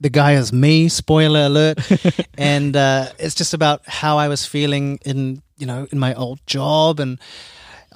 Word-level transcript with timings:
the 0.00 0.10
guy 0.10 0.32
is 0.32 0.52
me. 0.52 0.88
Spoiler 0.88 1.46
alert! 1.46 1.78
and 2.38 2.76
uh, 2.76 3.06
it's 3.18 3.34
just 3.34 3.54
about 3.54 3.82
how 3.86 4.18
I 4.18 4.28
was 4.28 4.44
feeling 4.44 4.98
in 5.04 5.42
you 5.56 5.66
know 5.66 5.86
in 5.90 5.98
my 5.98 6.14
old 6.14 6.40
job, 6.46 7.00
and 7.00 7.18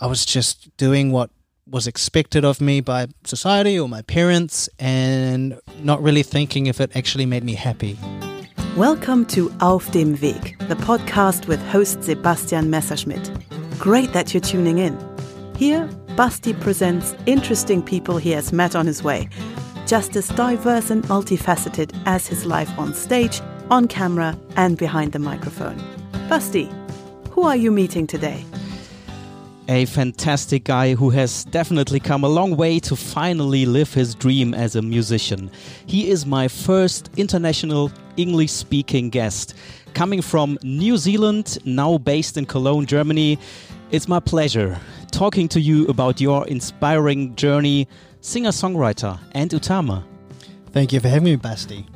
I 0.01 0.07
was 0.07 0.25
just 0.25 0.75
doing 0.77 1.13
what 1.13 1.31
was 1.67 1.87
expected 1.87 2.45
of 2.45 2.61
me 2.61 2.81
by 2.81 3.07
society 3.25 3.79
or 3.79 3.89
my 3.89 4.03
parents, 4.03 4.69
and 4.79 5.61
not 5.83 6.03
really 6.03 6.23
thinking 6.23 6.67
if 6.67 6.81
it 6.81 6.97
actually 6.97 7.27
made 7.27 7.45
me 7.45 7.55
happy. 7.55 7.99
Welcome 8.77 9.27
to 9.27 9.53
Auf 9.61 9.91
dem 9.91 10.15
Weg, 10.21 10.57
the 10.69 10.77
podcast 10.77 11.49
with 11.49 11.61
host 11.67 12.05
Sebastian 12.05 12.71
Messerschmidt. 12.71 13.31
Great 13.79 14.13
that 14.13 14.33
you're 14.33 14.41
tuning 14.41 14.79
in. 14.79 14.99
Here, 15.57 15.87
Basti 16.17 16.55
presents 16.55 17.15
interesting 17.27 17.83
people 17.83 18.17
he 18.17 18.31
has 18.31 18.53
met 18.53 18.75
on 18.75 18.87
his 18.87 19.03
way, 19.03 19.29
just 19.87 20.17
as 20.17 20.29
diverse 20.29 20.91
and 20.91 21.03
multifaceted 21.05 21.95
as 22.07 22.27
his 22.27 22.47
life 22.47 22.71
on 22.79 22.95
stage, 22.95 23.41
on 23.71 23.89
camera, 23.89 24.39
and 24.57 24.77
behind 24.77 25.13
the 25.13 25.19
microphone. 25.19 25.77
Basti, 26.29 26.71
who 27.31 27.43
are 27.43 27.57
you 27.57 27.71
meeting 27.71 28.07
today? 28.07 28.45
a 29.71 29.85
fantastic 29.85 30.65
guy 30.65 30.97
who 30.97 31.11
has 31.11 31.45
definitely 31.45 32.01
come 32.01 32.25
a 32.25 32.29
long 32.29 32.57
way 32.57 32.81
to 32.81 32.97
finally 32.97 33.65
live 33.65 33.95
his 33.95 34.17
dream 34.17 34.53
as 34.53 34.75
a 34.75 34.83
musician. 34.83 35.49
He 35.87 36.11
is 36.11 36.27
my 36.27 36.49
first 36.49 37.09
international 37.17 37.93
English 38.17 38.51
speaking 38.51 39.11
guest. 39.11 39.55
Coming 39.95 40.23
from 40.23 40.59
New 40.65 40.97
Zealand, 40.97 41.57
now 41.65 41.99
based 41.99 42.37
in 42.37 42.47
Cologne, 42.47 42.85
Germany, 42.85 43.39
it's 43.93 44.09
my 44.09 44.19
pleasure 44.19 44.81
talking 45.11 45.49
to 45.49 45.61
you 45.61 45.87
about 45.89 46.21
your 46.21 46.47
inspiring 46.47 47.35
journey, 47.37 47.89
singer 48.21 48.51
songwriter 48.51 49.19
and 49.33 49.51
Utama. 49.51 50.05
Thank 50.73 50.93
you 50.93 51.01
for 51.01 51.09
having 51.09 51.25
me, 51.25 51.37
Basti. 51.37 51.87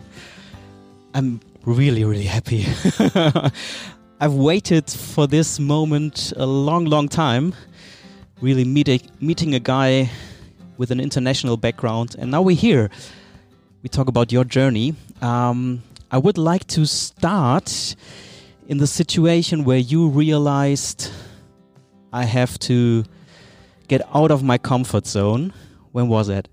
I'm 1.15 1.41
really, 1.65 2.05
really 2.05 2.25
happy. 2.25 2.67
I've 4.21 4.35
waited 4.35 4.91
for 4.91 5.27
this 5.27 5.61
moment 5.61 6.33
a 6.37 6.47
long, 6.47 6.87
long 6.87 7.09
time. 7.09 7.55
Really 8.41 8.65
meeting 8.65 9.01
meeting 9.21 9.55
a 9.55 9.61
guy 9.61 10.11
with 10.77 10.91
an 10.91 10.99
international 11.01 11.57
background, 11.57 12.17
and 12.19 12.31
now 12.31 12.43
we're 12.43 12.57
here. 12.57 12.91
We 13.83 13.89
talk 13.89 14.09
about 14.09 14.33
your 14.33 14.45
journey. 14.45 14.95
Um, 15.23 15.83
I 16.11 16.19
would 16.19 16.39
like 16.39 16.67
to 16.69 16.85
start 16.85 17.95
in 18.67 18.79
the 18.79 18.87
situation 18.87 19.65
where 19.65 19.79
you 19.79 20.09
realized 20.09 21.11
I 22.13 22.25
have 22.25 22.59
to 22.61 23.05
get 23.89 24.03
out 24.15 24.31
of 24.31 24.43
my 24.43 24.59
comfort 24.59 25.07
zone. 25.07 25.53
When 25.95 26.09
was 26.09 26.29
it? 26.29 26.49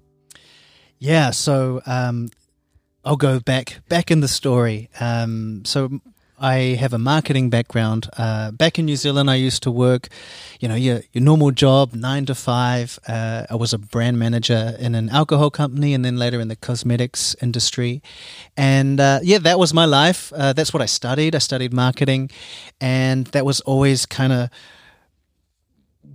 Yeah, 0.99 1.31
so 1.31 1.81
um, 1.87 2.29
I'll 3.03 3.15
go 3.15 3.39
back 3.39 3.81
back 3.89 4.11
in 4.11 4.19
the 4.19 4.27
story. 4.27 4.87
Um, 4.99 5.65
so 5.65 5.99
I 6.39 6.77
have 6.79 6.93
a 6.93 6.99
marketing 6.99 7.49
background. 7.49 8.07
Uh, 8.15 8.51
back 8.51 8.77
in 8.77 8.85
New 8.85 8.95
Zealand, 8.95 9.31
I 9.31 9.35
used 9.35 9.63
to 9.63 9.71
work, 9.71 10.09
you 10.59 10.67
know, 10.67 10.75
your, 10.75 11.01
your 11.11 11.23
normal 11.23 11.49
job, 11.49 11.95
nine 11.95 12.27
to 12.27 12.35
five. 12.35 12.99
Uh, 13.07 13.47
I 13.49 13.55
was 13.55 13.73
a 13.73 13.79
brand 13.79 14.19
manager 14.19 14.75
in 14.77 14.93
an 14.93 15.09
alcohol 15.09 15.49
company 15.49 15.95
and 15.95 16.05
then 16.05 16.17
later 16.17 16.39
in 16.39 16.47
the 16.47 16.55
cosmetics 16.55 17.35
industry. 17.41 18.03
And 18.55 18.99
uh, 18.99 19.21
yeah, 19.23 19.39
that 19.39 19.57
was 19.57 19.73
my 19.73 19.85
life. 19.85 20.31
Uh, 20.35 20.53
that's 20.53 20.71
what 20.71 20.83
I 20.83 20.87
studied. 20.87 21.33
I 21.33 21.39
studied 21.39 21.73
marketing. 21.73 22.29
And 22.79 23.25
that 23.33 23.43
was 23.43 23.59
always 23.61 24.05
kind 24.05 24.33
of 24.33 24.49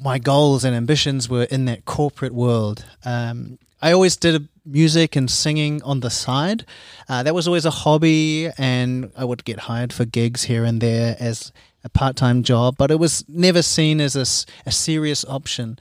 my 0.00 0.18
goals 0.18 0.64
and 0.64 0.74
ambitions 0.74 1.28
were 1.28 1.44
in 1.44 1.64
that 1.66 1.84
corporate 1.84 2.34
world. 2.34 2.84
Um, 3.04 3.58
I 3.80 3.92
always 3.92 4.16
did 4.16 4.48
music 4.64 5.16
and 5.16 5.30
singing 5.30 5.82
on 5.82 6.00
the 6.00 6.10
side. 6.10 6.64
Uh, 7.08 7.22
that 7.22 7.34
was 7.34 7.46
always 7.46 7.64
a 7.64 7.70
hobby, 7.70 8.50
and 8.58 9.12
I 9.16 9.24
would 9.24 9.44
get 9.44 9.60
hired 9.60 9.92
for 9.92 10.04
gigs 10.04 10.44
here 10.44 10.64
and 10.64 10.80
there 10.80 11.16
as 11.20 11.52
a 11.84 11.88
part 11.88 12.16
time 12.16 12.42
job, 12.42 12.76
but 12.76 12.90
it 12.90 12.98
was 12.98 13.24
never 13.28 13.62
seen 13.62 14.00
as 14.00 14.16
a, 14.16 14.26
a 14.66 14.72
serious 14.72 15.24
option. 15.24 15.78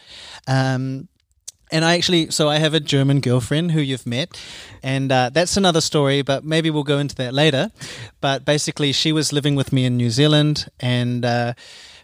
Um, 0.47 1.07
and 1.71 1.83
I 1.83 1.95
actually, 1.95 2.29
so 2.29 2.47
I 2.47 2.59
have 2.59 2.75
a 2.75 2.79
German 2.79 3.21
girlfriend 3.21 3.71
who 3.71 3.81
you've 3.81 4.05
met, 4.05 4.39
and 4.83 5.11
uh, 5.11 5.31
that's 5.33 5.57
another 5.57 5.81
story, 5.81 6.21
but 6.21 6.43
maybe 6.43 6.69
we'll 6.69 6.83
go 6.83 6.99
into 6.99 7.15
that 7.15 7.33
later. 7.33 7.71
But 8.21 8.45
basically, 8.45 8.91
she 8.91 9.11
was 9.11 9.33
living 9.33 9.55
with 9.55 9.73
me 9.73 9.85
in 9.85 9.97
New 9.97 10.11
Zealand, 10.11 10.67
and 10.79 11.25
uh, 11.25 11.53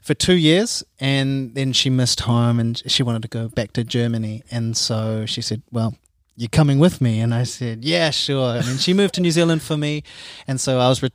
for 0.01 0.13
two 0.13 0.35
years, 0.35 0.83
and 0.99 1.53
then 1.55 1.73
she 1.73 1.89
missed 1.89 2.21
home 2.21 2.59
and 2.59 2.81
she 2.87 3.03
wanted 3.03 3.21
to 3.21 3.27
go 3.27 3.47
back 3.47 3.71
to 3.73 3.83
Germany. 3.83 4.43
And 4.51 4.75
so 4.75 5.25
she 5.25 5.41
said, 5.41 5.61
Well, 5.71 5.95
you're 6.35 6.49
coming 6.49 6.79
with 6.79 7.01
me? 7.01 7.19
And 7.19 7.33
I 7.33 7.43
said, 7.43 7.85
Yeah, 7.85 8.09
sure. 8.09 8.57
I 8.57 8.61
mean, 8.65 8.77
she 8.77 8.93
moved 8.93 9.13
to 9.15 9.21
New 9.21 9.31
Zealand 9.31 9.61
for 9.61 9.77
me. 9.77 10.03
And 10.47 10.59
so 10.59 10.79
I 10.79 10.89
was 10.89 11.03
re- 11.03 11.11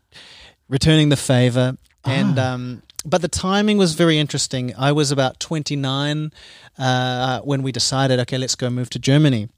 returning 0.69 1.09
the 1.09 1.17
favor. 1.17 1.77
And, 2.05 2.39
ah. 2.39 2.55
um, 2.55 2.83
but 3.05 3.23
the 3.23 3.29
timing 3.29 3.79
was 3.79 3.95
very 3.95 4.19
interesting. 4.19 4.73
I 4.79 4.93
was 4.93 5.11
about 5.11 5.41
29 5.41 6.33
uh, 6.79 7.41
when 7.41 7.63
we 7.63 7.73
decided, 7.73 8.21
okay, 8.21 8.39
let's 8.39 8.55
go 8.55 8.71
move 8.71 8.91
to 8.91 8.99
Germany. 8.99 9.49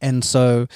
And 0.00 0.24
so, 0.24 0.66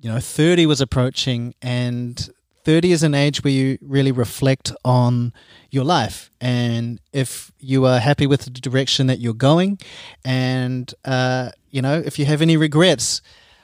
you 0.00 0.10
know, 0.10 0.18
30 0.18 0.66
was 0.66 0.80
approaching, 0.80 1.54
and 1.60 2.30
30 2.64 2.92
is 2.92 3.02
an 3.02 3.14
age 3.14 3.42
where 3.42 3.52
you 3.52 3.78
really 3.80 4.12
reflect 4.12 4.72
on 4.84 5.32
your 5.70 5.84
life. 5.84 6.30
And 6.40 7.00
if 7.12 7.50
you 7.58 7.86
are 7.86 7.98
happy 7.98 8.26
with 8.26 8.44
the 8.44 8.50
direction 8.50 9.06
that 9.06 9.18
you're 9.18 9.34
going 9.34 9.78
and 10.24 10.92
uh, 11.04 11.50
you 11.70 11.80
know 11.82 12.02
if 12.04 12.18
you 12.18 12.26
have 12.26 12.42
any 12.42 12.56
regrets. 12.56 13.22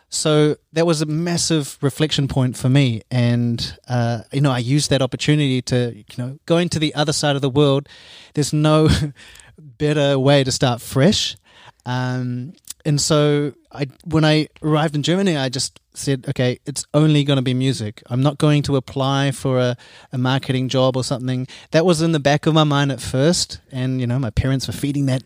So 0.09 0.57
that 0.73 0.87
was 0.87 1.03
a 1.03 1.07
massive 1.07 1.79
reflection 1.81 2.29
point 2.29 2.57
for 2.57 2.69
me. 2.69 3.03
And 3.11 3.79
uh, 3.89 4.21
you 4.33 4.41
know 4.41 4.53
i 4.53 4.59
used 4.59 4.91
that 4.91 5.03
opportunity 5.03 5.61
to 5.63 5.95
you 5.97 6.17
know 6.17 6.39
going 6.47 6.69
to 6.71 6.79
the 6.79 6.95
other 6.95 7.13
side 7.13 7.37
of 7.37 7.43
the 7.43 7.51
world. 7.51 7.89
There's 8.35 8.53
no 8.53 8.89
better 9.59 10.19
way 10.19 10.45
to 10.45 10.53
start 10.53 10.81
fresh. 10.81 11.37
Um, 11.85 12.55
and 12.85 13.01
so 13.01 13.53
I 13.73 13.89
when 14.05 14.25
I 14.25 14.49
arrived 14.63 14.95
in 14.95 15.03
Germany, 15.03 15.37
I 15.37 15.49
just 15.49 15.81
said, 15.99 16.25
okay, 16.29 16.59
it's 16.67 16.85
only 16.95 17.25
going 17.25 17.37
to 17.37 17.43
be 17.43 17.55
music. 17.55 18.03
I'm 18.07 18.23
not 18.23 18.39
going 18.39 18.63
to 18.65 18.77
apply 18.77 19.31
for 19.31 19.59
a, 19.59 19.77
a 20.13 20.19
marketing 20.19 20.69
job 20.69 20.97
or 20.97 21.05
something. 21.05 21.47
That 21.71 21.85
was 21.85 22.03
in 22.03 22.13
the 22.13 22.21
back 22.21 22.47
of 22.47 22.55
my 22.55 22.65
mind 22.65 22.93
at 22.93 23.01
first, 23.01 23.61
and 23.73 24.01
you 24.01 24.07
know, 24.07 24.19
my 24.19 24.31
parents 24.31 24.67
were 24.67 24.73
feeding 24.73 25.07
that 25.07 25.23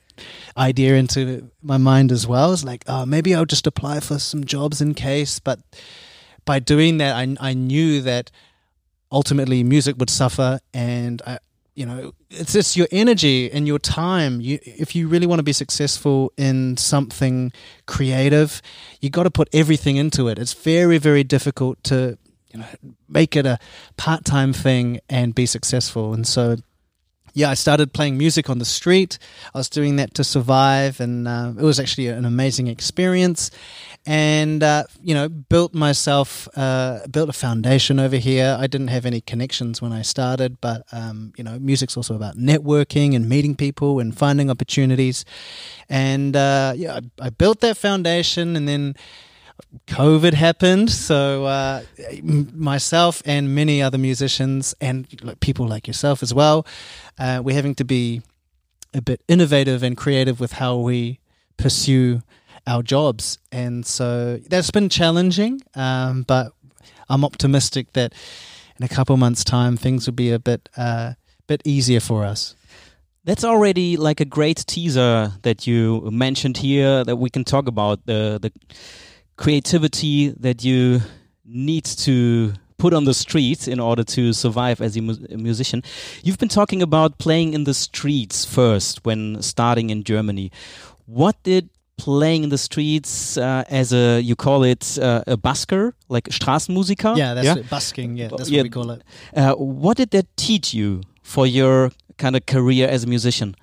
idea 0.56 0.94
into 0.96 1.50
my 1.62 1.76
mind 1.76 2.12
as 2.12 2.26
well. 2.26 2.52
It's 2.52 2.64
like, 2.64 2.84
oh, 2.86 3.06
maybe 3.06 3.34
I'll 3.34 3.44
just 3.46 3.66
apply 3.66 4.00
for 4.00 4.18
some 4.18 4.44
jobs 4.44 4.80
in 4.80 4.94
case. 4.94 5.38
But 5.38 5.60
by 6.44 6.58
doing 6.58 6.98
that, 6.98 7.16
I 7.16 7.36
I 7.40 7.54
knew 7.54 8.00
that 8.02 8.30
ultimately 9.12 9.64
music 9.64 9.96
would 9.98 10.10
suffer, 10.10 10.60
and 10.72 11.20
I, 11.26 11.38
you 11.74 11.86
know 11.86 12.12
it's 12.30 12.52
just 12.52 12.76
your 12.76 12.88
energy 12.90 13.50
and 13.50 13.66
your 13.66 13.78
time. 13.78 14.40
You 14.40 14.58
if 14.62 14.94
you 14.94 15.08
really 15.08 15.26
want 15.26 15.38
to 15.38 15.44
be 15.44 15.52
successful 15.52 16.32
in 16.36 16.76
something 16.76 17.52
creative 17.86 18.60
you 19.00 19.10
got 19.10 19.24
to 19.24 19.30
put 19.30 19.48
everything 19.52 19.96
into 19.96 20.28
it. 20.28 20.38
It's 20.38 20.54
very 20.54 20.98
very 20.98 21.24
difficult 21.24 21.82
to 21.84 22.18
you 22.52 22.60
know 22.60 22.66
make 23.08 23.36
it 23.36 23.46
a 23.46 23.58
part-time 23.96 24.52
thing 24.52 25.00
and 25.08 25.34
be 25.34 25.46
successful. 25.46 26.12
And 26.12 26.26
so 26.26 26.56
yeah, 27.34 27.50
I 27.50 27.54
started 27.54 27.92
playing 27.92 28.18
music 28.18 28.50
on 28.50 28.58
the 28.58 28.64
street. 28.64 29.18
I 29.54 29.58
was 29.58 29.68
doing 29.68 29.96
that 29.96 30.14
to 30.14 30.24
survive, 30.24 31.00
and 31.00 31.28
uh, 31.28 31.52
it 31.56 31.62
was 31.62 31.78
actually 31.78 32.08
an 32.08 32.24
amazing 32.24 32.66
experience. 32.66 33.50
And 34.06 34.62
uh, 34.62 34.84
you 35.02 35.14
know, 35.14 35.28
built 35.28 35.74
myself, 35.74 36.48
uh, 36.56 37.06
built 37.10 37.28
a 37.28 37.34
foundation 37.34 38.00
over 38.00 38.16
here. 38.16 38.56
I 38.58 38.66
didn't 38.66 38.88
have 38.88 39.06
any 39.06 39.20
connections 39.20 39.82
when 39.82 39.92
I 39.92 40.02
started, 40.02 40.60
but 40.60 40.82
um, 40.92 41.32
you 41.36 41.44
know, 41.44 41.58
music's 41.58 41.96
also 41.96 42.14
about 42.14 42.36
networking 42.36 43.14
and 43.14 43.28
meeting 43.28 43.54
people 43.54 44.00
and 44.00 44.16
finding 44.16 44.50
opportunities. 44.50 45.24
And 45.88 46.34
uh, 46.34 46.72
yeah, 46.76 47.00
I, 47.20 47.26
I 47.26 47.30
built 47.30 47.60
that 47.60 47.76
foundation, 47.76 48.56
and 48.56 48.66
then 48.66 48.94
COVID 49.86 50.34
happened, 50.34 50.90
so 50.90 51.44
uh, 51.44 51.82
myself 52.22 53.22
and 53.24 53.54
many 53.54 53.82
other 53.82 53.98
musicians 53.98 54.74
and 54.80 55.06
people 55.40 55.66
like 55.66 55.86
yourself 55.86 56.22
as 56.22 56.32
well, 56.32 56.66
uh, 57.18 57.40
we're 57.44 57.56
having 57.56 57.74
to 57.76 57.84
be 57.84 58.22
a 58.94 59.00
bit 59.00 59.22
innovative 59.28 59.82
and 59.82 59.96
creative 59.96 60.40
with 60.40 60.52
how 60.52 60.76
we 60.76 61.20
pursue 61.56 62.22
our 62.66 62.82
jobs, 62.82 63.38
and 63.50 63.86
so 63.86 64.38
that's 64.48 64.70
been 64.70 64.88
challenging. 64.88 65.60
Um, 65.74 66.22
but 66.22 66.52
I'm 67.08 67.24
optimistic 67.24 67.92
that 67.94 68.14
in 68.78 68.84
a 68.84 68.88
couple 68.88 69.16
months' 69.16 69.44
time 69.44 69.76
things 69.76 70.06
will 70.06 70.14
be 70.14 70.30
a 70.30 70.38
bit 70.38 70.68
uh, 70.76 71.14
bit 71.46 71.62
easier 71.64 72.00
for 72.00 72.24
us. 72.24 72.54
That's 73.24 73.44
already 73.44 73.96
like 73.96 74.20
a 74.20 74.24
great 74.24 74.64
teaser 74.66 75.32
that 75.42 75.66
you 75.66 76.08
mentioned 76.10 76.56
here 76.56 77.04
that 77.04 77.16
we 77.16 77.28
can 77.28 77.44
talk 77.44 77.68
about 77.68 78.06
the 78.06 78.38
the 78.40 78.52
creativity 79.40 80.28
that 80.38 80.62
you 80.62 81.00
need 81.46 81.84
to 81.84 82.52
put 82.76 82.92
on 82.94 83.04
the 83.04 83.14
streets 83.14 83.66
in 83.66 83.80
order 83.80 84.04
to 84.04 84.32
survive 84.32 84.80
as 84.80 84.96
a, 84.96 85.00
mu 85.00 85.14
a, 85.30 85.36
musician. 85.36 85.82
You've 86.22 86.38
been 86.38 86.54
talking 86.60 86.82
about 86.82 87.18
playing 87.18 87.54
in 87.54 87.64
the 87.64 87.74
streets 87.74 88.44
first 88.44 89.04
when 89.04 89.42
starting 89.42 89.90
in 89.90 90.04
Germany. 90.04 90.52
What 91.06 91.36
did 91.42 91.70
playing 91.96 92.44
in 92.44 92.50
the 92.50 92.58
streets 92.58 93.36
uh, 93.36 93.64
as 93.68 93.92
a 93.92 94.20
you 94.20 94.34
call 94.34 94.62
it 94.62 94.98
uh, 94.98 95.22
a 95.26 95.36
busker, 95.36 95.92
like 96.08 96.24
Straßenmusiker. 96.30 97.16
Yeah, 97.16 97.34
that's 97.34 97.60
It, 97.60 97.68
busking. 97.68 98.16
Yeah, 98.16 98.28
that's 98.28 98.48
yeah. 98.48 98.60
what 98.60 98.64
we 98.64 98.70
call 98.70 98.90
it. 98.90 99.02
Uh, 99.36 99.54
what 99.54 99.96
did 99.98 100.10
that 100.10 100.26
teach 100.36 100.72
you 100.72 101.02
for 101.22 101.46
your 101.46 101.92
kind 102.16 102.36
of 102.36 102.46
career 102.46 102.88
as 102.88 103.04
a 103.04 103.06
musician? 103.06 103.54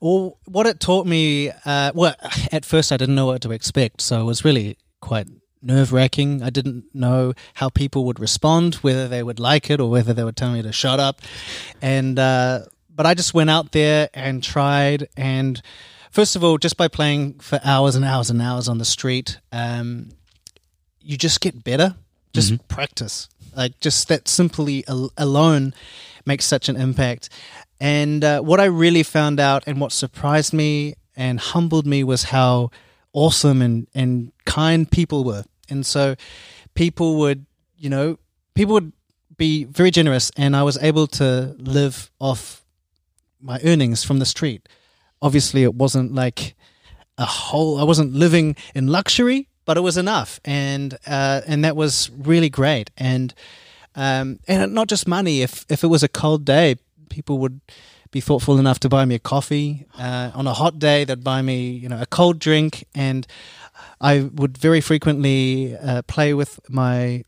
Well, 0.00 0.38
what 0.46 0.66
it 0.66 0.78
taught 0.78 1.06
me, 1.06 1.50
uh, 1.64 1.90
well, 1.94 2.14
at 2.52 2.64
first 2.64 2.92
I 2.92 2.96
didn't 2.96 3.16
know 3.16 3.26
what 3.26 3.42
to 3.42 3.50
expect, 3.50 4.00
so 4.00 4.20
it 4.20 4.24
was 4.24 4.44
really 4.44 4.76
quite 5.00 5.28
nerve 5.62 5.92
wracking. 5.92 6.42
I 6.42 6.50
didn't 6.50 6.84
know 6.94 7.34
how 7.54 7.68
people 7.68 8.04
would 8.06 8.20
respond, 8.20 8.76
whether 8.76 9.08
they 9.08 9.22
would 9.22 9.40
like 9.40 9.70
it 9.70 9.80
or 9.80 9.90
whether 9.90 10.12
they 10.12 10.24
would 10.24 10.36
tell 10.36 10.52
me 10.52 10.62
to 10.62 10.72
shut 10.72 11.00
up. 11.00 11.20
And 11.82 12.18
uh, 12.18 12.60
but 12.94 13.06
I 13.06 13.14
just 13.14 13.34
went 13.34 13.50
out 13.50 13.72
there 13.72 14.10
and 14.14 14.42
tried. 14.42 15.08
And 15.16 15.60
first 16.10 16.36
of 16.36 16.44
all, 16.44 16.58
just 16.58 16.76
by 16.76 16.88
playing 16.88 17.40
for 17.40 17.60
hours 17.64 17.94
and 17.94 18.04
hours 18.04 18.30
and 18.30 18.42
hours 18.42 18.68
on 18.68 18.78
the 18.78 18.84
street, 18.84 19.38
um, 19.52 20.10
you 21.00 21.16
just 21.16 21.40
get 21.40 21.64
better. 21.64 21.96
Just 22.32 22.52
mm-hmm. 22.52 22.66
practice. 22.68 23.28
Like 23.56 23.80
just 23.80 24.08
that 24.08 24.28
simply 24.28 24.84
al- 24.86 25.12
alone 25.16 25.74
makes 26.26 26.44
such 26.44 26.68
an 26.68 26.76
impact. 26.76 27.28
And 27.80 28.22
uh, 28.22 28.40
what 28.42 28.60
I 28.60 28.66
really 28.66 29.02
found 29.02 29.40
out 29.40 29.64
and 29.66 29.80
what 29.80 29.92
surprised 29.92 30.52
me 30.52 30.94
and 31.16 31.40
humbled 31.40 31.86
me 31.86 32.04
was 32.04 32.24
how 32.24 32.70
awesome 33.12 33.62
and, 33.62 33.86
and 33.94 34.32
kind 34.44 34.90
people 34.90 35.24
were. 35.24 35.44
And 35.68 35.84
so 35.84 36.16
people 36.74 37.16
would, 37.16 37.46
you 37.76 37.88
know, 37.88 38.18
people 38.54 38.74
would 38.74 38.92
be 39.36 39.64
very 39.64 39.90
generous, 39.90 40.30
and 40.36 40.54
I 40.54 40.62
was 40.62 40.76
able 40.82 41.06
to 41.06 41.54
live 41.58 42.10
off 42.18 42.62
my 43.40 43.58
earnings 43.64 44.04
from 44.04 44.18
the 44.18 44.26
street. 44.26 44.68
Obviously, 45.22 45.62
it 45.62 45.74
wasn't 45.74 46.14
like 46.14 46.54
a 47.16 47.24
whole, 47.24 47.78
I 47.78 47.84
wasn't 47.84 48.12
living 48.12 48.56
in 48.74 48.88
luxury, 48.88 49.48
but 49.64 49.76
it 49.76 49.80
was 49.80 49.96
enough. 49.96 50.40
And, 50.44 50.94
uh, 51.06 51.40
and 51.46 51.64
that 51.64 51.76
was 51.76 52.10
really 52.16 52.50
great. 52.50 52.90
And, 52.98 53.32
um, 53.94 54.40
and 54.46 54.74
not 54.74 54.88
just 54.88 55.08
money. 55.08 55.42
If, 55.42 55.64
if 55.68 55.84
it 55.84 55.88
was 55.88 56.02
a 56.02 56.08
cold 56.08 56.44
day, 56.44 56.76
people 57.08 57.38
would 57.38 57.60
be 58.10 58.20
thoughtful 58.20 58.58
enough 58.58 58.80
to 58.80 58.88
buy 58.88 59.04
me 59.04 59.14
a 59.14 59.18
coffee. 59.18 59.86
Uh, 59.98 60.30
on 60.34 60.46
a 60.46 60.54
hot 60.54 60.78
day, 60.78 61.04
they'd 61.04 61.22
buy 61.22 61.42
me, 61.42 61.70
you 61.70 61.88
know, 61.88 62.00
a 62.00 62.06
cold 62.06 62.38
drink, 62.38 62.86
and 62.94 63.26
I 64.00 64.20
would 64.34 64.58
very 64.58 64.80
frequently 64.80 65.76
uh, 65.76 66.02
play 66.02 66.34
with 66.34 66.60
my 66.68 67.24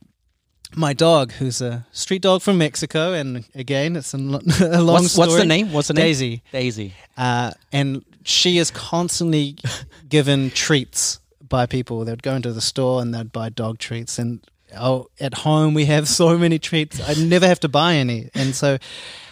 my 0.75 0.94
dog, 0.94 1.32
who's 1.32 1.61
a 1.61 1.87
street 1.93 2.23
dog 2.23 2.40
from 2.40 2.58
Mexico, 2.58 3.12
and 3.12 3.44
again, 3.55 3.94
it's 3.94 4.14
a, 4.14 4.17
a 4.61 4.81
long 4.81 5.02
what's, 5.02 5.12
story. 5.12 5.29
What's 5.29 5.38
the 5.38 5.44
name? 5.44 5.73
What's 5.73 5.88
the 5.88 5.94
name? 5.94 6.05
Daisy. 6.05 6.43
Daisy. 6.50 6.94
Uh, 7.17 7.52
and 7.73 8.05
she 8.25 8.58
is 8.58 8.70
constantly 8.70 9.56
given 10.08 10.50
treats 10.50 11.20
by 11.46 11.67
people. 11.67 12.05
They'd 12.05 12.23
go 12.23 12.34
into 12.34 12.52
the 12.52 12.61
store 12.61 13.02
and 13.02 13.14
they'd 13.14 13.32
buy 13.32 13.50
dog 13.50 13.79
treats, 13.79 14.19
and 14.19 14.40
oh, 14.76 15.08
at 15.20 15.34
home 15.34 15.75
we 15.75 15.84
have 15.87 16.08
so 16.20 16.38
many 16.38 16.58
treats. 16.58 17.00
I 17.00 17.14
never 17.23 17.46
have 17.46 17.61
to 17.61 17.69
buy 17.69 17.94
any, 17.94 18.31
and 18.34 18.55
so 18.55 18.79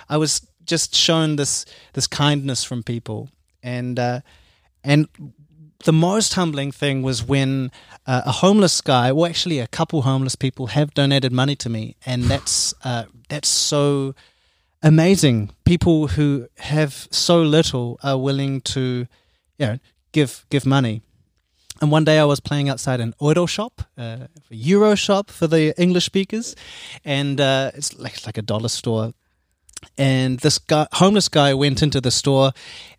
I 0.08 0.18
was 0.18 0.46
just 0.70 0.94
shown 0.94 1.36
this 1.36 1.66
this 1.92 2.06
kindness 2.06 2.64
from 2.64 2.82
people, 2.82 3.28
and 3.62 3.98
uh, 3.98 4.20
and 4.84 5.08
the 5.84 5.92
most 5.92 6.34
humbling 6.34 6.72
thing 6.72 7.02
was 7.02 7.26
when 7.26 7.70
uh, 8.06 8.22
a 8.26 8.32
homeless 8.32 8.80
guy, 8.80 9.12
well, 9.12 9.26
actually 9.26 9.58
a 9.58 9.66
couple 9.66 10.02
homeless 10.02 10.36
people, 10.36 10.68
have 10.68 10.92
donated 10.94 11.32
money 11.32 11.56
to 11.56 11.68
me, 11.68 11.96
and 12.06 12.24
that's 12.24 12.74
uh, 12.84 13.04
that's 13.28 13.48
so 13.48 14.14
amazing. 14.82 15.50
People 15.64 16.08
who 16.08 16.48
have 16.58 17.08
so 17.10 17.42
little 17.42 17.98
are 18.02 18.18
willing 18.18 18.60
to, 18.60 19.06
you 19.58 19.66
know, 19.66 19.78
give 20.12 20.44
give 20.50 20.66
money. 20.66 21.02
And 21.82 21.90
one 21.90 22.04
day 22.04 22.18
I 22.18 22.24
was 22.24 22.40
playing 22.40 22.68
outside 22.68 23.00
an 23.00 23.14
Euro 23.22 23.46
shop, 23.46 23.82
uh, 23.96 24.26
Euro 24.50 24.94
shop 24.94 25.30
for 25.30 25.46
the 25.46 25.74
English 25.80 26.04
speakers, 26.04 26.54
and 27.04 27.40
uh, 27.40 27.70
it's 27.74 27.98
like, 27.98 28.26
like 28.26 28.36
a 28.36 28.42
dollar 28.42 28.68
store 28.68 29.14
and 29.96 30.38
this 30.40 30.58
guy, 30.58 30.86
homeless 30.92 31.28
guy 31.28 31.54
went 31.54 31.82
into 31.82 32.00
the 32.00 32.10
store 32.10 32.52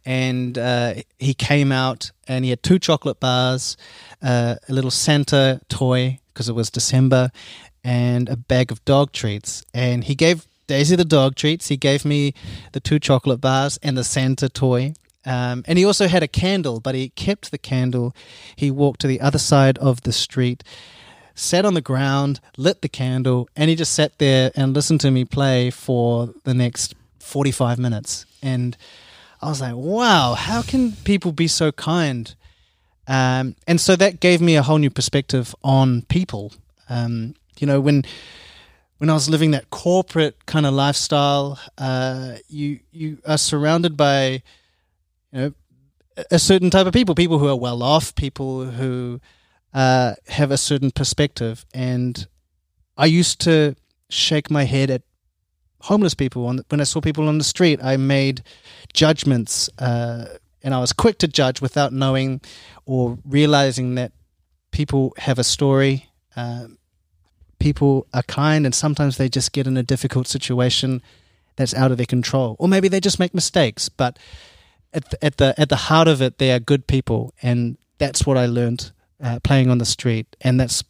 and 0.06 0.58
uh, 0.58 0.96
he 1.20 1.34
came 1.34 1.72
out 1.72 2.12
and 2.28 2.44
he 2.46 2.50
had 2.50 2.64
two 2.64 2.80
chocolate 2.80 3.20
bars, 3.20 3.78
uh, 4.22 4.56
a 4.68 4.74
little 4.74 4.92
Santa 4.92 5.62
toy 5.70 6.20
because 6.34 6.48
it 6.48 6.54
was 6.54 6.70
December, 6.70 7.32
and 7.84 8.30
a 8.30 8.38
bag 8.38 8.72
of 8.72 8.84
dog 8.86 9.12
treats. 9.12 9.64
And 9.74 10.04
he 10.04 10.16
gave 10.16 10.48
Daisy 10.68 10.96
the 10.96 11.06
dog 11.06 11.36
treats. 11.36 11.68
He 11.68 11.78
gave 11.78 12.06
me 12.06 12.34
the 12.72 12.80
two 12.80 13.00
chocolate 13.00 13.42
bars 13.42 13.78
and 13.84 13.98
the 13.98 14.04
Santa 14.04 14.48
toy. 14.48 14.94
Um, 15.26 15.64
and 15.68 15.78
he 15.78 15.86
also 15.86 16.08
had 16.08 16.24
a 16.24 16.28
candle, 16.28 16.80
but 16.80 16.96
he 16.96 17.10
kept 17.10 17.52
the 17.52 17.58
candle. 17.58 18.16
He 18.56 18.72
walked 18.72 19.02
to 19.02 19.08
the 19.08 19.22
other 19.22 19.38
side 19.38 19.78
of 19.80 20.02
the 20.02 20.14
street 20.14 20.64
sat 21.42 21.66
on 21.66 21.74
the 21.74 21.82
ground, 21.82 22.40
lit 22.58 22.82
the 22.82 22.90
candle, 22.90 23.50
and 23.56 23.70
he 23.70 23.76
just 23.76 23.94
sat 23.94 24.18
there 24.20 24.52
and 24.56 24.74
listened 24.74 25.02
to 25.02 25.12
me 25.12 25.26
play 25.26 25.70
for 25.72 26.34
the 26.44 26.54
next 26.54 26.94
45 27.20 27.80
minutes. 27.80 28.26
And 28.42 28.78
I 29.42 29.50
was 29.50 29.60
like, 29.60 29.76
wow, 29.76 30.36
how 30.36 30.62
can 30.62 30.92
people 31.04 31.32
be 31.32 31.48
so 31.48 31.72
kind? 31.72 32.34
Um, 33.08 33.56
and 33.68 33.82
so 33.82 33.96
that 33.96 34.20
gave 34.20 34.40
me 34.40 34.56
a 34.56 34.62
whole 34.62 34.78
new 34.78 34.92
perspective 34.92 35.56
on 35.64 36.04
people. 36.04 36.54
Um, 36.90 37.36
you 37.60 37.66
know, 37.68 37.82
when 37.82 38.04
when 39.00 39.10
I 39.10 39.14
was 39.14 39.28
living 39.28 39.50
that 39.52 39.72
corporate 39.72 40.46
kind 40.46 40.66
of 40.68 40.74
lifestyle, 40.74 41.60
uh, 41.78 42.36
you 42.48 42.80
you 42.92 43.18
are 43.26 43.38
surrounded 43.38 43.98
by 43.98 44.44
you 45.32 45.40
know 45.40 45.54
a 46.30 46.38
certain 46.38 46.70
type 46.70 46.86
of 46.86 46.94
people, 46.94 47.16
people 47.16 47.40
who 47.40 47.48
are 47.48 47.56
well 47.56 47.82
off, 47.82 48.14
people 48.14 48.66
who 48.66 49.20
uh, 49.74 50.16
have 50.28 50.52
a 50.52 50.58
certain 50.58 50.92
perspective. 50.92 51.66
And 51.74 52.28
I 52.98 53.06
used 53.06 53.40
to 53.42 53.76
shake 54.10 54.52
my 54.52 54.66
head 54.66 54.90
at 54.90 55.04
homeless 55.82 56.14
people. 56.14 56.46
On, 56.48 56.62
when 56.70 56.82
I 56.82 56.86
saw 56.86 57.02
people 57.02 57.28
on 57.28 57.38
the 57.38 57.44
street, 57.44 57.80
I 57.84 57.98
made 57.98 58.44
judgments, 58.94 59.70
uh, 59.80 60.26
and 60.64 60.74
I 60.74 60.80
was 60.80 60.94
quick 60.94 61.18
to 61.20 61.28
judge 61.28 61.62
without 61.62 61.94
knowing 61.94 62.42
or 62.86 63.18
realizing 63.26 63.96
that 63.96 64.12
people 64.72 65.14
have 65.18 65.40
a 65.40 65.44
story. 65.44 66.10
Uh, 66.36 66.68
people 67.60 68.08
are 68.14 68.24
kind, 68.24 68.66
and 68.66 68.76
sometimes 68.76 69.18
they 69.18 69.30
just 69.30 69.52
get 69.52 69.68
in 69.68 69.78
a 69.78 69.84
difficult 69.84 70.28
situation 70.28 71.02
that's 71.56 71.74
out 71.74 71.92
of 71.92 71.98
their 71.98 72.06
control, 72.06 72.56
or 72.60 72.68
maybe 72.68 72.88
they 72.88 73.00
just 73.00 73.20
make 73.20 73.34
mistakes. 73.34 73.90
But 73.90 74.18
at 74.94 75.10
the, 75.10 75.26
at 75.26 75.38
the 75.38 75.60
at 75.60 75.70
the 75.70 75.76
heart 75.76 76.08
of 76.08 76.22
it, 76.22 76.38
they 76.38 76.52
are 76.52 76.60
good 76.60 76.88
people, 76.88 77.34
and 77.42 77.78
that's 77.98 78.26
what 78.26 78.38
I 78.38 78.46
learned 78.46 78.92
uh, 79.22 79.40
playing 79.44 79.70
on 79.70 79.78
the 79.78 79.86
street, 79.86 80.36
and 80.42 80.60
that's 80.60 80.84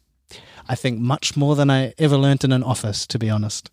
I 0.68 0.74
think 0.74 1.00
much 1.00 1.36
more 1.36 1.56
than 1.56 1.70
I 1.70 1.92
ever 1.98 2.16
learned 2.16 2.44
in 2.44 2.52
an 2.52 2.62
office, 2.62 3.06
to 3.08 3.18
be 3.18 3.30
honest. 3.30 3.70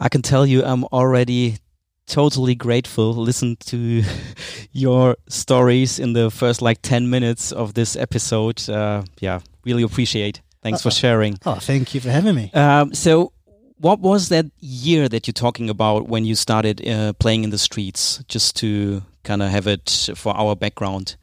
I 0.00 0.08
can 0.08 0.22
tell 0.22 0.46
you, 0.46 0.64
I'm 0.64 0.84
already 0.86 1.58
totally 2.06 2.54
grateful. 2.54 3.14
Listen 3.14 3.56
to 3.66 4.02
your 4.72 5.16
stories 5.28 5.98
in 5.98 6.12
the 6.12 6.30
first 6.30 6.62
like 6.62 6.82
10 6.82 7.08
minutes 7.08 7.52
of 7.52 7.74
this 7.74 7.96
episode. 7.96 8.68
Uh, 8.68 9.02
yeah, 9.20 9.40
really 9.64 9.82
appreciate. 9.82 10.40
Thanks 10.62 10.80
uh, 10.80 10.90
for 10.90 10.94
sharing. 10.94 11.38
Oh, 11.44 11.56
thank 11.56 11.94
you 11.94 12.00
for 12.00 12.10
having 12.10 12.34
me. 12.34 12.50
Um, 12.54 12.94
so, 12.94 13.32
what 13.78 13.98
was 13.98 14.28
that 14.28 14.46
year 14.60 15.08
that 15.08 15.26
you're 15.26 15.32
talking 15.32 15.68
about 15.68 16.08
when 16.08 16.24
you 16.24 16.36
started 16.36 16.86
uh, 16.86 17.12
playing 17.14 17.44
in 17.44 17.50
the 17.50 17.58
streets? 17.58 18.22
Just 18.28 18.56
to 18.56 19.02
kind 19.24 19.42
of 19.42 19.50
have 19.50 19.66
it 19.66 20.10
for 20.14 20.36
our 20.36 20.54
background. 20.54 21.16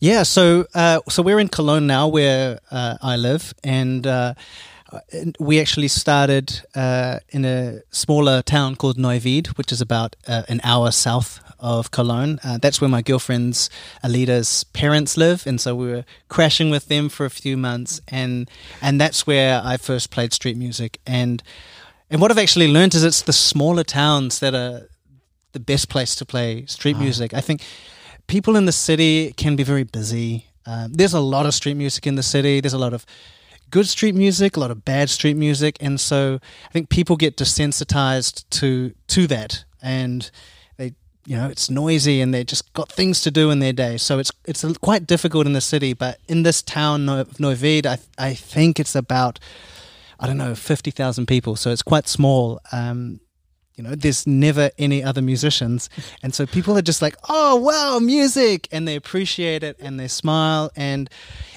Yeah, 0.00 0.22
so 0.22 0.66
uh, 0.74 1.00
so 1.08 1.22
we're 1.22 1.40
in 1.40 1.48
Cologne 1.48 1.88
now, 1.88 2.06
where 2.06 2.60
uh, 2.70 2.98
I 3.02 3.16
live, 3.16 3.52
and 3.64 4.06
uh, 4.06 4.34
we 5.40 5.60
actually 5.60 5.88
started 5.88 6.62
uh, 6.76 7.18
in 7.30 7.44
a 7.44 7.80
smaller 7.90 8.42
town 8.42 8.76
called 8.76 8.96
Neuwied, 8.96 9.48
which 9.58 9.72
is 9.72 9.80
about 9.80 10.14
uh, 10.28 10.44
an 10.48 10.60
hour 10.62 10.92
south 10.92 11.40
of 11.58 11.90
Cologne. 11.90 12.38
Uh, 12.44 12.58
that's 12.58 12.80
where 12.80 12.88
my 12.88 13.02
girlfriend's 13.02 13.70
Alida's 14.04 14.62
parents 14.72 15.16
live, 15.16 15.46
and 15.48 15.60
so 15.60 15.74
we 15.74 15.88
were 15.88 16.04
crashing 16.28 16.70
with 16.70 16.86
them 16.86 17.08
for 17.08 17.26
a 17.26 17.30
few 17.30 17.56
months, 17.56 18.00
and 18.06 18.48
and 18.80 19.00
that's 19.00 19.26
where 19.26 19.60
I 19.64 19.78
first 19.78 20.12
played 20.12 20.32
street 20.32 20.56
music. 20.56 21.00
And 21.08 21.42
and 22.08 22.20
what 22.20 22.30
I've 22.30 22.38
actually 22.38 22.68
learned 22.68 22.94
is 22.94 23.02
it's 23.02 23.22
the 23.22 23.32
smaller 23.32 23.82
towns 23.82 24.38
that 24.38 24.54
are 24.54 24.88
the 25.52 25.60
best 25.60 25.88
place 25.88 26.14
to 26.14 26.24
play 26.24 26.66
street 26.66 26.96
ah. 26.96 27.00
music. 27.00 27.34
I 27.34 27.40
think 27.40 27.62
people 28.28 28.54
in 28.54 28.66
the 28.66 28.72
city 28.72 29.32
can 29.36 29.56
be 29.56 29.64
very 29.64 29.82
busy. 29.82 30.46
Um, 30.64 30.92
there's 30.92 31.14
a 31.14 31.20
lot 31.20 31.46
of 31.46 31.54
street 31.54 31.74
music 31.74 32.06
in 32.06 32.14
the 32.14 32.22
city. 32.22 32.60
There's 32.60 32.74
a 32.74 32.78
lot 32.78 32.92
of 32.92 33.04
good 33.70 33.88
street 33.88 34.14
music, 34.14 34.56
a 34.56 34.60
lot 34.60 34.70
of 34.70 34.84
bad 34.84 35.10
street 35.10 35.36
music, 35.36 35.76
and 35.80 35.98
so 35.98 36.38
I 36.68 36.72
think 36.72 36.88
people 36.88 37.16
get 37.16 37.36
desensitized 37.36 38.44
to 38.50 38.94
to 39.08 39.26
that, 39.26 39.64
and 39.82 40.30
they, 40.76 40.94
you 41.26 41.36
know, 41.36 41.48
it's 41.48 41.70
noisy, 41.70 42.20
and 42.20 42.32
they 42.32 42.44
just 42.44 42.72
got 42.74 42.92
things 42.92 43.22
to 43.22 43.30
do 43.30 43.50
in 43.50 43.58
their 43.58 43.72
day. 43.72 43.96
So 43.96 44.18
it's 44.18 44.30
it's 44.44 44.64
quite 44.78 45.06
difficult 45.06 45.46
in 45.46 45.54
the 45.54 45.60
city, 45.60 45.94
but 45.94 46.18
in 46.28 46.42
this 46.42 46.62
town 46.62 47.08
of 47.08 47.36
I 47.40 47.98
I 48.18 48.34
think 48.34 48.78
it's 48.78 48.94
about 48.94 49.38
I 50.20 50.26
don't 50.26 50.38
know 50.38 50.54
fifty 50.54 50.90
thousand 50.90 51.26
people, 51.26 51.56
so 51.56 51.70
it's 51.70 51.82
quite 51.82 52.08
small. 52.08 52.60
Um, 52.72 53.20
you 53.78 53.84
know, 53.84 53.94
there's 53.94 54.26
never 54.26 54.70
any 54.76 55.02
other 55.02 55.22
musicians. 55.22 55.88
And 56.22 56.34
so 56.34 56.46
people 56.46 56.76
are 56.76 56.82
just 56.82 57.00
like, 57.00 57.16
oh, 57.28 57.56
wow, 57.56 58.00
music. 58.00 58.68
And 58.72 58.86
they 58.86 58.96
appreciate 58.96 59.62
it 59.62 59.76
and 59.78 59.98
they 59.98 60.08
smile. 60.08 60.70
And 60.74 61.08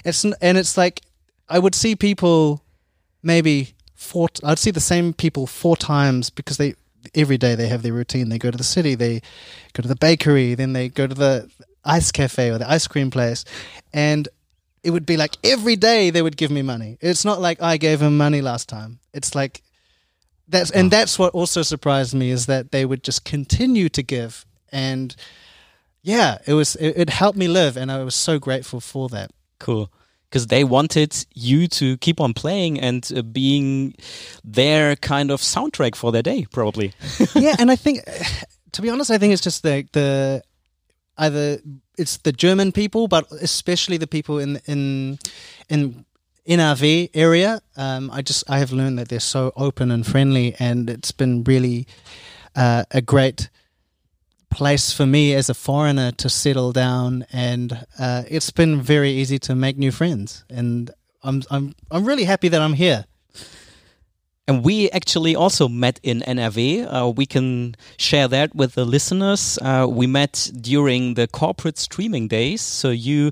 it's, 0.06 0.24
and 0.24 0.58
it's 0.58 0.78
like, 0.78 1.02
I 1.50 1.58
would 1.58 1.74
see 1.74 1.96
people 1.96 2.64
maybe 3.24 3.74
four, 3.96 4.30
I'd 4.44 4.60
see 4.60 4.72
the 4.72 4.80
same 4.80 5.14
people 5.14 5.48
four 5.48 5.76
times 5.76 6.30
because 6.30 6.58
they, 6.58 6.76
every 7.16 7.40
day 7.40 7.56
they 7.56 7.68
have 7.68 7.82
their 7.82 7.94
routine. 7.94 8.30
They 8.30 8.38
go 8.38 8.52
to 8.52 8.58
the 8.58 8.64
city, 8.64 8.94
they 8.94 9.22
go 9.74 9.82
to 9.82 9.88
the 9.88 9.96
bakery, 9.96 10.54
then 10.54 10.74
they 10.74 10.90
go 10.90 11.08
to 11.08 11.16
the 11.16 11.50
ice 11.84 12.12
cafe 12.12 12.52
or 12.52 12.60
the 12.60 12.70
ice 12.70 12.86
cream 12.86 13.10
place. 13.10 13.44
And 13.92 14.30
it 14.84 14.92
would 14.92 15.08
be 15.08 15.18
like 15.18 15.38
every 15.44 15.76
day 15.76 16.12
they 16.12 16.22
would 16.22 16.38
give 16.38 16.52
me 16.52 16.62
money. 16.62 16.98
It's 17.02 17.26
not 17.26 17.42
like 17.42 17.62
I 17.62 17.78
gave 17.78 18.00
him 18.00 18.16
money 18.18 18.42
last 18.42 18.70
time. 18.70 19.00
It's 19.12 19.34
like 19.34 19.64
that's 20.52 20.72
and 20.72 20.88
Oh. 20.88 20.90
that's 20.98 21.18
what 21.18 21.34
also 21.34 21.62
surprised 21.64 22.14
me 22.14 22.30
is 22.30 22.46
that 22.46 22.72
they 22.72 22.86
would 22.86 23.04
just 23.04 23.26
continue 23.26 23.90
to 23.90 24.04
give 24.04 24.46
and 24.72 25.16
yeah, 26.04 26.38
it 26.48 26.54
was 26.54 26.76
it, 26.78 26.94
it 26.98 27.10
helped 27.10 27.38
me 27.38 27.48
live 27.48 27.78
and 27.78 27.92
I 27.92 28.04
was 28.04 28.16
so 28.16 28.40
grateful 28.40 28.80
for 28.80 29.10
that. 29.10 29.32
Cool. 29.60 29.92
Because 30.30 30.48
they 30.48 30.64
wanted 30.64 31.26
you 31.34 31.68
to 31.68 31.98
keep 31.98 32.22
on 32.22 32.34
playing 32.34 32.80
and 32.80 33.12
uh, 33.16 33.22
being 33.22 33.94
their 34.46 34.96
kind 34.96 35.30
of 35.30 35.42
soundtrack 35.42 35.96
for 35.96 36.12
their 36.14 36.24
day, 36.24 36.46
probably. 36.52 36.94
yeah, 37.36 37.56
and 37.60 37.70
I 37.70 37.76
think, 37.76 38.00
to 38.72 38.82
be 38.82 38.90
honest, 38.90 39.12
I 39.12 39.18
think 39.18 39.34
it's 39.34 39.42
just 39.44 39.62
the 39.62 39.86
the 39.92 40.42
either 41.18 41.60
it's 41.98 42.18
the 42.20 42.32
German 42.32 42.72
people, 42.72 43.10
but 43.10 43.30
especially 43.42 43.98
the 43.98 44.08
people 44.08 44.40
in 44.40 44.62
in 44.68 45.20
in 45.70 46.06
NRW 46.48 47.10
area. 47.14 47.62
Um, 47.78 48.10
I 48.12 48.22
just 48.22 48.50
I 48.50 48.60
have 48.60 48.72
learned 48.72 48.98
that 49.00 49.10
they're 49.10 49.20
so 49.20 49.52
open 49.56 49.92
and 49.92 50.06
friendly, 50.06 50.56
and 50.60 50.90
it's 50.90 51.12
been 51.12 51.44
really 51.44 51.88
uh, 52.56 52.84
a 52.92 53.02
great 53.02 53.50
place 54.50 54.92
for 54.92 55.06
me 55.06 55.34
as 55.34 55.50
a 55.50 55.54
foreigner 55.54 56.12
to 56.12 56.30
settle 56.30 56.72
down, 56.72 57.26
and 57.32 57.86
uh, 58.00 58.24
it's 58.28 58.52
been 58.52 58.82
very 58.82 59.12
easy 59.12 59.40
to 59.40 59.56
make 59.56 59.78
new 59.78 59.92
friends, 59.92 60.44
and 60.50 60.92
I'm 61.24 61.44
I'm 61.50 61.76
I'm 61.90 62.06
really 62.06 62.26
happy 62.26 62.50
that 62.50 62.62
I'm 62.62 62.74
here. 62.74 63.06
And 64.48 64.66
we 64.66 64.90
actually 64.90 65.36
also 65.36 65.70
met 65.70 66.00
in 66.04 66.22
NRW. 66.22 66.88
Uh, 66.92 67.10
we 67.10 67.26
can 67.26 67.76
share 67.98 68.28
that 68.28 68.54
with 68.54 68.74
the 68.74 68.84
listeners. 68.84 69.58
Uh, 69.62 69.88
we 69.90 70.08
met 70.08 70.52
during 70.60 71.14
the 71.14 71.28
corporate 71.28 71.78
streaming 71.78 72.28
days. 72.28 72.60
So 72.60 72.90
you 72.90 73.32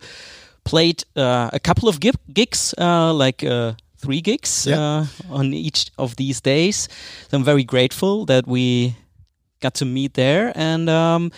played 0.69 1.03
uh, 1.15 1.49
a 1.53 1.59
couple 1.59 1.89
of 1.89 1.99
gig- 1.99 2.19
gigs, 2.33 2.73
uh, 2.77 3.13
like 3.25 3.43
uh, 3.47 3.73
three 3.97 4.21
gigs 4.21 4.65
Yeah. 4.65 4.79
uh, 4.79 5.05
on 5.29 5.53
each 5.53 5.89
of 5.97 6.15
these 6.15 6.41
days. 6.41 6.88
So 7.29 7.38
I'm 7.38 7.43
very 7.45 7.63
grateful 7.63 8.25
that 8.25 8.45
we 8.47 8.93
got 9.61 9.73
to 9.75 9.85
meet 9.85 10.13
there 10.13 10.51
and 10.55 10.89
um, 10.89 11.31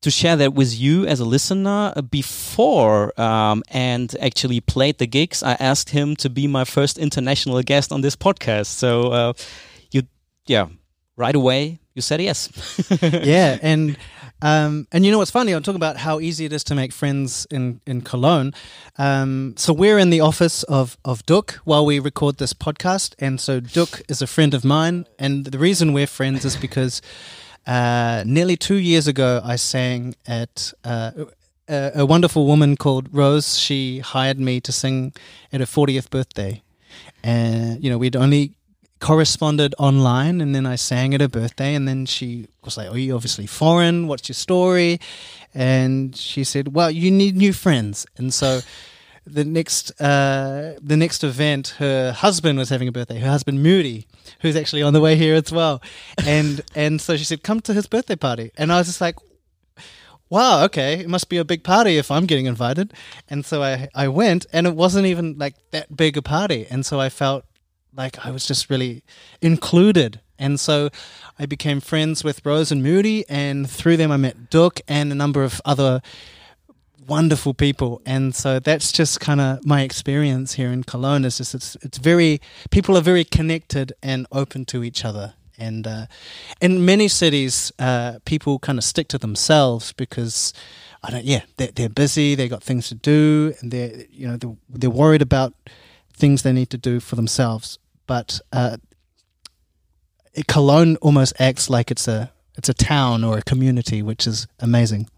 to 0.00 0.10
share 0.10 0.36
that 0.36 0.52
with 0.54 0.72
you 0.80 1.06
as 1.06 1.20
a 1.20 1.24
listener. 1.24 1.92
Uh, 1.96 2.02
Before 2.02 3.12
um, 3.20 3.62
and 3.70 4.14
actually 4.20 4.60
played 4.60 4.96
the 4.98 5.06
gigs, 5.06 5.42
I 5.42 5.56
asked 5.60 5.90
him 5.90 6.16
to 6.16 6.28
be 6.30 6.46
my 6.48 6.64
first 6.64 6.98
international 6.98 7.62
guest 7.62 7.92
on 7.92 8.00
this 8.00 8.16
podcast. 8.16 8.66
So 8.66 9.12
uh, 9.12 9.32
you, 9.92 10.02
yeah, 10.46 10.66
right 11.16 11.34
away 11.36 11.78
you 11.94 12.02
said 12.02 12.20
yes. 12.20 12.48
yeah, 13.02 13.58
and 13.62 13.96
um, 14.42 14.86
and 14.92 15.04
you 15.04 15.12
know 15.12 15.18
what's 15.18 15.30
funny? 15.30 15.52
I'm 15.52 15.62
talking 15.62 15.76
about 15.76 15.96
how 15.98 16.20
easy 16.20 16.44
it 16.44 16.52
is 16.52 16.64
to 16.64 16.74
make 16.74 16.92
friends 16.92 17.46
in 17.50 17.80
in 17.86 18.02
Cologne. 18.02 18.52
Um, 18.98 19.54
so 19.56 19.72
we're 19.72 19.98
in 19.98 20.10
the 20.10 20.20
office 20.20 20.62
of 20.64 20.96
of 21.04 21.24
Duck 21.26 21.54
while 21.64 21.84
we 21.84 21.98
record 21.98 22.38
this 22.38 22.52
podcast, 22.52 23.14
and 23.18 23.40
so 23.40 23.60
Duck 23.60 24.02
is 24.08 24.22
a 24.22 24.26
friend 24.26 24.54
of 24.54 24.64
mine, 24.64 25.06
and 25.18 25.46
the 25.46 25.58
reason 25.58 25.92
we're 25.92 26.06
friends 26.06 26.44
is 26.44 26.56
because 26.56 27.02
uh, 27.66 28.22
nearly 28.26 28.56
two 28.56 28.78
years 28.78 29.06
ago 29.06 29.40
I 29.44 29.56
sang 29.56 30.14
at. 30.26 30.72
Uh, 30.84 31.12
a, 31.68 31.92
a 32.00 32.06
wonderful 32.06 32.46
woman 32.46 32.76
called 32.76 33.08
Rose. 33.12 33.56
She 33.56 34.00
hired 34.00 34.40
me 34.40 34.60
to 34.62 34.72
sing 34.72 35.12
at 35.52 35.60
her 35.60 35.66
40th 35.66 36.10
birthday, 36.10 36.62
and 37.22 37.82
you 37.82 37.88
know 37.88 37.96
we'd 37.96 38.16
only 38.16 38.54
corresponded 39.00 39.74
online 39.78 40.40
and 40.40 40.54
then 40.54 40.66
I 40.66 40.76
sang 40.76 41.14
at 41.14 41.20
her 41.20 41.28
birthday 41.28 41.74
and 41.74 41.88
then 41.88 42.06
she 42.06 42.48
was 42.62 42.76
like, 42.76 42.88
Oh, 42.90 42.94
you're 42.94 43.16
obviously 43.16 43.46
foreign, 43.46 44.06
what's 44.06 44.28
your 44.28 44.34
story? 44.34 45.00
And 45.54 46.14
she 46.14 46.44
said, 46.44 46.74
Well, 46.74 46.90
you 46.90 47.10
need 47.10 47.36
new 47.36 47.52
friends 47.52 48.06
and 48.16 48.32
so 48.32 48.60
the 49.26 49.44
next 49.44 50.00
uh, 50.00 50.74
the 50.82 50.96
next 50.96 51.22
event 51.22 51.74
her 51.78 52.12
husband 52.12 52.58
was 52.58 52.68
having 52.68 52.88
a 52.88 52.92
birthday, 52.92 53.18
her 53.18 53.28
husband 53.28 53.62
Moody, 53.62 54.06
who's 54.40 54.56
actually 54.56 54.82
on 54.82 54.92
the 54.92 55.00
way 55.00 55.16
here 55.16 55.34
as 55.34 55.52
well. 55.52 55.82
And 56.24 56.62
and 56.74 57.00
so 57.00 57.16
she 57.16 57.24
said, 57.24 57.42
Come 57.42 57.60
to 57.62 57.74
his 57.74 57.86
birthday 57.86 58.16
party 58.16 58.52
and 58.56 58.72
I 58.72 58.78
was 58.78 58.86
just 58.86 59.00
like 59.00 59.16
Wow, 60.30 60.62
okay, 60.66 61.00
it 61.00 61.08
must 61.08 61.28
be 61.28 61.38
a 61.38 61.44
big 61.44 61.64
party 61.64 61.96
if 61.96 62.08
I'm 62.08 62.24
getting 62.24 62.46
invited. 62.46 62.94
And 63.28 63.44
so 63.44 63.64
I, 63.64 63.88
I 63.96 64.06
went, 64.06 64.46
and 64.52 64.64
it 64.64 64.76
wasn't 64.76 65.06
even 65.06 65.36
like 65.38 65.56
that 65.72 65.96
big 65.96 66.16
a 66.16 66.22
party. 66.22 66.68
And 66.70 66.86
so 66.86 67.00
I 67.00 67.08
felt 67.08 67.44
like 67.94 68.24
I 68.24 68.30
was 68.30 68.46
just 68.46 68.70
really 68.70 69.02
included. 69.40 70.20
And 70.38 70.58
so 70.58 70.88
I 71.38 71.46
became 71.46 71.80
friends 71.80 72.24
with 72.24 72.44
Rose 72.46 72.72
and 72.72 72.82
Moody, 72.82 73.24
and 73.28 73.68
through 73.68 73.98
them 73.98 74.10
I 74.10 74.16
met 74.16 74.50
Duck 74.50 74.80
and 74.88 75.12
a 75.12 75.14
number 75.14 75.44
of 75.44 75.60
other 75.64 76.00
wonderful 77.06 77.52
people. 77.52 78.00
And 78.06 78.34
so 78.34 78.60
that's 78.60 78.92
just 78.92 79.20
kind 79.20 79.40
of 79.40 79.66
my 79.66 79.82
experience 79.82 80.54
here 80.54 80.70
in 80.70 80.84
Cologne. 80.84 81.24
Is 81.24 81.38
just 81.38 81.54
it's 81.54 81.76
it's 81.82 81.98
very 81.98 82.40
people 82.70 82.96
are 82.96 83.02
very 83.02 83.24
connected 83.24 83.92
and 84.02 84.26
open 84.32 84.64
to 84.66 84.82
each 84.82 85.04
other. 85.04 85.34
And 85.58 85.86
uh, 85.86 86.06
in 86.62 86.86
many 86.86 87.06
cities, 87.06 87.70
uh, 87.78 88.18
people 88.24 88.58
kind 88.58 88.78
of 88.78 88.84
stick 88.84 89.08
to 89.08 89.18
themselves 89.18 89.92
because 89.92 90.54
I 91.02 91.10
don't. 91.10 91.24
Yeah, 91.24 91.42
they're, 91.58 91.72
they're 91.74 91.90
busy. 91.90 92.34
They 92.34 92.48
got 92.48 92.62
things 92.62 92.88
to 92.88 92.94
do, 92.94 93.52
and 93.60 93.70
they're 93.70 94.04
you 94.10 94.26
know 94.26 94.36
they're, 94.36 94.56
they're 94.70 94.90
worried 94.90 95.22
about 95.22 95.52
things 96.20 96.42
they 96.42 96.52
need 96.52 96.70
to 96.70 96.78
do 96.78 97.00
for 97.00 97.16
themselves. 97.16 97.78
But 98.06 98.40
uh, 98.52 98.76
Cologne 100.46 100.96
almost 101.00 101.32
acts 101.40 101.68
like 101.70 101.90
it's 101.90 102.08
a 102.08 102.30
it's 102.56 102.68
a 102.68 102.74
town 102.74 103.24
or 103.24 103.38
a 103.38 103.42
community, 103.42 104.02
which 104.02 104.26
is 104.26 104.46
amazing. 104.58 105.08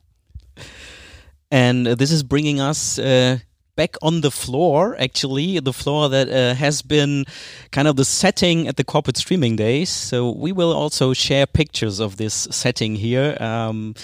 and 1.53 1.87
uh, 1.87 1.95
this 1.95 2.11
is 2.11 2.23
bringing 2.23 2.61
us 2.61 2.99
uh, 2.99 3.39
back 3.77 3.97
on 4.03 4.21
the 4.23 4.31
floor 4.31 4.97
actually 4.99 5.59
the 5.61 5.73
floor 5.73 6.09
that 6.09 6.29
uh, 6.29 6.55
has 6.55 6.83
been 6.83 7.25
kind 7.71 7.89
of 7.89 7.97
the 7.97 8.05
setting 8.05 8.69
at 8.69 8.77
the 8.77 8.85
corporate 8.85 9.17
streaming 9.17 9.57
days 9.57 9.89
so 9.89 10.31
we 10.31 10.53
will 10.53 10.73
also 10.73 11.13
share 11.13 11.47
pictures 11.47 12.01
of 12.01 12.17
this 12.17 12.49
setting 12.51 12.95
here 12.97 13.37
um, 13.41 13.95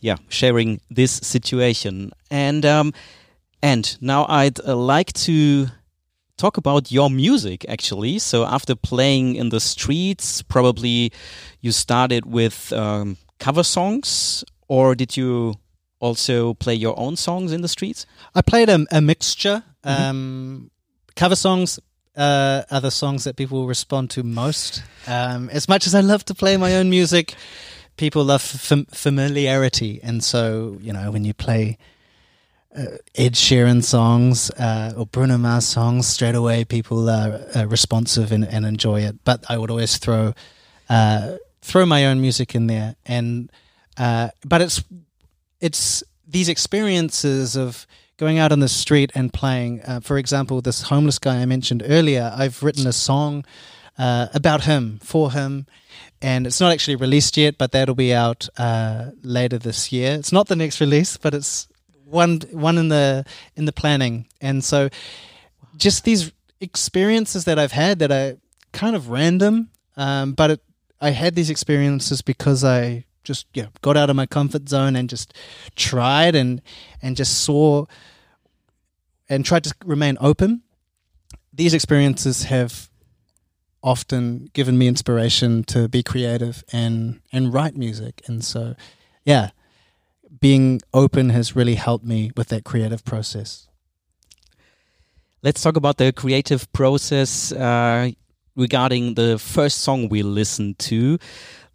yeah 0.00 0.16
sharing 0.28 0.80
this 0.90 1.12
situation 1.12 2.12
and 2.30 2.64
um, 2.64 2.92
and 3.62 3.96
now 4.00 4.26
i'd 4.28 4.60
uh, 4.60 4.76
like 4.76 5.12
to 5.12 5.66
talk 6.36 6.56
about 6.56 6.90
your 6.90 7.08
music 7.08 7.64
actually 7.68 8.18
so 8.18 8.44
after 8.44 8.74
playing 8.74 9.36
in 9.36 9.50
the 9.50 9.60
streets 9.60 10.42
probably 10.42 11.12
you 11.60 11.70
started 11.70 12.26
with 12.26 12.72
um, 12.72 13.16
cover 13.38 13.62
songs 13.62 14.44
or 14.68 14.94
did 14.94 15.16
you 15.16 15.54
also 16.04 16.52
play 16.54 16.74
your 16.74 16.98
own 16.98 17.16
songs 17.16 17.50
in 17.52 17.62
the 17.62 17.68
streets? 17.68 18.06
I 18.34 18.42
played 18.42 18.68
a, 18.68 18.84
a 18.90 19.00
mixture. 19.00 19.62
Um, 19.84 20.70
cover 21.16 21.36
songs 21.36 21.80
uh, 22.16 22.62
are 22.70 22.80
the 22.80 22.90
songs 22.90 23.24
that 23.24 23.36
people 23.36 23.66
respond 23.66 24.10
to 24.10 24.22
most. 24.22 24.82
Um, 25.06 25.48
as 25.50 25.68
much 25.68 25.86
as 25.86 25.94
I 25.94 26.00
love 26.00 26.24
to 26.26 26.34
play 26.34 26.56
my 26.56 26.76
own 26.76 26.90
music, 26.90 27.34
people 27.96 28.24
love 28.24 28.42
fam- 28.42 28.86
familiarity, 28.86 30.00
and 30.02 30.22
so 30.22 30.76
you 30.80 30.92
know 30.92 31.10
when 31.10 31.24
you 31.24 31.34
play. 31.34 31.78
Uh, 32.76 32.96
Ed 33.14 33.34
Sheeran 33.34 33.84
songs 33.84 34.50
uh, 34.50 34.94
or 34.96 35.06
Bruno 35.06 35.38
Mars 35.38 35.64
songs, 35.64 36.08
straight 36.08 36.34
away 36.34 36.64
people 36.64 37.08
are 37.08 37.40
uh, 37.54 37.66
responsive 37.66 38.32
and, 38.32 38.44
and 38.44 38.66
enjoy 38.66 39.02
it. 39.02 39.22
But 39.24 39.44
I 39.48 39.58
would 39.58 39.70
always 39.70 39.96
throw 39.98 40.34
uh, 40.88 41.36
throw 41.62 41.86
my 41.86 42.06
own 42.06 42.20
music 42.20 42.54
in 42.54 42.66
there, 42.66 42.96
and 43.06 43.52
uh, 43.96 44.30
but 44.44 44.60
it's 44.60 44.82
it's 45.60 46.02
these 46.26 46.48
experiences 46.48 47.56
of 47.56 47.86
going 48.16 48.38
out 48.38 48.50
on 48.50 48.58
the 48.58 48.68
street 48.68 49.12
and 49.14 49.32
playing. 49.32 49.80
Uh, 49.82 50.00
for 50.00 50.18
example, 50.18 50.60
this 50.60 50.82
homeless 50.82 51.20
guy 51.20 51.36
I 51.36 51.46
mentioned 51.46 51.84
earlier, 51.86 52.34
I've 52.36 52.60
written 52.60 52.88
a 52.88 52.92
song 52.92 53.44
uh, 53.98 54.26
about 54.34 54.64
him, 54.64 54.98
for 55.00 55.30
him, 55.30 55.66
and 56.20 56.44
it's 56.44 56.60
not 56.60 56.72
actually 56.72 56.96
released 56.96 57.36
yet, 57.36 57.56
but 57.56 57.70
that'll 57.70 57.94
be 57.94 58.12
out 58.12 58.48
later 59.22 59.58
this 59.58 59.92
year. 59.92 60.14
It's 60.14 60.32
not 60.32 60.48
the 60.48 60.56
next 60.56 60.80
release, 60.80 61.16
but 61.16 61.34
it's 61.34 61.68
one 62.14 62.40
one 62.52 62.78
in 62.78 62.88
the 62.88 63.24
in 63.56 63.64
the 63.64 63.72
planning, 63.72 64.26
and 64.40 64.64
so 64.64 64.88
just 65.76 66.04
these 66.04 66.32
experiences 66.60 67.44
that 67.44 67.58
I've 67.58 67.72
had 67.72 67.98
that 67.98 68.10
are 68.10 68.38
kind 68.72 68.96
of 68.96 69.10
random, 69.10 69.70
um, 69.96 70.32
but 70.32 70.52
it, 70.52 70.60
I 71.00 71.10
had 71.10 71.34
these 71.34 71.50
experiences 71.50 72.22
because 72.22 72.64
I 72.64 73.04
just 73.24 73.46
yeah 73.54 73.66
got 73.82 73.96
out 73.96 74.10
of 74.10 74.16
my 74.16 74.26
comfort 74.26 74.68
zone 74.68 74.96
and 74.96 75.08
just 75.10 75.34
tried 75.76 76.34
and 76.34 76.62
and 77.02 77.16
just 77.16 77.42
saw 77.42 77.86
and 79.28 79.44
tried 79.44 79.64
to 79.64 79.74
remain 79.84 80.16
open. 80.20 80.62
These 81.52 81.74
experiences 81.74 82.44
have 82.44 82.88
often 83.82 84.48
given 84.54 84.78
me 84.78 84.88
inspiration 84.88 85.62
to 85.64 85.88
be 85.88 86.02
creative 86.02 86.64
and 86.72 87.20
and 87.32 87.52
write 87.52 87.76
music. 87.76 88.22
And 88.26 88.44
so, 88.44 88.74
yeah, 89.24 89.50
being 90.40 90.80
open 90.92 91.30
has 91.30 91.56
really 91.56 91.74
helped 91.74 92.04
me 92.04 92.30
with 92.36 92.48
that 92.48 92.64
creative 92.64 93.04
process. 93.04 93.68
Let's 95.42 95.62
talk 95.62 95.76
about 95.76 95.98
the 95.98 96.12
creative 96.12 96.72
process 96.72 97.52
uh, 97.52 98.10
regarding 98.56 99.14
the 99.14 99.38
first 99.38 99.80
song 99.80 100.08
we 100.08 100.22
listened 100.22 100.78
to. 100.80 101.18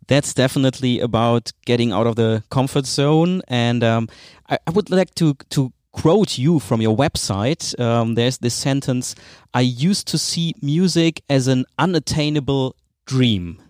That's 0.08 0.34
definitely 0.34 1.00
about 1.00 1.52
getting 1.66 1.92
out 1.92 2.08
of 2.08 2.16
the 2.16 2.44
comfort 2.50 2.88
zone, 2.88 3.44
and 3.48 3.84
um, 3.84 4.10
I, 4.50 4.58
I, 4.66 4.72
would 4.72 4.90
like 4.90 5.14
to 5.16 5.36
to 5.52 5.72
quote 5.92 6.40
you 6.40 6.58
from 6.58 6.82
your 6.82 6.98
website. 6.98 7.80
Um, 7.80 8.16
there's 8.16 8.40
this 8.40 8.56
sentence 8.56 9.14
I 9.54 9.62
used 9.62 10.08
to 10.08 10.18
see 10.18 10.56
music 10.64 11.22
as 11.30 11.48
an 11.48 11.66
unattainable 11.78 12.76
dream. 13.06 13.62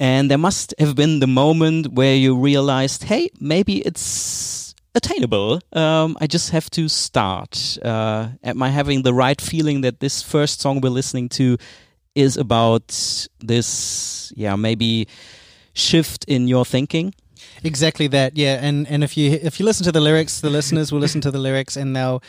And 0.00 0.30
there 0.30 0.38
must 0.38 0.74
have 0.78 0.96
been 0.96 1.20
the 1.20 1.26
moment 1.26 1.92
where 1.92 2.16
you 2.16 2.34
realized, 2.34 3.04
hey, 3.04 3.28
maybe 3.38 3.80
it's 3.80 4.74
attainable. 4.94 5.60
Um, 5.74 6.16
I 6.22 6.26
just 6.26 6.50
have 6.50 6.70
to 6.70 6.88
start. 6.88 7.76
Uh, 7.84 8.28
am 8.42 8.62
I 8.62 8.70
having 8.70 9.02
the 9.02 9.12
right 9.12 9.38
feeling 9.38 9.82
that 9.82 10.00
this 10.00 10.22
first 10.22 10.62
song 10.62 10.80
we're 10.80 10.88
listening 10.88 11.28
to 11.30 11.58
is 12.14 12.38
about 12.38 12.88
this, 13.40 14.32
yeah, 14.34 14.56
maybe 14.56 15.06
shift 15.74 16.24
in 16.24 16.48
your 16.48 16.64
thinking? 16.64 17.14
Exactly 17.62 18.06
that, 18.08 18.38
yeah. 18.38 18.58
And 18.60 18.88
and 18.88 19.04
if 19.04 19.18
you 19.18 19.32
if 19.32 19.60
you 19.60 19.66
listen 19.66 19.84
to 19.84 19.92
the 19.92 20.00
lyrics, 20.00 20.40
the 20.40 20.50
listeners 20.50 20.92
will 20.92 21.00
listen 21.00 21.20
to 21.20 21.30
the 21.30 21.38
lyrics, 21.38 21.76
and 21.76 21.94
they'll 21.94 22.22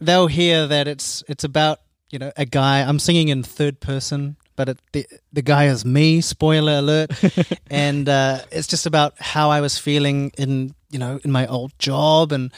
they'll 0.00 0.26
hear 0.26 0.66
that 0.66 0.86
it's 0.86 1.24
it's 1.28 1.44
about 1.44 1.80
you 2.10 2.18
know 2.18 2.30
a 2.36 2.44
guy. 2.44 2.82
I'm 2.82 2.98
singing 2.98 3.28
in 3.28 3.42
third 3.42 3.80
person, 3.80 4.36
but 4.56 4.68
it, 4.70 4.78
the 4.92 5.06
the 5.32 5.42
guy 5.42 5.66
is 5.66 5.84
me. 5.84 6.20
Spoiler 6.20 6.78
alert! 6.78 7.10
and 7.70 8.08
uh, 8.08 8.40
it's 8.50 8.66
just 8.66 8.86
about 8.86 9.14
how 9.18 9.50
I 9.50 9.60
was 9.60 9.78
feeling 9.78 10.32
in 10.36 10.74
you 10.90 10.98
know 10.98 11.20
in 11.22 11.30
my 11.30 11.46
old 11.46 11.78
job, 11.78 12.32
and 12.32 12.52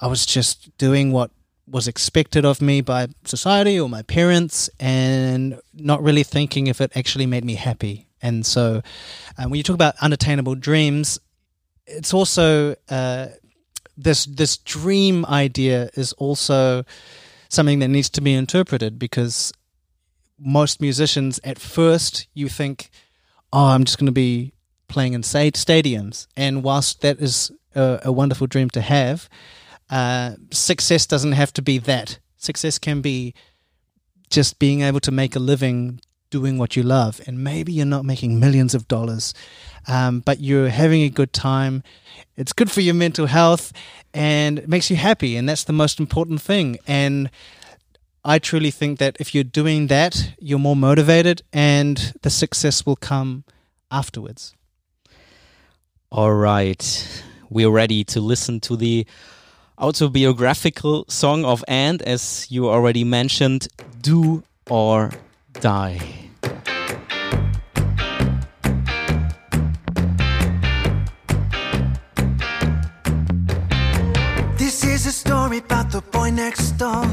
I 0.00 0.06
was 0.06 0.26
just 0.26 0.76
doing 0.78 1.12
what 1.12 1.30
was 1.70 1.86
expected 1.86 2.44
of 2.44 2.62
me 2.62 2.80
by 2.80 3.08
society 3.24 3.78
or 3.78 3.88
my 3.88 4.02
parents, 4.02 4.70
and 4.80 5.60
not 5.74 6.02
really 6.02 6.22
thinking 6.22 6.66
if 6.66 6.80
it 6.80 6.90
actually 6.96 7.26
made 7.26 7.44
me 7.44 7.54
happy. 7.54 8.08
And 8.20 8.44
so, 8.44 8.82
uh, 9.36 9.44
when 9.44 9.54
you 9.54 9.62
talk 9.62 9.74
about 9.74 9.94
unattainable 10.00 10.56
dreams, 10.56 11.20
it's 11.86 12.12
also 12.12 12.74
uh, 12.88 13.28
this 13.96 14.26
this 14.26 14.56
dream 14.58 15.26
idea 15.26 15.90
is 15.94 16.12
also 16.14 16.84
something 17.48 17.78
that 17.80 17.88
needs 17.88 18.10
to 18.10 18.20
be 18.20 18.34
interpreted 18.34 18.98
because 18.98 19.52
most 20.38 20.80
musicians 20.80 21.40
at 21.44 21.58
first 21.58 22.28
you 22.34 22.48
think, 22.48 22.90
oh, 23.52 23.66
I'm 23.66 23.84
just 23.84 23.98
going 23.98 24.06
to 24.06 24.12
be 24.12 24.52
playing 24.88 25.12
in 25.12 25.22
stadiums, 25.22 26.26
and 26.36 26.62
whilst 26.62 27.02
that 27.02 27.20
is 27.20 27.50
a, 27.74 28.00
a 28.04 28.12
wonderful 28.12 28.46
dream 28.46 28.70
to 28.70 28.80
have, 28.80 29.28
uh, 29.90 30.32
success 30.50 31.06
doesn't 31.06 31.32
have 31.32 31.52
to 31.54 31.62
be 31.62 31.78
that. 31.78 32.18
Success 32.36 32.78
can 32.78 33.00
be 33.00 33.34
just 34.30 34.58
being 34.58 34.82
able 34.82 35.00
to 35.00 35.10
make 35.10 35.34
a 35.34 35.38
living 35.38 36.00
doing 36.30 36.58
what 36.58 36.76
you 36.76 36.82
love. 36.82 37.20
And 37.26 37.42
maybe 37.42 37.72
you're 37.72 37.86
not 37.86 38.04
making 38.04 38.38
millions 38.38 38.74
of 38.74 38.86
dollars, 38.88 39.34
um, 39.86 40.20
but 40.20 40.40
you're 40.40 40.68
having 40.68 41.02
a 41.02 41.08
good 41.08 41.32
time. 41.32 41.82
It's 42.36 42.52
good 42.52 42.70
for 42.70 42.80
your 42.80 42.94
mental 42.94 43.26
health 43.26 43.72
and 44.12 44.58
it 44.58 44.68
makes 44.68 44.90
you 44.90 44.96
happy. 44.96 45.36
And 45.36 45.48
that's 45.48 45.64
the 45.64 45.72
most 45.72 45.98
important 45.98 46.40
thing. 46.40 46.78
And 46.86 47.30
I 48.24 48.38
truly 48.38 48.70
think 48.70 48.98
that 48.98 49.16
if 49.20 49.34
you're 49.34 49.44
doing 49.44 49.86
that, 49.86 50.34
you're 50.38 50.58
more 50.58 50.76
motivated 50.76 51.42
and 51.52 52.12
the 52.22 52.30
success 52.30 52.84
will 52.84 52.96
come 52.96 53.44
afterwards. 53.90 54.54
All 56.10 56.34
right. 56.34 57.22
We're 57.48 57.70
ready 57.70 58.04
to 58.04 58.20
listen 58.20 58.60
to 58.60 58.76
the 58.76 59.06
autobiographical 59.78 61.04
song 61.08 61.44
of 61.44 61.64
And, 61.68 62.02
as 62.02 62.46
you 62.50 62.68
already 62.68 63.04
mentioned, 63.04 63.68
Do 64.00 64.42
or 64.68 65.10
die. 65.54 66.00
This 74.56 74.84
is 74.84 75.06
a 75.06 75.12
story 75.12 75.58
about 75.58 75.90
the 75.92 76.02
boy 76.12 76.30
next 76.30 76.72
door. 76.72 77.06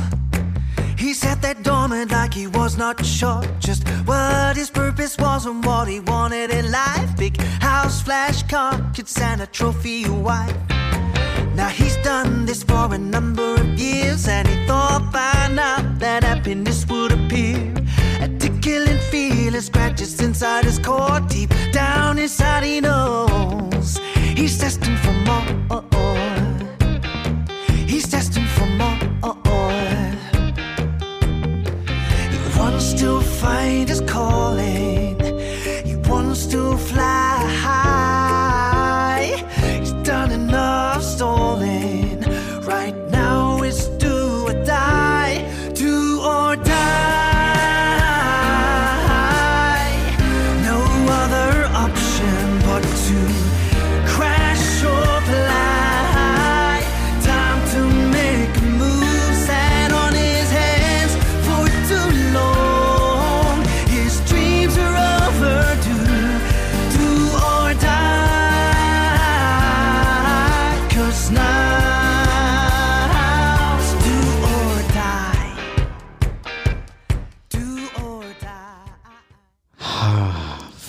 He 1.06 1.14
sat 1.14 1.40
there 1.40 1.54
dormant 1.54 2.10
like 2.10 2.34
he 2.34 2.48
was 2.48 2.80
not 2.80 3.06
sure 3.06 3.44
just 3.60 3.88
what 4.08 4.58
his 4.58 4.72
purpose 4.72 5.16
was 5.20 5.46
and 5.46 5.64
what 5.64 5.88
he 5.88 6.00
wanted 6.00 6.50
in 6.50 6.72
life. 6.72 7.16
Big 7.16 7.40
house, 7.62 8.02
flash 8.02 8.42
car, 8.42 8.82
kids, 8.92 9.16
and 9.22 9.40
a 9.42 9.46
trophy 9.46 10.10
wife. 10.10 10.58
Now 11.54 11.68
he's 11.68 11.96
done 11.98 12.48
this 12.48 12.64
for 12.64 12.92
a 12.92 12.98
number 12.98 13.54
of 13.54 13.68
years, 13.80 14.28
and 14.28 14.48
he 14.48 14.66
thought 14.66 15.12
by 15.14 15.54
now 15.54 15.78
that 16.00 16.24
happiness 16.24 16.88
would 16.88 17.12
appear. 17.12 17.60
A 18.22 18.28
tickling 18.40 18.98
feeling 19.12 19.62
scratches 19.62 20.20
inside 20.20 20.66
his 20.66 20.80
core, 20.80 21.20
deep 21.28 21.52
down 21.72 22.18
inside 22.18 22.64
he 22.64 22.82
knows 22.82 24.00
he's 24.36 24.58
destined 24.58 24.98
for 25.02 25.14
more. 25.28 25.84
He's 27.86 28.08
destined 28.10 28.45
find 33.46 33.88
his 33.88 34.02
calling. 34.02 35.20
He 35.90 35.96
wants 36.10 36.48
to 36.48 36.62
fly 36.78 37.25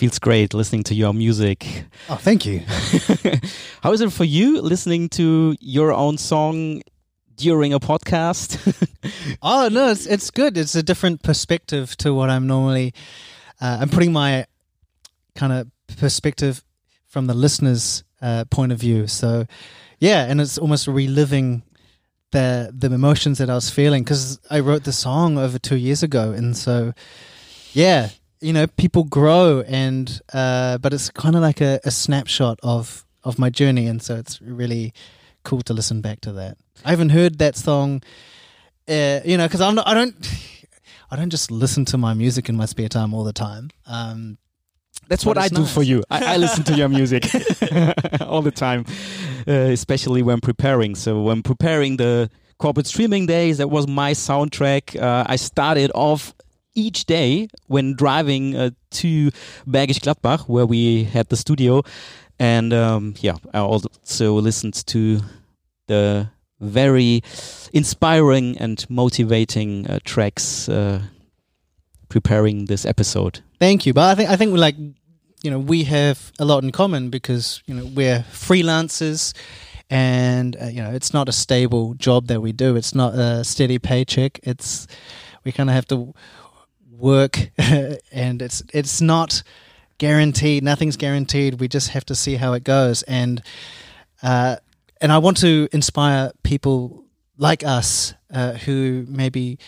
Feels 0.07 0.21
great 0.21 0.55
listening 0.55 0.85
to 0.85 0.95
your 0.95 1.13
music. 1.13 1.67
Oh, 2.09 2.15
thank 2.15 2.47
you. 2.47 2.61
How 3.83 3.93
is 3.93 4.01
it 4.01 4.13
for 4.13 4.23
you 4.23 4.61
listening 4.63 5.09
to 5.09 5.57
your 5.59 5.93
own 5.93 6.17
song 6.17 6.83
during 7.35 7.73
a 7.73 7.81
podcast? 7.81 8.57
Oh 9.43 9.69
no, 9.69 9.91
it's 9.91 10.07
it's 10.07 10.31
good. 10.31 10.57
It's 10.57 10.77
a 10.77 10.83
different 10.83 11.23
perspective 11.25 11.97
to 11.97 12.15
what 12.15 12.31
I'm 12.31 12.47
normally. 12.47 12.95
Uh, 13.61 13.79
I'm 13.81 13.89
putting 13.89 14.13
my 14.13 14.47
kind 15.35 15.53
of 15.53 15.69
perspective 15.97 16.65
from 17.09 17.27
the 17.27 17.35
listener's 17.35 18.05
uh, 18.23 18.45
point 18.45 18.71
of 18.71 18.79
view. 18.79 19.09
So, 19.09 19.47
yeah, 19.99 20.25
and 20.25 20.41
it's 20.41 20.57
almost 20.57 20.87
reliving 20.87 21.65
the 22.31 22.71
the 22.73 22.93
emotions 22.95 23.39
that 23.39 23.51
I 23.51 23.55
was 23.55 23.71
feeling 23.71 24.05
because 24.05 24.39
I 24.51 24.61
wrote 24.61 24.85
the 24.85 24.93
song 24.93 25.37
over 25.37 25.59
two 25.59 25.77
years 25.77 26.05
ago, 26.05 26.31
and 26.31 26.57
so 26.57 26.93
yeah, 27.73 28.11
you 28.41 28.53
know, 28.53 28.67
people 28.67 29.05
grow, 29.05 29.63
and 29.67 30.21
uh, 30.33 30.79
but 30.79 30.93
it's 30.93 31.11
kind 31.11 31.35
of 31.35 31.43
like 31.43 31.61
a, 31.61 31.81
a 31.85 31.91
snapshot 31.91 32.59
of 32.63 33.05
of 33.25 33.39
my 33.39 33.51
journey, 33.51 33.87
and 33.87 34.03
so 34.03 34.17
it's 34.17 34.41
really 34.43 34.93
cool 35.43 35.63
to 35.63 35.73
listen 35.75 36.01
back 36.01 36.21
to 36.23 36.33
that. 36.33 36.57
I 36.85 36.91
haven't 36.91 37.11
heard 37.11 37.39
that 37.39 37.57
song 37.57 38.03
uh, 38.89 39.21
you 39.25 39.37
know, 39.37 39.47
because 39.47 39.61
I'm 39.61 39.75
not, 39.75 39.87
I 39.87 39.95
don't, 39.95 40.15
I 41.11 41.17
don't 41.17 41.31
just 41.31 41.51
listen 41.51 41.85
to 41.87 41.99
my 41.99 42.15
music 42.15 42.49
in 42.49 42.57
my 42.57 42.67
spare 42.67 42.89
time 42.89 43.15
all 43.15 43.25
the 43.25 43.33
time. 43.33 43.71
Um, 43.87 44.39
That's 45.09 45.27
what 45.27 45.39
I 45.39 45.47
it's 45.47 45.55
do 45.55 45.63
nice. 45.63 45.75
for 45.75 45.83
you. 45.83 46.05
I, 46.11 46.35
I 46.35 46.37
listen 46.37 46.65
to 46.65 46.75
your 46.75 46.89
music 46.89 47.25
all 48.21 48.43
the 48.43 48.53
time, 48.53 48.85
uh, 49.47 49.53
especially 49.53 50.23
when 50.23 50.41
preparing. 50.41 50.95
So 50.95 51.23
when 51.23 51.43
preparing 51.43 51.97
the 51.97 52.31
corporate 52.59 52.87
streaming 52.87 53.27
days, 53.27 53.59
that 53.59 53.69
was 53.69 53.89
my 53.89 54.13
soundtrack. 54.13 55.01
Uh, 55.01 55.25
I 55.27 55.37
started 55.37 55.91
off 55.95 56.35
each 56.77 57.07
day 57.07 57.49
when 57.67 57.95
driving 57.95 58.55
uh, 58.55 58.71
to 58.91 59.31
Bergisch 59.67 60.01
Gladbach, 60.01 60.49
where 60.49 60.67
we 60.67 61.05
had 61.05 61.29
the 61.29 61.37
studio, 61.37 61.83
and 62.39 62.73
um, 62.73 63.15
yeah, 63.19 63.37
I 63.53 63.59
also 63.59 64.35
listened 64.35 64.87
to 64.87 65.21
the 65.89 66.29
very 66.61 67.23
inspiring 67.73 68.57
and 68.59 68.89
motivating 68.89 69.87
uh, 69.87 69.99
tracks 70.05 70.69
uh, 70.69 71.03
preparing 72.09 72.67
this 72.67 72.85
episode. 72.85 73.41
Thank 73.59 73.87
you. 73.87 73.93
But 73.93 74.11
I 74.11 74.15
think 74.15 74.31
I 74.31 74.37
think 74.37 74.53
we're 74.53 74.59
like, 74.59 74.77
you 75.43 75.51
know, 75.51 75.59
we 75.59 75.85
have 75.85 76.33
a 76.39 76.45
lot 76.45 76.63
in 76.63 76.73
common 76.73 77.11
because 77.11 77.63
you 77.67 77.75
know 77.75 77.87
we're 77.95 78.25
freelancers, 78.31 79.35
and 79.91 80.57
uh, 80.61 80.67
you 80.67 80.83
know 80.83 80.91
it's 80.91 81.13
not 81.13 81.29
a 81.29 81.33
stable 81.33 81.95
job 81.95 82.27
that 82.29 82.41
we 82.41 82.53
do. 82.53 82.77
It's 82.77 82.95
not 82.95 83.15
a 83.15 83.45
steady 83.45 83.79
paycheck. 83.79 84.41
It's 84.43 84.87
we 85.45 85.53
kind 85.53 85.71
of 85.71 85.75
have 85.75 85.87
to 85.89 86.15
work, 86.99 87.51
and 87.59 88.43
it's 88.43 88.63
it's 88.73 89.01
not 89.01 89.43
guaranteed. 89.99 90.63
Nothing's 90.63 90.97
guaranteed. 90.97 91.61
We 91.61 91.69
just 91.69 91.89
have 91.91 92.05
to 92.07 92.15
see 92.15 92.37
how 92.37 92.53
it 92.53 92.65
goes, 92.65 93.03
and 93.05 93.43
uh, 94.23 94.57
and 95.01 95.13
I 95.13 95.19
want 95.19 95.39
to 95.39 95.69
inspire 95.73 96.33
people 96.43 97.05
like 97.39 97.65
us 97.65 98.15
uh, 98.33 98.53
who 98.53 99.05
maybe 99.09 99.59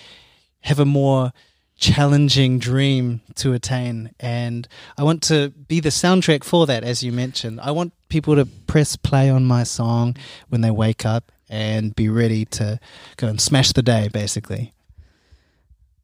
have 0.61 0.79
a 0.79 0.85
more 0.85 1.33
challenging 1.77 2.59
dream 2.59 3.21
to 3.37 3.53
attain 3.53 4.11
and 4.19 4.67
i 4.97 5.03
want 5.05 5.23
to 5.23 5.51
be 5.69 5.79
the 5.79 5.91
soundtrack 5.91 6.43
for 6.43 6.67
that 6.67 6.83
as 6.83 7.05
you 7.05 7.13
mentioned 7.13 7.61
i 7.61 7.71
want 7.71 7.93
people 8.09 8.35
to 8.35 8.45
press 8.67 8.97
play 8.97 9.31
on 9.31 9.45
my 9.45 9.63
song 9.63 10.17
when 10.49 10.61
they 10.61 10.73
wake 10.73 11.07
up 11.07 11.31
and 11.49 11.95
be 11.95 12.09
ready 12.09 12.45
to 12.45 12.81
go 13.17 13.29
and 13.29 13.41
smash 13.41 13.73
the 13.73 13.83
day 13.83 14.09
basically 14.13 14.73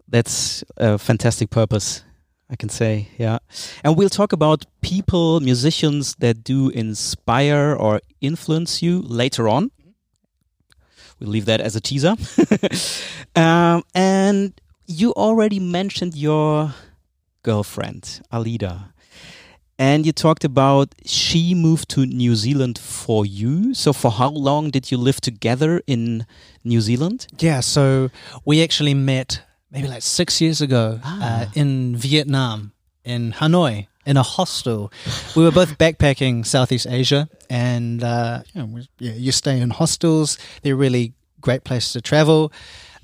That's 0.09 0.63
a 0.77 0.99
fantastic 0.99 1.51
purpose, 1.51 2.05
I 2.51 2.57
can 2.57 2.69
say. 2.69 3.09
Yeah. 3.19 3.39
And 3.83 3.97
we'll 3.97 4.11
talk 4.11 4.33
about 4.33 4.65
people, 4.83 5.41
musicians 5.41 6.15
that 6.17 6.45
do 6.45 6.69
inspire 6.71 7.75
or 7.75 8.01
influence 8.21 8.83
you 8.83 9.03
later 9.03 9.49
on. 9.49 9.71
We'll 11.21 11.31
leave 11.31 11.47
that 11.47 11.61
as 11.61 11.77
a 11.77 11.81
teaser. 11.81 12.17
um, 13.37 13.83
and 13.95 14.53
you 14.87 15.13
already 15.13 15.61
mentioned 15.61 16.17
your 16.17 16.75
girlfriend, 17.43 18.21
Alida. 18.33 18.93
And 19.79 20.07
you 20.07 20.13
talked 20.13 20.45
about 20.45 20.95
she 21.05 21.53
moved 21.55 21.89
to 21.91 22.07
New 22.07 22.37
Zealand 22.37 22.79
for 22.79 23.27
you. 23.27 23.75
So, 23.75 23.93
for 23.93 24.11
how 24.13 24.31
long 24.31 24.71
did 24.71 24.93
you 24.93 24.97
live 24.99 25.21
together 25.21 25.83
in 25.87 26.27
New 26.63 26.81
Zealand? 26.81 27.27
yeah 27.41 27.61
so 27.61 28.11
we 28.45 28.63
actually 28.63 28.95
met 28.95 29.43
maybe 29.75 29.89
like 29.89 30.03
six 30.03 30.41
years 30.41 30.61
ago 30.61 31.01
Ah. 31.05 31.43
uh, 31.43 31.47
in 31.55 31.97
vietnam 31.97 32.73
in 33.05 33.33
hanoi 33.33 33.87
in 34.07 34.17
a 34.19 34.23
hostel. 34.23 34.93
We 35.35 35.43
were 35.45 35.51
both 35.51 35.79
backpacking 35.79 36.45
southeast 36.47 36.87
asia 36.87 37.29
and 37.49 38.03
uh, 38.05 38.43
you, 38.53 38.63
know, 38.63 38.81
yeah, 38.99 39.13
you 39.15 39.33
stay 39.33 39.59
in 39.61 39.71
hostels. 39.71 40.39
They're 40.63 40.77
really 40.77 41.15
great 41.41 41.65
place 41.65 41.93
to 41.95 42.01
travel 42.03 42.53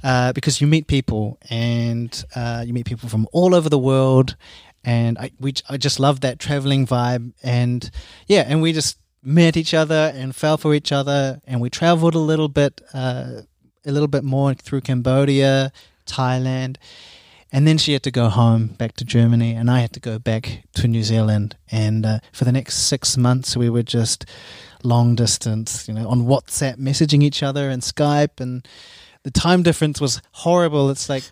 uh, 0.04 0.32
because 0.34 0.60
you 0.60 0.66
meet 0.66 0.86
people 0.86 1.38
and 1.50 2.10
uh, 2.36 2.62
you 2.66 2.72
meet 2.74 2.86
people 2.86 3.08
from 3.08 3.26
all 3.32 3.54
over 3.54 3.68
the 3.70 3.78
world. 3.78 4.36
And 4.84 5.16
I, 5.18 5.30
we, 5.40 5.54
I 5.70 5.76
just 5.78 5.98
love 6.00 6.20
that 6.20 6.38
traveling 6.38 6.86
vibe. 6.86 7.32
And 7.42 7.90
yeah 8.26 8.44
and 8.46 8.60
we 8.62 8.72
just 8.74 8.98
met 9.22 9.56
each 9.56 9.72
other 9.74 10.12
and 10.14 10.34
fell 10.36 10.56
for 10.58 10.74
each 10.74 10.92
other 10.92 11.40
and 11.46 11.60
we 11.62 11.68
traveled 11.70 12.14
a 12.14 12.18
little 12.30 12.48
bit 12.48 12.80
uh, 12.94 13.42
a 13.86 13.92
little 13.92 14.08
bit 14.08 14.24
more 14.24 14.52
through 14.54 14.82
Cambodia 14.82 15.72
Thailand. 16.06 16.76
And 17.52 17.66
then 17.66 17.78
she 17.78 17.92
had 17.92 18.02
to 18.04 18.10
go 18.10 18.28
home 18.28 18.68
back 18.68 18.94
to 18.96 19.04
Germany 19.04 19.54
and 19.54 19.70
I 19.70 19.80
had 19.80 19.92
to 19.94 20.00
go 20.00 20.18
back 20.18 20.62
to 20.74 20.86
New 20.86 21.02
Zealand. 21.02 21.56
And 21.70 22.06
uh, 22.06 22.18
for 22.32 22.44
the 22.44 22.52
next 22.52 22.86
six 22.86 23.16
months 23.16 23.56
we 23.56 23.68
were 23.68 23.82
just 23.82 24.24
long 24.82 25.14
distance 25.14 25.86
you 25.86 25.92
know 25.92 26.08
on 26.08 26.22
WhatsApp 26.22 26.76
messaging 26.76 27.22
each 27.22 27.42
other 27.42 27.68
and 27.68 27.82
Skype. 27.82 28.40
And 28.40 28.66
the 29.24 29.30
time 29.30 29.62
difference 29.62 30.00
was 30.00 30.22
horrible. 30.32 30.90
It's 30.90 31.08
like 31.08 31.24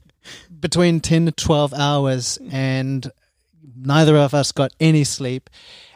between 0.59 1.01
10 1.01 1.27
to 1.27 1.33
12 1.33 1.73
hours 1.75 2.39
and 2.51 3.11
neither 3.77 4.17
of 4.17 4.35
us 4.35 4.51
got 4.51 4.73
any 4.81 5.05
sleep. 5.05 5.49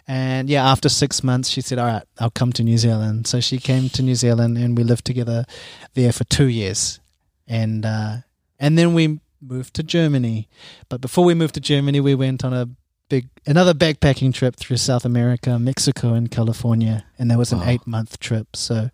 And 0.07 0.49
yeah 0.49 0.69
after 0.69 0.89
six 0.89 1.23
months 1.23 1.49
she 1.49 1.61
said 1.61 1.79
all 1.79 1.87
right 1.87 2.03
i'll 2.19 2.31
come 2.31 2.53
to 2.55 2.63
new 2.63 2.79
zealand. 2.79 3.27
So 3.27 3.41
she 3.41 3.59
came 3.59 3.89
to 3.91 4.03
new 4.03 4.15
zealand 4.15 4.57
and 4.57 4.77
we 4.79 4.85
lived 4.85 5.05
together 5.05 5.47
there 5.95 6.13
for 6.13 6.23
two 6.25 6.47
years. 6.47 7.01
And 7.49 7.85
uh, 7.85 8.17
and 8.63 8.79
then 8.79 8.95
we 8.95 9.05
moved 9.41 9.73
to 9.75 9.83
germany. 9.83 10.49
But 10.89 11.01
before 11.01 11.25
we 11.29 11.35
moved 11.35 11.55
to 11.55 11.61
germany 11.61 12.01
we 12.01 12.15
went 12.15 12.45
on 12.45 12.53
a 12.55 12.65
big 13.09 13.29
another 13.47 13.75
backpacking 13.75 14.33
trip 14.33 14.57
through 14.57 14.79
south 14.79 15.05
america 15.05 15.59
mexico 15.59 16.15
and 16.15 16.31
california. 16.31 17.05
And 17.19 17.31
that 17.31 17.39
was 17.39 17.53
an 17.53 17.59
Wow. 17.59 17.69
eight 17.71 17.87
month 17.87 18.19
trip. 18.19 18.47
So 18.57 18.89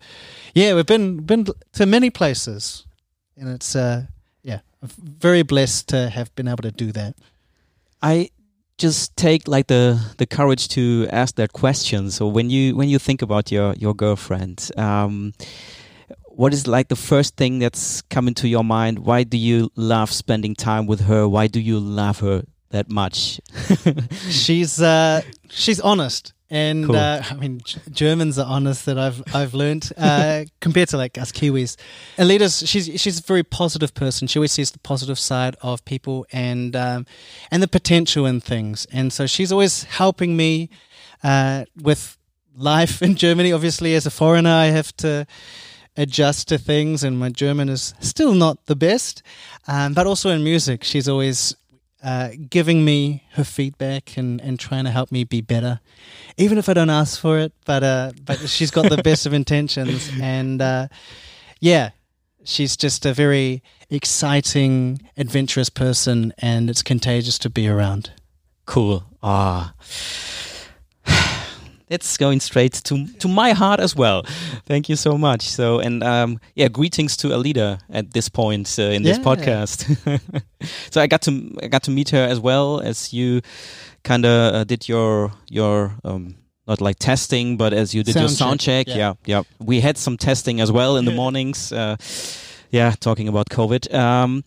yeah 0.53 0.73
we've 0.75 0.85
been 0.95 1.21
been 1.25 1.45
to 1.73 1.85
many 1.85 2.09
places. 2.09 2.85
And 3.37 3.47
it's 3.55 3.75
uh 3.75 3.99
yeah 4.43 4.59
very 5.23 5.43
blessed 5.43 5.87
to 5.89 6.09
have 6.09 6.29
been 6.35 6.47
able 6.47 6.63
to 6.63 6.71
do 6.85 6.91
that. 6.91 7.15
I 8.01 8.29
just 8.77 9.15
take 9.15 9.47
like 9.47 9.67
the 9.67 9.99
the 10.17 10.25
courage 10.25 10.67
to 10.69 11.07
ask 11.11 11.35
that 11.35 11.51
question. 11.53 12.11
So 12.11 12.27
when 12.27 12.49
you 12.49 12.75
when 12.79 12.89
you 12.89 12.99
think 12.99 13.21
about 13.21 13.51
your 13.51 13.73
your 13.75 13.93
girlfriend, 13.93 14.71
um, 14.77 15.33
what 16.39 16.53
is 16.53 16.67
like 16.67 16.87
the 16.87 16.95
first 16.95 17.35
thing 17.35 17.59
that's 17.59 18.01
coming 18.03 18.33
to 18.35 18.47
your 18.47 18.63
mind? 18.63 18.99
Why 18.99 19.23
do 19.23 19.37
you 19.37 19.69
love 19.75 20.09
spending 20.09 20.55
time 20.55 20.87
with 20.87 21.01
her? 21.01 21.27
Why 21.27 21.47
do 21.47 21.59
you 21.59 21.77
love 21.79 22.21
her 22.21 22.43
that 22.69 22.89
much? 22.89 23.41
she's 24.29 24.81
uh, 24.81 25.21
she's 25.49 25.81
honest, 25.81 26.31
and 26.49 26.85
Cool. 26.85 26.95
uh, 26.95 27.23
I 27.29 27.33
mean 27.33 27.59
Germans 27.91 28.39
are 28.39 28.47
honest 28.47 28.85
that 28.85 28.97
I've 28.97 29.21
I've 29.35 29.53
learned 29.53 29.91
uh, 29.97 30.45
compared 30.61 30.87
to 30.89 30.97
like 30.97 31.17
us 31.17 31.33
Kiwis. 31.33 31.75
Alida's 32.17 32.63
she's 32.65 32.85
she's 33.01 33.19
a 33.19 33.23
very 33.23 33.43
positive 33.43 33.93
person. 33.93 34.27
She 34.29 34.39
always 34.39 34.53
sees 34.53 34.71
the 34.71 34.79
positive 34.79 35.19
side 35.19 35.57
of 35.61 35.83
people 35.83 36.25
and 36.31 36.73
um, 36.73 37.05
and 37.51 37.61
the 37.61 37.67
potential 37.67 38.25
in 38.25 38.39
things, 38.39 38.87
and 38.93 39.11
so 39.11 39.27
she's 39.27 39.51
always 39.51 39.83
helping 39.83 40.37
me 40.37 40.69
uh, 41.21 41.65
with 41.75 42.17
life 42.55 43.01
in 43.01 43.15
Germany. 43.15 43.51
Obviously, 43.51 43.93
as 43.93 44.05
a 44.05 44.11
foreigner, 44.11 44.53
I 44.53 44.67
have 44.67 44.95
to 45.03 45.27
adjust 45.99 46.47
to 46.47 46.57
things, 46.57 47.03
and 47.03 47.19
my 47.19 47.29
German 47.29 47.69
is 47.69 47.93
still 47.99 48.33
not 48.33 48.65
the 48.65 48.75
best. 48.75 49.21
Um, 49.67 49.93
but 49.93 50.07
also 50.07 50.29
in 50.29 50.43
music, 50.43 50.83
she's 50.83 51.07
always 51.07 51.55
uh, 52.01 52.29
giving 52.49 52.85
me 52.85 53.23
her 53.33 53.43
feedback 53.43 54.17
and, 54.17 54.39
and 54.41 54.59
trying 54.59 54.85
to 54.85 54.91
help 54.91 55.11
me 55.11 55.25
be 55.25 55.41
better, 55.41 55.81
even 56.37 56.57
if 56.57 56.69
I 56.69 56.73
don't 56.73 56.89
ask 56.89 57.19
for 57.19 57.37
it. 57.37 57.51
But 57.65 57.83
uh, 57.83 58.11
but 58.25 58.37
she's 58.49 58.71
got 58.71 58.89
the 58.89 59.03
best 59.03 59.25
of 59.25 59.33
intentions, 59.33 60.09
and 60.21 60.61
uh, 60.61 60.87
yeah, 61.59 61.91
she's 62.45 62.77
just 62.77 63.05
a 63.05 63.13
very 63.13 63.61
exciting, 63.89 65.01
adventurous 65.17 65.69
person, 65.69 66.33
and 66.39 66.69
it's 66.69 66.81
contagious 66.81 67.37
to 67.39 67.49
be 67.49 67.67
around. 67.67 68.11
Cool. 68.65 69.03
Ah. 69.21 69.73
It's 71.89 72.17
going 72.17 72.39
straight 72.39 72.73
to 72.85 73.07
to 73.19 73.27
my 73.27 73.51
heart 73.53 73.79
as 73.79 73.95
well. 73.95 74.23
Thank 74.65 74.89
you 74.89 74.95
so 74.95 75.17
much. 75.17 75.41
So 75.41 75.79
and 75.79 76.03
um, 76.03 76.39
yeah, 76.55 76.67
greetings 76.69 77.17
to 77.17 77.33
Alida 77.33 77.79
at 77.89 78.13
this 78.13 78.29
point 78.29 78.75
uh, 78.79 78.83
in 78.83 79.03
this 79.03 79.17
podcast. 79.17 79.85
so 80.91 81.01
I 81.01 81.07
got 81.07 81.21
to 81.23 81.31
I 81.63 81.67
got 81.67 81.83
to 81.83 81.91
meet 81.91 82.09
her 82.09 82.23
as 82.29 82.39
well 82.39 82.79
as 82.79 83.11
you 83.11 83.41
kind 84.03 84.25
of 84.25 84.53
uh, 84.53 84.63
did 84.65 84.87
your 84.87 85.31
your 85.49 85.93
um, 86.03 86.35
not 86.67 86.81
like 86.81 86.99
testing, 86.99 87.57
but 87.57 87.73
as 87.73 87.95
you 87.95 88.03
did 88.03 88.15
your 88.15 88.27
Sound 88.27 88.37
sound 88.37 88.59
check, 88.59 88.87
check. 88.87 88.95
yeah. 88.95 89.13
Yeah, 89.25 89.37
yeah. 89.37 89.43
We 89.59 89.81
had 89.81 89.97
some 89.97 90.17
testing 90.17 90.61
as 90.61 90.71
well 90.71 90.97
in 90.97 91.05
the 91.05 91.11
mornings. 91.21 91.71
Uh, 91.71 91.97
yeah, 92.69 92.93
talking 92.99 93.27
about 93.27 93.49
COVID. 93.49 93.91
Um, 93.91 94.43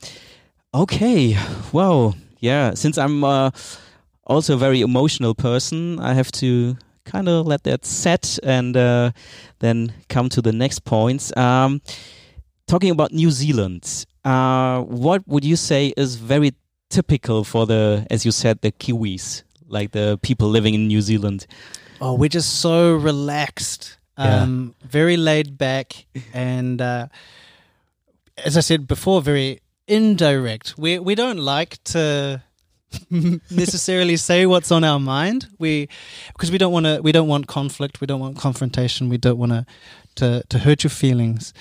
okay, 0.72 1.37
well, 1.72 2.14
yeah. 2.38 2.74
Since 2.74 2.96
I'm 2.98 3.24
uh, 3.24 3.50
also 4.24 4.55
a 4.55 4.57
very 4.57 4.81
emotional 4.81 5.35
person, 5.35 5.98
I 5.98 6.14
have 6.14 6.31
to 6.33 6.76
kind 7.04 7.28
of 7.28 7.46
let 7.46 7.62
that 7.64 7.84
set 7.84 8.38
and 8.42 8.76
uh, 8.76 9.10
then 9.58 9.92
come 10.08 10.28
to 10.30 10.42
the 10.42 10.52
next 10.52 10.84
points. 10.84 11.34
Um, 11.36 11.80
talking 12.66 12.90
about 12.90 13.12
New 13.12 13.30
Zealand, 13.30 14.06
uh, 14.24 14.80
what 14.82 15.26
would 15.26 15.44
you 15.44 15.56
say 15.56 15.92
is 15.96 16.16
very 16.16 16.52
typical 16.90 17.44
for 17.44 17.66
the, 17.66 18.06
as 18.10 18.24
you 18.24 18.32
said, 18.32 18.60
the 18.60 18.72
Kiwis, 18.72 19.42
like 19.68 19.92
the 19.92 20.18
people 20.22 20.48
living 20.48 20.74
in 20.74 20.86
New 20.86 21.00
Zealand? 21.00 21.46
Oh, 22.00 22.14
we're 22.14 22.28
just 22.28 22.60
so 22.60 22.94
relaxed, 22.96 23.96
Yeah. 24.18 24.42
um, 24.42 24.74
very 24.84 25.16
laid 25.16 25.56
back, 25.56 26.06
and 26.34 26.80
uh, 26.80 27.06
as 28.44 28.56
I 28.56 28.60
said 28.60 28.86
before, 28.86 29.22
very 29.22 29.60
indirect. 29.88 30.74
We 30.78 30.98
we 30.98 31.14
don't 31.14 31.38
like 31.38 31.82
to 31.92 32.42
necessarily 33.50 34.16
say 34.16 34.46
what's 34.46 34.70
on 34.70 34.85
our 34.85 35.00
mind. 35.00 35.48
We 35.59 35.88
because 36.28 36.50
we 36.50 36.59
don't 36.59 36.72
want 36.72 36.87
to. 36.87 37.00
We 37.02 37.12
don't 37.12 37.28
want 37.28 37.46
conflict. 37.46 38.00
We 38.00 38.07
don't 38.07 38.20
want 38.20 38.38
confrontation. 38.38 39.09
We 39.09 39.18
don't 39.18 39.38
want 39.38 39.52
to 39.52 39.66
to 40.16 40.42
to 40.48 40.59
hurt 40.59 40.85
your 40.85 40.90
feelings. 40.90 41.52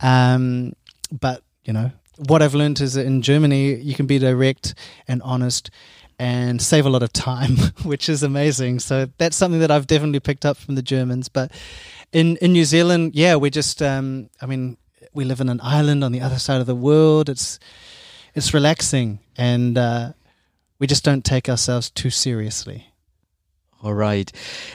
Um, 0.00 0.74
but 1.10 1.42
you 1.64 1.72
know 1.72 1.92
what 2.26 2.42
I've 2.42 2.54
learned 2.54 2.80
is 2.80 2.94
that 2.94 3.06
in 3.06 3.22
Germany 3.22 3.76
you 3.76 3.94
can 3.94 4.06
be 4.06 4.18
direct 4.18 4.74
and 5.06 5.22
honest 5.22 5.70
and 6.18 6.60
save 6.60 6.84
a 6.84 6.90
lot 6.90 7.02
of 7.02 7.12
time, 7.12 7.56
which 7.84 8.08
is 8.08 8.22
amazing. 8.22 8.80
So 8.80 9.08
that's 9.18 9.36
something 9.36 9.60
that 9.60 9.70
I've 9.70 9.86
definitely 9.86 10.20
picked 10.20 10.44
up 10.44 10.56
from 10.56 10.74
the 10.74 10.82
Germans. 10.82 11.28
But 11.28 11.52
in 12.12 12.36
in 12.38 12.52
New 12.52 12.64
Zealand, 12.64 13.14
yeah, 13.14 13.36
we 13.36 13.50
just 13.50 13.82
um, 13.82 14.30
I 14.40 14.46
mean 14.46 14.76
we 15.12 15.24
live 15.24 15.40
in 15.40 15.48
an 15.48 15.60
island 15.62 16.04
on 16.04 16.12
the 16.12 16.20
other 16.20 16.38
side 16.38 16.60
of 16.60 16.66
the 16.66 16.74
world. 16.74 17.28
It's 17.28 17.58
it's 18.34 18.52
relaxing 18.52 19.20
and 19.36 19.78
uh, 19.78 20.12
we 20.78 20.86
just 20.86 21.04
don't 21.04 21.24
take 21.24 21.48
ourselves 21.48 21.90
too 21.90 22.10
seriously. 22.10 22.84
All 23.80 23.94
right. 23.94 24.32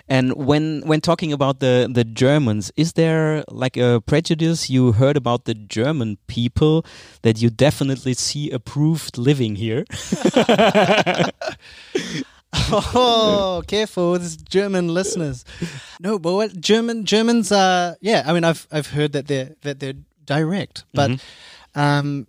And 0.08 0.34
when 0.34 0.82
when 0.86 1.02
talking 1.02 1.34
about 1.34 1.60
the 1.60 1.90
the 1.94 2.06
Germans, 2.06 2.72
is 2.78 2.94
there 2.94 3.44
like 3.50 3.76
a 3.76 4.00
prejudice 4.06 4.70
you 4.70 4.94
heard 4.94 5.18
about 5.18 5.44
the 5.44 5.54
German 5.54 6.18
people 6.28 6.86
that 7.22 7.42
you 7.42 7.50
definitely 7.50 8.14
see 8.14 8.50
approved 8.52 9.18
living 9.18 9.56
here? 9.58 9.84
oh, 12.72 13.64
careful 13.68 14.12
with 14.12 14.48
German 14.48 14.94
listeners. 14.94 15.44
No, 16.00 16.20
but 16.20 16.34
what 16.34 16.60
German 16.62 17.04
Germans 17.06 17.52
are 17.52 17.98
yeah, 18.02 18.24
I 18.26 18.34
mean 18.34 18.44
I've 18.44 18.68
I've 18.72 18.88
heard 18.88 19.12
that 19.14 19.28
they're 19.28 19.56
that 19.62 19.80
they're 19.80 19.96
direct, 20.26 20.86
but 20.94 21.12
Mhm. 21.12 21.20
um 21.76 22.28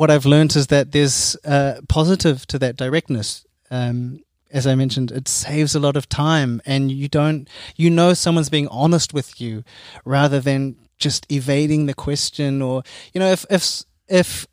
what 0.00 0.10
I've 0.10 0.24
learned 0.24 0.56
is 0.56 0.68
that 0.68 0.92
there's 0.92 1.36
uh, 1.44 1.82
positive 1.86 2.46
to 2.46 2.58
that 2.60 2.74
directness. 2.74 3.44
Um, 3.70 4.20
as 4.50 4.66
I 4.66 4.74
mentioned, 4.74 5.10
it 5.10 5.28
saves 5.28 5.74
a 5.74 5.78
lot 5.78 5.94
of 5.94 6.08
time, 6.08 6.62
and 6.64 6.90
you 6.90 7.06
don't, 7.06 7.46
you 7.76 7.90
know, 7.90 8.14
someone's 8.14 8.48
being 8.48 8.66
honest 8.68 9.12
with 9.12 9.42
you 9.42 9.62
rather 10.06 10.40
than 10.40 10.76
just 10.96 11.30
evading 11.30 11.84
the 11.84 11.92
question. 11.92 12.62
Or 12.62 12.82
you 13.12 13.18
know, 13.18 13.30
if 13.30 13.44
if 13.50 13.84
if 14.08 14.46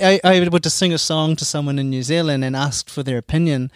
I, 0.00 0.18
I 0.24 0.48
were 0.48 0.58
to 0.58 0.68
sing 0.68 0.92
a 0.92 0.98
song 0.98 1.36
to 1.36 1.44
someone 1.44 1.78
in 1.78 1.88
New 1.88 2.02
Zealand 2.02 2.42
and 2.42 2.56
asked 2.56 2.90
for 2.90 3.04
their 3.04 3.18
opinion, 3.18 3.70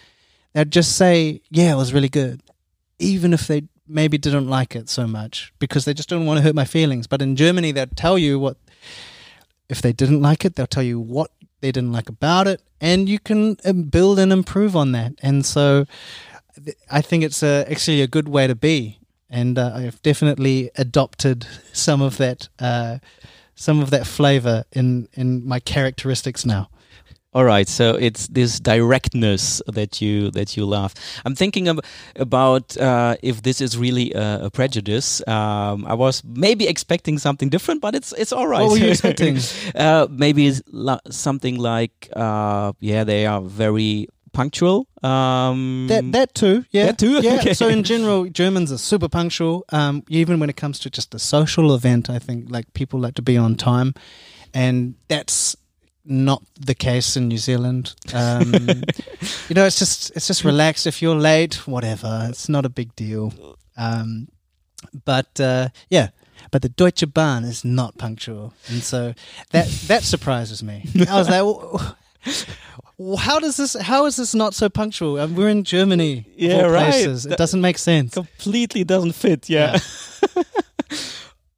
they'd 0.51 0.71
just 0.71 0.97
say, 0.97 1.41
"Yeah, 1.49 1.71
it 1.71 1.77
was 1.77 1.93
really 1.93 2.09
good," 2.09 2.41
even 2.99 3.31
if 3.31 3.47
they 3.47 3.63
maybe 3.87 4.17
didn't 4.17 4.49
like 4.49 4.75
it 4.75 4.89
so 4.89 5.07
much 5.07 5.53
because 5.57 5.85
they 5.85 5.93
just 5.93 6.09
don't 6.09 6.25
want 6.25 6.39
to 6.39 6.43
hurt 6.43 6.53
my 6.53 6.65
feelings. 6.65 7.07
But 7.07 7.21
in 7.21 7.37
Germany, 7.37 7.71
they'd 7.71 7.95
tell 7.95 8.17
you 8.17 8.37
what 8.37 8.57
if 9.71 9.81
they 9.81 9.93
didn't 9.93 10.21
like 10.21 10.45
it, 10.45 10.55
they'll 10.55 10.67
tell 10.67 10.83
you 10.83 10.99
what 10.99 11.31
they 11.61 11.71
didn't 11.71 11.93
like 11.93 12.09
about 12.09 12.47
it, 12.47 12.61
and 12.81 13.07
you 13.07 13.19
can 13.19 13.57
um, 13.65 13.83
build 13.83 14.19
and 14.19 14.31
improve 14.31 14.75
on 14.75 14.91
that. 14.91 15.13
And 15.21 15.45
so, 15.45 15.85
I 16.89 17.01
think 17.01 17.23
it's 17.23 17.41
a, 17.41 17.65
actually 17.71 18.01
a 18.01 18.07
good 18.07 18.27
way 18.27 18.47
to 18.47 18.55
be. 18.55 18.99
And 19.29 19.57
uh, 19.57 19.71
I've 19.73 20.01
definitely 20.01 20.71
adopted 20.75 21.47
some 21.71 22.01
of 22.01 22.17
that, 22.17 22.49
uh, 22.59 22.97
some 23.55 23.79
of 23.79 23.89
that 23.91 24.05
flavor 24.05 24.65
in 24.73 25.07
in 25.13 25.47
my 25.47 25.59
characteristics 25.59 26.45
now. 26.45 26.69
All 27.33 27.45
right, 27.45 27.65
so 27.69 27.95
it's 27.95 28.27
this 28.27 28.59
directness 28.59 29.61
that 29.73 30.01
you 30.01 30.31
that 30.31 30.57
you 30.57 30.65
love. 30.65 30.93
I'm 31.23 31.33
thinking 31.33 31.69
ab- 31.69 31.79
about 32.17 32.75
uh, 32.77 33.15
if 33.23 33.41
this 33.41 33.61
is 33.61 33.77
really 33.77 34.11
a, 34.13 34.45
a 34.47 34.49
prejudice. 34.49 35.25
Um, 35.29 35.85
I 35.87 35.93
was 35.93 36.23
maybe 36.25 36.67
expecting 36.67 37.17
something 37.19 37.47
different, 37.49 37.79
but 37.81 37.95
it's 37.95 38.11
it's 38.17 38.33
all 38.33 38.47
right. 38.47 38.61
What 38.61 38.71
were 38.71 38.77
you 38.85 38.89
expecting? 38.95 39.37
uh, 39.75 40.07
maybe 40.11 40.47
it's 40.47 40.61
something 41.09 41.57
like 41.57 42.09
uh, 42.17 42.73
yeah, 42.81 43.05
they 43.05 43.25
are 43.25 43.39
very 43.41 44.07
punctual. 44.33 44.87
Um, 45.01 45.87
That 45.87 46.11
that 46.11 46.33
too, 46.35 46.65
yeah, 46.71 46.87
That 46.87 46.97
too? 46.97 47.21
yeah. 47.23 47.35
Okay. 47.39 47.53
So 47.53 47.69
in 47.69 47.83
general, 47.83 48.25
Germans 48.29 48.71
are 48.73 48.77
super 48.77 49.07
punctual. 49.09 49.63
Um, 49.71 50.03
even 50.09 50.39
when 50.41 50.49
it 50.49 50.57
comes 50.57 50.79
to 50.79 50.89
just 50.89 51.15
a 51.15 51.19
social 51.19 51.73
event, 51.75 52.09
I 52.09 52.19
think 52.19 52.49
like 52.51 52.65
people 52.73 52.99
like 52.99 53.13
to 53.15 53.21
be 53.21 53.37
on 53.37 53.55
time, 53.55 53.93
and 54.53 54.95
that's 55.07 55.55
not 56.05 56.41
the 56.59 56.75
case 56.75 57.15
in 57.15 57.27
New 57.27 57.37
Zealand. 57.37 57.93
Um, 58.13 58.53
you 59.49 59.55
know, 59.55 59.65
it's 59.65 59.79
just 59.79 60.11
it's 60.15 60.27
just 60.27 60.43
relaxed. 60.43 60.87
If 60.87 61.01
you're 61.01 61.15
late, 61.15 61.67
whatever, 61.67 62.27
it's 62.29 62.49
not 62.49 62.65
a 62.65 62.69
big 62.69 62.95
deal. 62.95 63.33
Um, 63.77 64.27
but 65.05 65.39
uh, 65.39 65.69
yeah. 65.89 66.09
But 66.49 66.63
the 66.63 66.69
Deutsche 66.69 67.05
Bahn 67.13 67.43
is 67.45 67.63
not 67.63 67.97
punctual, 67.97 68.53
and 68.67 68.81
so 68.83 69.13
that 69.51 69.67
that 69.87 70.03
surprises 70.03 70.63
me. 70.63 70.83
I 71.07 71.17
was 71.19 71.29
like, 71.29 71.43
"Wh- 71.45 71.93
wh- 72.99 73.19
"How 73.19 73.39
does 73.39 73.57
this? 73.57 73.73
How 73.79 74.05
is 74.07 74.15
this 74.15 74.33
not 74.33 74.53
so 74.55 74.67
punctual? 74.67 75.19
Um, 75.19 75.35
we're 75.35 75.49
in 75.49 75.63
Germany, 75.63 76.25
Yeah, 76.35 76.63
right. 76.63 76.89
places. 76.91 77.25
It 77.25 77.29
That- 77.29 77.37
doesn't 77.37 77.61
make 77.61 77.77
sense." 77.77 78.13
completely 78.15 78.83
doesn't 78.83 79.13
fit. 79.13 79.49
Yeah. 79.49 79.77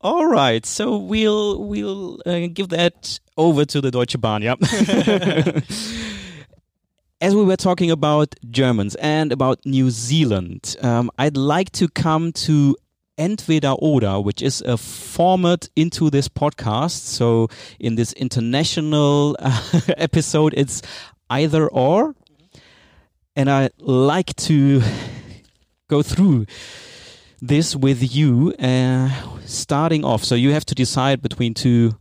All 0.04 0.26
right, 0.26 0.66
so 0.66 0.98
we'll 0.98 1.63
we'll 1.63 2.20
uh, 2.26 2.48
give 2.52 2.68
that 2.70 3.22
over 3.38 3.63
to 3.63 3.80
the 3.80 3.89
Deutsche 3.89 4.20
Bahn. 4.20 4.42
Yeah. 4.42 4.56
As 7.22 7.34
we 7.34 7.46
were 7.46 7.56
talking 7.56 7.89
about 7.89 8.36
Germans 8.52 8.96
and 8.96 9.32
about 9.32 9.66
New 9.66 9.89
Zealand, 9.92 10.76
um, 10.82 11.10
I'd 11.18 11.38
like 11.38 11.72
to 11.74 11.88
come 11.88 12.34
to 12.34 12.76
Entweder 13.18 13.76
Oder, 13.80 14.20
which 14.20 14.42
is 14.42 14.60
a 14.63 14.76
format 14.76 15.70
into 15.78 16.10
this 16.10 16.28
podcast. 16.28 17.00
So 17.06 17.48
in 17.80 17.96
this 17.96 18.12
international 18.12 19.38
uh, 19.39 19.62
episode, 19.96 20.54
it's 20.58 20.82
either 21.30 21.70
or, 21.70 22.13
and 23.38 23.50
I 23.50 23.70
like 23.80 24.36
to 24.36 24.82
go 25.88 26.04
through 26.04 26.46
this 27.47 27.75
with 27.75 28.15
you, 28.15 28.53
uh, 28.60 29.10
starting 29.45 30.03
off. 30.06 30.23
So 30.23 30.36
you 30.36 30.51
have 30.53 30.65
to 30.65 30.75
decide 30.75 31.21
between 31.21 31.53
two 31.53 31.91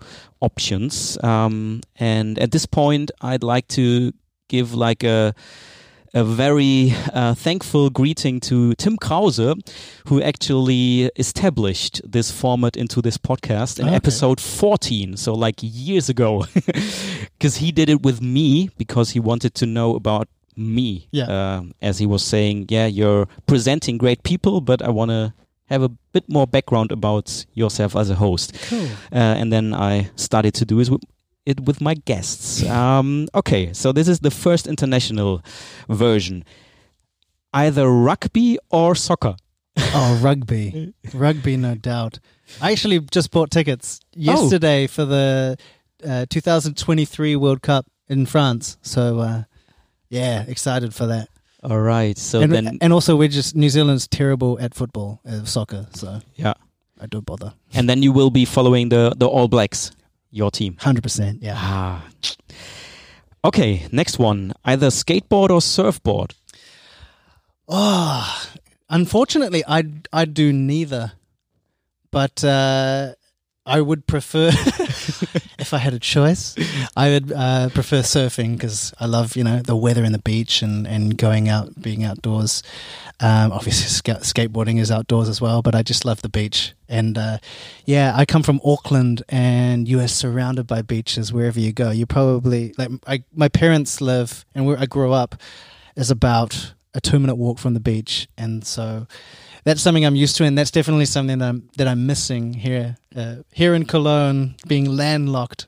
options, 0.41 1.19
um, 1.23 1.81
and 1.97 2.39
at 2.39 2.51
this 2.53 2.67
point, 2.67 3.11
I'd 3.21 3.43
like 3.43 3.67
to 3.69 4.13
give 4.49 4.75
like 4.75 5.03
a 5.05 5.35
a 6.15 6.23
very 6.23 6.93
uh, 7.15 7.33
thankful 7.35 7.89
greeting 7.89 8.39
to 8.39 8.75
Tim 8.75 8.99
Krause, 8.99 9.55
who 10.09 10.21
actually 10.21 11.11
established 11.17 12.03
this 12.05 12.31
format 12.31 12.77
into 12.77 13.01
this 13.01 13.17
podcast 13.17 13.81
in 13.81 13.87
Okay. 13.87 13.97
episode 13.97 14.39
14, 14.39 15.17
so 15.17 15.33
like 15.33 15.57
years 15.63 16.11
ago, 16.11 16.45
because 17.39 17.57
he 17.57 17.73
did 17.73 17.89
it 17.89 18.03
with 18.03 18.21
me 18.21 18.69
because 18.77 19.13
he 19.15 19.21
wanted 19.21 19.55
to 19.55 19.65
know 19.65 19.97
about 19.97 20.29
me. 20.57 21.09
Yeah. 21.11 21.27
Um, 21.57 21.73
as 21.81 21.99
he 21.99 22.07
was 22.07 22.23
saying, 22.25 22.67
yeah, 22.69 22.87
you're 22.87 23.27
presenting 23.47 23.99
great 23.99 24.23
people, 24.23 24.61
but 24.61 24.83
I 24.83 24.91
want 24.91 25.11
to 25.11 25.35
have 25.67 25.83
a 25.83 25.89
bit 25.89 26.29
more 26.29 26.47
background 26.47 26.93
about 26.93 27.47
yourself 27.55 27.97
as 27.97 28.11
a 28.11 28.15
host. 28.15 28.55
Cool. 28.69 28.87
Uh, 29.11 29.17
and 29.41 29.53
then 29.53 29.73
I 29.73 30.11
started 30.17 30.55
to 30.55 30.65
do 30.65 30.81
is 30.81 30.91
with, 30.91 31.03
it 31.47 31.61
with 31.61 31.81
my 31.81 31.95
guests. 31.95 32.65
Um, 32.69 33.29
okay, 33.35 33.73
so 33.73 33.93
this 33.93 34.09
is 34.09 34.21
the 34.21 34.31
first 34.31 34.67
international 34.67 35.43
version. 35.89 36.45
Either 37.53 37.91
rugby 37.91 38.59
or 38.71 38.95
soccer. 38.95 39.37
Oh, 39.95 40.19
rugby, 40.23 40.95
rugby, 41.15 41.57
no 41.57 41.75
doubt. 41.75 42.19
I 42.61 42.73
actually 42.73 43.01
just 43.01 43.31
bought 43.31 43.51
tickets 43.51 44.01
yesterday 44.15 44.87
for 44.87 45.05
the 45.05 45.57
uh, 46.07 46.27
2023 46.29 47.37
World 47.37 47.63
Cup 47.63 47.87
in 48.09 48.27
France. 48.27 48.77
So 48.83 49.21
uh, 49.21 49.43
yeah, 50.13 50.45
excited 50.47 50.95
for 50.95 51.07
that. 51.07 51.29
All 51.65 51.81
right, 51.81 52.19
so 52.19 52.41
and, 52.41 52.53
then 52.53 52.79
and 52.81 52.93
also, 52.93 53.17
we're 53.17 53.29
just 53.29 53.57
New 53.57 53.71
Zealand's 53.71 54.07
terrible 54.07 54.59
at 54.61 54.75
football, 54.75 55.21
uh, 55.27 55.45
soccer. 55.45 55.87
So 55.95 56.21
yeah, 56.35 56.55
I 57.01 57.07
don't 57.07 57.25
bother. 57.25 57.55
and 57.73 57.89
then 57.89 58.03
you 58.03 58.13
will 58.13 58.31
be 58.31 58.45
following 58.45 58.91
the 58.91 59.15
the 59.17 59.27
All 59.27 59.49
Blacks, 59.49 59.91
your 60.31 60.51
team. 60.51 60.77
Hundred 60.81 61.03
percent. 61.03 61.43
Yeah. 61.43 61.55
Ah. 61.57 62.05
Okay, 63.45 63.87
next 63.91 64.19
one. 64.19 64.53
Either 64.65 64.89
skateboard 64.89 65.51
or 65.51 65.63
surfboard. 65.63 66.35
Oh, 67.69 68.47
unfortunately, 68.91 69.65
I 69.67 69.85
I 70.13 70.27
do 70.27 70.53
neither, 70.53 71.13
but 72.11 72.45
uh, 72.45 73.15
I 73.65 73.81
would 73.81 74.07
prefer 74.07 74.51
if 75.73 75.75
I 75.75 75.79
had 75.79 75.95
a 75.95 75.99
choice. 75.99 76.55
I 76.97 77.09
would 77.09 77.33
uh, 77.33 77.71
prefer 77.71 78.01
surfing 78.01 78.53
because 78.57 78.93
I 79.01 79.07
love 79.07 79.37
you 79.37 79.45
know 79.45 79.61
the 79.61 79.75
weather 79.77 80.05
and 80.05 80.15
the 80.15 80.21
beach 80.21 80.61
and 80.63 80.87
and 80.87 81.17
going 81.17 81.49
out, 81.49 81.81
being 81.81 82.05
outdoors. 82.05 82.63
Um, 83.21 83.53
obviously, 83.53 83.89
ska- 83.89 84.23
skateboarding 84.23 84.79
is 84.79 84.91
outdoors 84.91 85.29
as 85.29 85.41
well, 85.41 85.63
but 85.63 85.75
I 85.75 85.83
just 85.83 86.05
love 86.05 86.23
the 86.23 86.29
beach. 86.29 86.75
And 86.89 87.17
uh, 87.17 87.39
yeah, 87.87 88.13
I 88.15 88.27
come 88.27 88.43
from 88.43 88.61
Auckland, 88.65 89.23
and 89.29 89.89
you 89.89 90.01
are 90.01 90.09
surrounded 90.09 90.67
by 90.67 90.83
beaches 90.83 91.33
wherever 91.33 91.59
you 91.59 91.73
go. 91.73 91.91
You 91.91 92.05
probably 92.05 92.75
like 92.77 92.91
I, 93.07 93.25
my 93.35 93.49
parents 93.49 94.01
live, 94.01 94.45
and 94.55 94.67
where 94.67 94.79
I 94.79 94.87
grew 94.87 95.13
up 95.13 95.37
is 95.97 96.11
about 96.11 96.75
a 96.95 97.01
two 97.01 97.19
minute 97.19 97.37
walk 97.37 97.59
from 97.59 97.73
the 97.73 97.81
beach, 97.81 98.29
and 98.37 98.67
so 98.67 99.07
that's 99.65 99.81
something 99.83 100.05
I'm 100.05 100.17
used 100.17 100.37
to, 100.37 100.45
and 100.45 100.57
that's 100.59 100.71
definitely 100.71 101.07
something 101.07 101.39
that 101.39 101.49
I'm 101.49 101.69
that 101.77 101.87
I'm 101.89 102.07
missing 102.07 102.55
here 102.55 102.97
uh, 103.17 103.37
here 103.53 103.75
in 103.75 103.85
Cologne, 103.85 104.55
being 104.67 104.97
landlocked. 104.97 105.67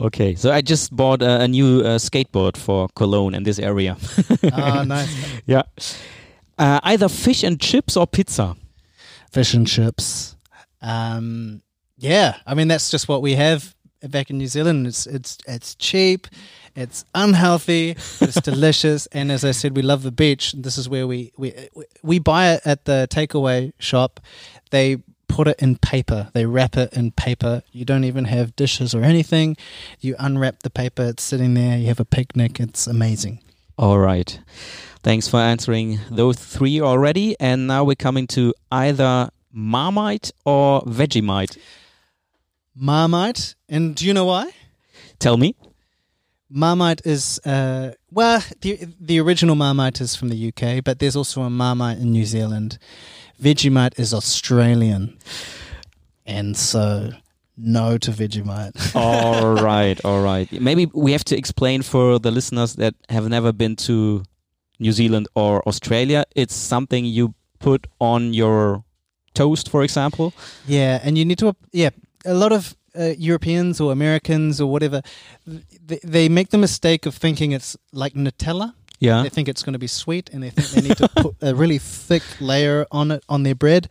Okay, 0.00 0.34
so 0.34 0.50
I 0.50 0.62
just 0.62 0.94
bought 0.96 1.22
a, 1.22 1.42
a 1.42 1.48
new 1.48 1.80
uh, 1.80 1.98
skateboard 1.98 2.56
for 2.56 2.88
Cologne 2.96 3.34
and 3.34 3.46
this 3.46 3.58
area. 3.58 3.96
Ah, 4.52 4.82
nice 4.84 5.08
yeah. 5.46 5.62
Uh, 6.58 6.80
either 6.82 7.08
fish 7.08 7.44
and 7.44 7.60
chips 7.60 7.96
or 7.96 8.06
pizza. 8.06 8.56
fish 9.32 9.54
and 9.54 9.66
chips. 9.66 10.36
Um, 10.80 11.62
yeah, 11.98 12.36
I 12.46 12.54
mean 12.54 12.68
that's 12.68 12.90
just 12.90 13.06
what 13.08 13.22
we 13.22 13.34
have 13.36 13.74
back 14.02 14.30
in 14.30 14.38
New 14.38 14.48
Zealand. 14.48 14.86
It's 14.86 15.06
it's 15.06 15.38
it's 15.46 15.74
cheap, 15.76 16.26
it's 16.74 17.04
unhealthy, 17.14 17.94
but 18.18 18.28
it's 18.28 18.40
delicious, 18.40 19.06
and 19.06 19.30
as 19.30 19.44
I 19.44 19.50
said, 19.50 19.76
we 19.76 19.82
love 19.82 20.02
the 20.02 20.12
beach. 20.12 20.52
This 20.52 20.78
is 20.78 20.88
where 20.88 21.06
we 21.06 21.32
we 21.36 21.54
we 22.02 22.18
buy 22.18 22.54
it 22.54 22.62
at 22.64 22.84
the 22.84 23.06
takeaway 23.10 23.72
shop. 23.78 24.20
They 24.70 25.02
put 25.28 25.48
it 25.48 25.60
in 25.60 25.76
paper. 25.76 26.28
They 26.34 26.44
wrap 26.44 26.76
it 26.76 26.92
in 26.92 27.12
paper. 27.12 27.62
You 27.72 27.84
don't 27.84 28.04
even 28.04 28.26
have 28.26 28.54
dishes 28.54 28.94
or 28.94 29.02
anything. 29.02 29.56
You 30.00 30.14
unwrap 30.18 30.62
the 30.62 30.70
paper. 30.70 31.04
It's 31.04 31.22
sitting 31.22 31.54
there. 31.54 31.78
You 31.78 31.86
have 31.86 32.00
a 32.00 32.04
picnic. 32.04 32.60
It's 32.60 32.86
amazing. 32.86 33.40
All 33.78 33.98
right. 33.98 34.38
Thanks 35.02 35.28
for 35.28 35.40
answering 35.40 35.98
those 36.10 36.36
three 36.38 36.80
already. 36.80 37.34
And 37.40 37.66
now 37.66 37.82
we're 37.84 37.94
coming 37.94 38.26
to 38.28 38.54
either 38.70 39.30
Marmite 39.50 40.30
or 40.44 40.82
Vegemite. 40.82 41.56
Marmite. 42.74 43.54
And 43.68 43.94
do 43.94 44.06
you 44.06 44.12
know 44.12 44.26
why? 44.26 44.50
Tell 45.18 45.36
me. 45.38 45.54
Marmite 46.52 47.00
is 47.06 47.40
uh, 47.44 47.92
well, 48.10 48.42
the 48.60 48.86
the 49.00 49.18
original 49.20 49.54
Marmite 49.54 50.00
is 50.00 50.14
from 50.14 50.28
the 50.28 50.48
UK, 50.48 50.84
but 50.84 50.98
there's 50.98 51.16
also 51.16 51.42
a 51.42 51.50
Marmite 51.50 51.98
in 51.98 52.12
New 52.12 52.26
Zealand. 52.26 52.78
Vegemite 53.40 53.98
is 53.98 54.12
Australian, 54.12 55.16
and 56.26 56.56
so 56.56 57.10
no 57.56 57.96
to 57.98 58.10
Vegemite. 58.10 58.94
all 58.94 59.54
right, 59.54 59.98
all 60.04 60.22
right. 60.22 60.50
Maybe 60.52 60.90
we 60.92 61.12
have 61.12 61.24
to 61.24 61.36
explain 61.36 61.82
for 61.82 62.18
the 62.18 62.30
listeners 62.30 62.74
that 62.74 62.94
have 63.08 63.28
never 63.28 63.52
been 63.52 63.76
to 63.76 64.22
New 64.78 64.92
Zealand 64.92 65.28
or 65.34 65.66
Australia. 65.66 66.24
It's 66.36 66.54
something 66.54 67.06
you 67.06 67.34
put 67.60 67.86
on 67.98 68.34
your 68.34 68.84
toast, 69.34 69.70
for 69.70 69.82
example. 69.82 70.34
Yeah, 70.66 71.00
and 71.02 71.16
you 71.16 71.24
need 71.24 71.38
to 71.38 71.56
yeah. 71.72 71.90
A 72.24 72.34
lot 72.34 72.52
of 72.52 72.76
uh, 72.98 73.14
Europeans 73.18 73.80
or 73.80 73.92
Americans 73.92 74.60
or 74.60 74.70
whatever, 74.70 75.02
they, 75.46 76.00
they 76.04 76.28
make 76.28 76.50
the 76.50 76.58
mistake 76.58 77.06
of 77.06 77.14
thinking 77.14 77.52
it's 77.52 77.76
like 77.92 78.14
Nutella. 78.14 78.74
Yeah. 78.98 79.22
They 79.22 79.30
think 79.30 79.48
it's 79.48 79.62
going 79.62 79.72
to 79.72 79.78
be 79.80 79.88
sweet, 79.88 80.30
and 80.32 80.42
they 80.42 80.50
think 80.50 80.68
they 80.68 80.88
need 80.88 80.96
to 80.98 81.08
put 81.16 81.36
a 81.40 81.54
really 81.54 81.78
thick 81.78 82.22
layer 82.40 82.86
on 82.90 83.10
it 83.10 83.24
on 83.28 83.42
their 83.42 83.54
bread. 83.54 83.88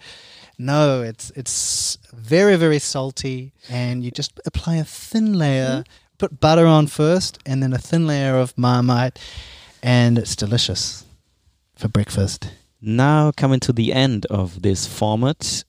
No, 0.57 1.01
it's 1.01 1.31
it's 1.35 1.97
very 2.13 2.55
very 2.55 2.79
salty, 2.79 3.51
and 3.69 4.03
you 4.03 4.11
just 4.11 4.39
apply 4.45 4.75
a 4.75 4.83
thin 4.83 5.33
layer. 5.33 5.83
Put 6.17 6.39
butter 6.39 6.67
on 6.67 6.85
first, 6.85 7.39
and 7.47 7.63
then 7.63 7.73
a 7.73 7.79
thin 7.79 8.05
layer 8.05 8.37
of 8.37 8.55
Marmite, 8.55 9.17
and 9.81 10.17
it's 10.19 10.35
delicious 10.35 11.03
for 11.75 11.87
breakfast. 11.87 12.51
Now 12.79 13.31
coming 13.31 13.59
to 13.61 13.73
the 13.73 13.91
end 13.91 14.27
of 14.27 14.61
this 14.61 14.85
format, 14.85 15.63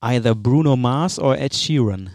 either 0.00 0.34
Bruno 0.34 0.76
Mars 0.76 1.18
or 1.18 1.34
Ed 1.34 1.52
Sheeran. 1.52 2.10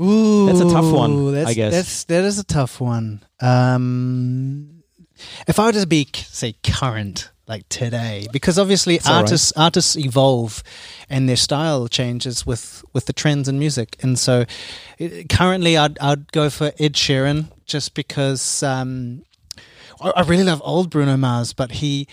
Ooh, 0.00 0.46
That's 0.46 0.60
a 0.60 0.68
tough 0.68 0.92
one, 0.92 1.32
That's, 1.32 1.48
I 1.50 1.54
guess. 1.54 1.72
that's 1.72 2.04
that 2.04 2.24
is 2.24 2.38
a 2.38 2.44
tough 2.44 2.80
one. 2.80 3.24
Um, 3.40 4.82
if 5.48 5.58
I 5.58 5.66
were 5.66 5.72
to 5.72 5.86
be 5.86 6.06
say 6.14 6.54
current, 6.62 7.30
like 7.48 7.68
today, 7.68 8.26
because 8.32 8.58
obviously 8.58 8.98
all 9.00 9.12
right. 9.12 9.18
artists 9.22 9.52
artists 9.56 9.96
evolve, 9.96 10.62
and 11.08 11.28
their 11.28 11.36
style 11.36 11.88
changes 11.88 12.44
with 12.44 12.84
with 12.92 13.06
the 13.06 13.12
trends 13.12 13.48
in 13.48 13.58
music, 13.58 13.96
and 14.02 14.18
so 14.18 14.44
i- 15.00 15.24
currently 15.30 15.76
I'd 15.78 15.98
I'd 16.00 16.30
go 16.32 16.50
for 16.50 16.72
Ed 16.78 16.94
Sheeran 16.94 17.46
just 17.64 17.94
because 17.94 18.62
um, 18.62 19.22
I, 20.00 20.10
I 20.16 20.22
really 20.22 20.44
love 20.44 20.60
old 20.64 20.90
Bruno 20.90 21.16
Mars, 21.16 21.52
but 21.54 21.70
he 21.72 22.06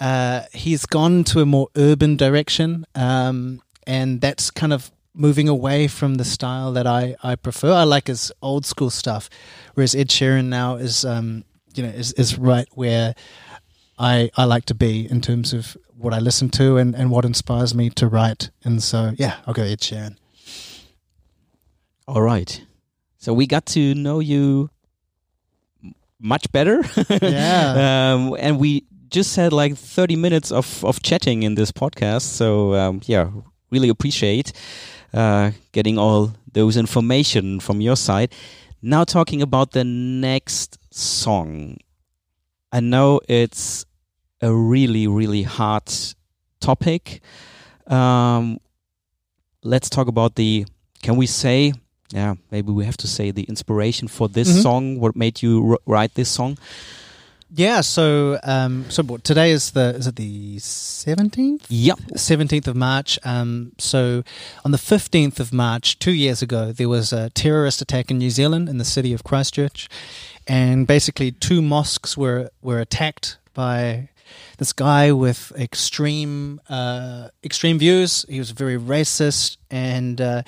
uh, 0.00 0.42
he's 0.54 0.86
gone 0.86 1.24
to 1.24 1.40
a 1.40 1.46
more 1.46 1.68
urban 1.76 2.16
direction, 2.16 2.86
um, 2.94 3.60
and 3.86 4.20
that's 4.20 4.50
kind 4.50 4.72
of 4.72 4.90
moving 5.18 5.48
away 5.48 5.88
from 5.88 6.14
the 6.14 6.24
style 6.24 6.72
that 6.72 6.86
I, 6.86 7.16
I 7.22 7.34
prefer. 7.34 7.72
I 7.72 7.82
like 7.82 8.06
his 8.06 8.30
old 8.40 8.64
school 8.64 8.88
stuff, 8.88 9.28
whereas 9.74 9.94
Ed 9.94 10.08
Sheeran 10.08 10.46
now 10.46 10.76
is 10.76 11.04
um, 11.04 11.44
you 11.74 11.82
know 11.82 11.90
is, 11.90 12.12
is 12.12 12.38
right 12.38 12.68
where 12.72 13.14
I 13.98 14.30
I 14.36 14.44
like 14.44 14.64
to 14.66 14.74
be 14.74 15.10
in 15.10 15.20
terms 15.20 15.52
of 15.52 15.76
what 15.96 16.14
I 16.14 16.20
listen 16.20 16.48
to 16.50 16.76
and, 16.76 16.94
and 16.94 17.10
what 17.10 17.24
inspires 17.24 17.74
me 17.74 17.90
to 17.90 18.06
write. 18.06 18.50
And 18.64 18.80
so 18.82 19.12
yeah, 19.16 19.38
I'll 19.46 19.54
go 19.54 19.64
Ed 19.64 19.80
Sheeran. 19.80 20.16
All 22.06 22.22
right. 22.22 22.64
So 23.18 23.34
we 23.34 23.46
got 23.46 23.66
to 23.66 23.94
know 23.94 24.20
you 24.20 24.70
much 26.20 26.50
better. 26.52 26.82
Yeah. 27.20 28.12
um, 28.14 28.36
and 28.38 28.58
we 28.58 28.84
just 29.10 29.36
had 29.36 29.52
like 29.52 29.76
30 29.76 30.16
minutes 30.16 30.52
of, 30.52 30.84
of 30.84 31.02
chatting 31.02 31.42
in 31.42 31.54
this 31.54 31.72
podcast. 31.72 32.22
So, 32.22 32.74
um, 32.74 33.00
yeah, 33.06 33.30
really 33.70 33.88
appreciate 33.88 34.52
uh, 35.12 35.50
getting 35.72 35.98
all 35.98 36.32
those 36.52 36.76
information 36.76 37.60
from 37.60 37.80
your 37.80 37.96
side. 37.96 38.32
Now, 38.82 39.04
talking 39.04 39.42
about 39.42 39.72
the 39.72 39.84
next 39.84 40.78
song. 40.94 41.76
I 42.72 42.80
know 42.80 43.20
it's 43.28 43.84
a 44.40 44.52
really, 44.54 45.06
really 45.06 45.42
hard 45.42 45.90
topic. 46.60 47.20
Um, 47.86 48.58
let's 49.62 49.88
talk 49.90 50.06
about 50.08 50.34
the, 50.36 50.66
can 51.02 51.16
we 51.16 51.26
say, 51.26 51.72
yeah, 52.12 52.34
maybe 52.50 52.72
we 52.72 52.84
have 52.84 52.96
to 52.98 53.06
say 53.08 53.30
the 53.30 53.44
inspiration 53.44 54.08
for 54.08 54.28
this 54.28 54.48
Mhm. 54.48 54.62
song. 54.62 55.00
What 55.00 55.16
made 55.16 55.42
you 55.42 55.76
write 55.86 56.14
this 56.14 56.28
song? 56.28 56.56
Yeah, 57.50 57.80
so 57.80 58.38
um, 58.42 58.90
so 58.90 59.02
today 59.18 59.52
is 59.52 59.70
the 59.70 59.94
is 59.94 60.06
it 60.06 60.16
the 60.16 60.58
seventeenth? 60.58 61.66
Yep. 61.70 61.98
17th 62.14 62.66
of 62.66 62.76
March. 62.76 63.18
Um, 63.24 63.72
so, 63.78 64.22
on 64.64 64.72
the 64.72 64.78
15th 64.78 65.40
of 65.40 65.52
March, 65.52 65.98
two 65.98 66.12
years 66.12 66.42
ago, 66.42 66.72
there 66.72 66.88
was 66.88 67.12
a 67.12 67.30
terrorist 67.30 67.80
attack 67.80 68.10
in 68.10 68.18
New 68.18 68.30
Zealand 68.30 68.68
in 68.68 68.76
the 68.76 68.84
city 68.84 69.14
of 69.14 69.24
Christchurch. 69.24 69.88
And 70.46 70.86
basically, 70.86 71.32
two 71.32 71.62
mosques 71.62 72.16
were, 72.16 72.50
were 72.60 72.80
attacked 72.80 73.38
by 73.54 74.10
this 74.58 74.72
guy 74.72 75.12
with 75.12 75.52
extreme 75.56 76.60
uh, 76.68 77.28
extreme 77.42 77.78
views. 77.78 78.26
He 78.28 78.38
was 78.38 78.50
very 78.50 78.76
racist. 78.76 79.56
And 79.70 80.20
uh, 80.20 80.42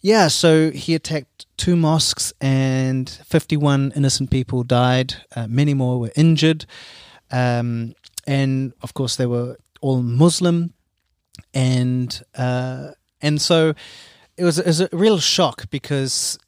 yeah, 0.00 0.28
so 0.28 0.70
he 0.70 0.94
attacked 0.94 1.46
two 1.56 1.76
mosques, 1.76 2.32
and 2.40 3.08
51 3.10 3.92
innocent 3.96 4.30
people 4.30 4.62
died. 4.62 5.14
Uh, 5.34 5.46
many 5.48 5.74
more 5.74 5.98
were 5.98 6.12
injured. 6.14 6.66
Um, 7.30 7.94
and 8.26 8.72
of 8.82 8.94
course, 8.94 9.16
they 9.16 9.26
were 9.26 9.56
all 9.80 10.02
Muslim, 10.02 10.74
and 11.52 12.22
uh, 12.36 12.90
and 13.20 13.40
so 13.40 13.74
it 14.36 14.44
was, 14.44 14.58
it 14.58 14.66
was 14.66 14.80
a 14.80 14.88
real 14.92 15.18
shock 15.18 15.68
because 15.70 16.38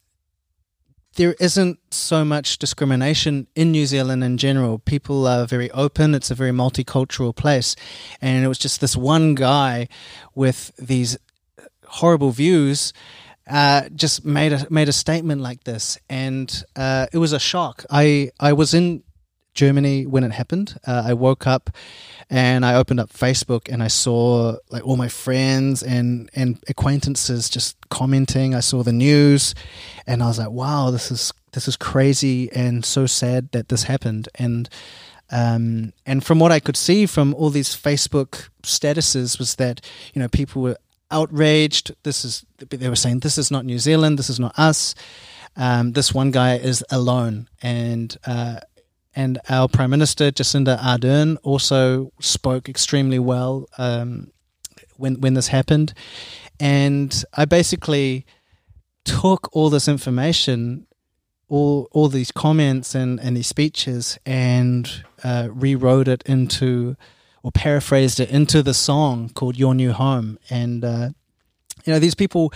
there 1.15 1.35
isn't 1.39 1.77
so 1.93 2.23
much 2.23 2.57
discrimination 2.57 3.47
in 3.53 3.71
New 3.71 3.85
Zealand 3.85 4.23
in 4.23 4.37
general. 4.37 4.79
People 4.79 5.27
are 5.27 5.45
very 5.45 5.69
open. 5.71 6.15
It's 6.15 6.31
a 6.31 6.35
very 6.35 6.51
multicultural 6.51 7.35
place, 7.35 7.75
and 8.21 8.45
it 8.45 8.47
was 8.47 8.59
just 8.59 8.79
this 8.79 8.95
one 8.95 9.35
guy 9.35 9.87
with 10.35 10.71
these 10.77 11.17
horrible 11.85 12.31
views. 12.31 12.93
Uh, 13.51 13.89
just 13.89 14.23
made 14.23 14.53
a 14.53 14.65
made 14.69 14.87
a 14.87 14.93
statement 14.93 15.41
like 15.41 15.63
this, 15.65 15.99
and 16.09 16.63
uh, 16.77 17.07
it 17.11 17.17
was 17.17 17.33
a 17.33 17.39
shock. 17.39 17.85
I 17.89 18.31
I 18.39 18.53
was 18.53 18.73
in 18.73 19.03
Germany 19.53 20.05
when 20.05 20.23
it 20.23 20.31
happened. 20.31 20.79
Uh, 20.87 21.03
I 21.05 21.13
woke 21.13 21.45
up 21.45 21.69
and 22.29 22.65
I 22.65 22.75
opened 22.75 23.01
up 23.01 23.11
Facebook 23.11 23.67
and 23.69 23.83
I 23.83 23.89
saw 23.89 24.55
like 24.69 24.85
all 24.87 24.95
my 24.95 25.09
friends 25.09 25.83
and 25.83 26.29
and 26.33 26.63
acquaintances 26.69 27.49
just 27.49 27.75
commenting. 27.89 28.55
I 28.55 28.61
saw 28.61 28.83
the 28.83 28.93
news, 28.93 29.53
and 30.07 30.23
I 30.23 30.27
was 30.27 30.39
like, 30.39 30.51
"Wow, 30.51 30.91
this 30.91 31.11
is 31.11 31.33
this 31.51 31.67
is 31.67 31.75
crazy 31.75 32.49
and 32.53 32.85
so 32.85 33.05
sad 33.05 33.51
that 33.51 33.67
this 33.67 33.83
happened." 33.83 34.29
And 34.35 34.69
um, 35.29 35.91
and 36.05 36.23
from 36.23 36.39
what 36.39 36.53
I 36.53 36.61
could 36.61 36.77
see 36.77 37.05
from 37.05 37.33
all 37.33 37.49
these 37.49 37.75
Facebook 37.75 38.49
statuses 38.63 39.37
was 39.37 39.55
that 39.55 39.81
you 40.13 40.21
know 40.21 40.29
people 40.29 40.61
were 40.61 40.77
outraged. 41.11 41.93
This 42.03 42.25
is 42.25 42.45
they 42.57 42.89
were 42.89 42.95
saying 42.95 43.19
this 43.19 43.37
is 43.37 43.51
not 43.51 43.65
New 43.65 43.79
Zealand. 43.79 44.17
This 44.17 44.29
is 44.29 44.39
not 44.39 44.57
us. 44.57 44.95
Um, 45.55 45.91
this 45.91 46.13
one 46.13 46.31
guy 46.31 46.55
is 46.55 46.83
alone, 46.89 47.49
and 47.61 48.15
uh, 48.25 48.61
and 49.15 49.39
our 49.49 49.67
Prime 49.67 49.89
Minister 49.89 50.31
Jacinda 50.31 50.79
Ardern 50.79 51.37
also 51.43 52.11
spoke 52.19 52.69
extremely 52.69 53.19
well 53.19 53.67
um, 53.77 54.31
when 54.97 55.19
when 55.19 55.33
this 55.33 55.47
happened, 55.47 55.93
and 56.59 57.23
I 57.33 57.45
basically 57.45 58.25
took 59.03 59.49
all 59.51 59.69
this 59.69 59.87
information, 59.87 60.87
all 61.49 61.89
all 61.91 62.07
these 62.07 62.31
comments 62.31 62.95
and 62.95 63.19
and 63.19 63.35
these 63.35 63.47
speeches, 63.47 64.17
and 64.25 65.03
uh, 65.23 65.49
rewrote 65.51 66.07
it 66.07 66.23
into 66.25 66.95
or 67.43 67.51
paraphrased 67.51 68.19
it 68.19 68.29
into 68.29 68.63
the 68.63 68.73
song 68.73 69.29
called 69.29 69.57
"Your 69.57 69.73
New 69.73 69.91
Home," 69.91 70.37
and 70.49 70.83
uh, 70.83 71.09
you 71.85 71.93
know 71.93 71.99
these 71.99 72.15
people, 72.15 72.53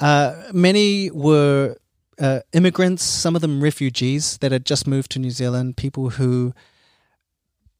uh, 0.00 0.42
many 0.52 1.10
were 1.10 1.76
uh, 2.20 2.40
immigrants, 2.52 3.02
some 3.02 3.34
of 3.34 3.42
them 3.42 3.62
refugees 3.62 4.38
that 4.38 4.52
had 4.52 4.64
just 4.64 4.86
moved 4.86 5.10
to 5.12 5.18
New 5.18 5.30
Zealand, 5.30 5.76
people 5.76 6.10
who 6.10 6.52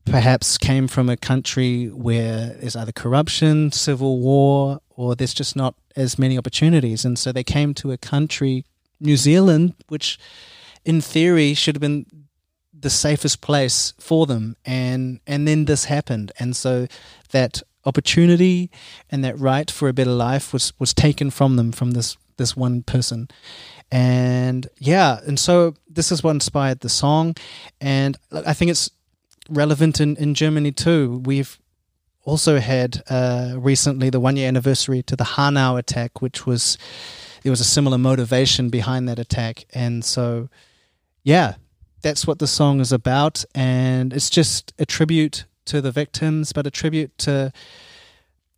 perhaps 0.04 0.58
came 0.58 0.88
from 0.88 1.08
a 1.08 1.16
country 1.16 1.86
where 1.86 2.56
there's 2.60 2.74
either 2.74 2.92
corruption, 2.92 3.70
civil 3.70 4.18
war, 4.20 4.80
or 4.90 5.14
there's 5.14 5.34
just 5.34 5.54
not 5.54 5.74
as 5.96 6.18
many 6.18 6.36
opportunities. 6.36 7.04
And 7.04 7.18
so 7.18 7.30
they 7.30 7.44
came 7.44 7.72
to 7.74 7.92
a 7.92 7.96
country, 7.96 8.64
New 9.00 9.16
Zealand, 9.16 9.74
which 9.88 10.18
in 10.84 11.00
theory 11.00 11.54
should 11.54 11.76
have 11.76 11.80
been 11.80 12.06
the 12.82 12.90
safest 12.90 13.40
place 13.40 13.94
for 13.98 14.26
them. 14.26 14.56
And, 14.64 15.20
and 15.26 15.48
then 15.48 15.64
this 15.64 15.86
happened. 15.86 16.32
And 16.38 16.54
so 16.54 16.86
that 17.30 17.62
opportunity 17.84 18.70
and 19.10 19.24
that 19.24 19.38
right 19.38 19.70
for 19.70 19.88
a 19.88 19.92
better 19.92 20.12
life 20.12 20.52
was 20.52 20.72
was 20.78 20.94
taken 20.94 21.30
from 21.30 21.56
them 21.56 21.72
from 21.72 21.92
this 21.92 22.16
this 22.36 22.56
one 22.56 22.82
person 22.82 23.28
and 23.90 24.68
yeah 24.78 25.18
and 25.26 25.38
so 25.38 25.74
this 25.88 26.12
is 26.12 26.22
what 26.22 26.30
inspired 26.30 26.80
the 26.80 26.88
song 26.88 27.34
and 27.80 28.16
i 28.46 28.52
think 28.52 28.70
it's 28.70 28.90
relevant 29.50 30.00
in 30.00 30.16
in 30.16 30.34
germany 30.34 30.70
too 30.70 31.20
we've 31.24 31.58
also 32.24 32.60
had 32.60 33.02
uh, 33.10 33.54
recently 33.56 34.08
the 34.08 34.20
one 34.20 34.36
year 34.36 34.46
anniversary 34.46 35.02
to 35.02 35.16
the 35.16 35.24
hanau 35.24 35.74
attack 35.76 36.22
which 36.22 36.46
was 36.46 36.78
there 37.42 37.50
was 37.50 37.60
a 37.60 37.64
similar 37.64 37.98
motivation 37.98 38.68
behind 38.68 39.08
that 39.08 39.18
attack 39.18 39.66
and 39.74 40.04
so 40.04 40.48
yeah 41.24 41.54
that's 42.02 42.26
what 42.26 42.38
the 42.38 42.46
song 42.46 42.80
is 42.80 42.92
about 42.92 43.44
and 43.54 44.12
it's 44.12 44.30
just 44.30 44.72
a 44.78 44.86
tribute 44.86 45.44
to 45.66 45.80
the 45.80 45.92
victims, 45.92 46.52
but 46.52 46.66
a 46.66 46.70
tribute 46.70 47.16
to 47.18 47.52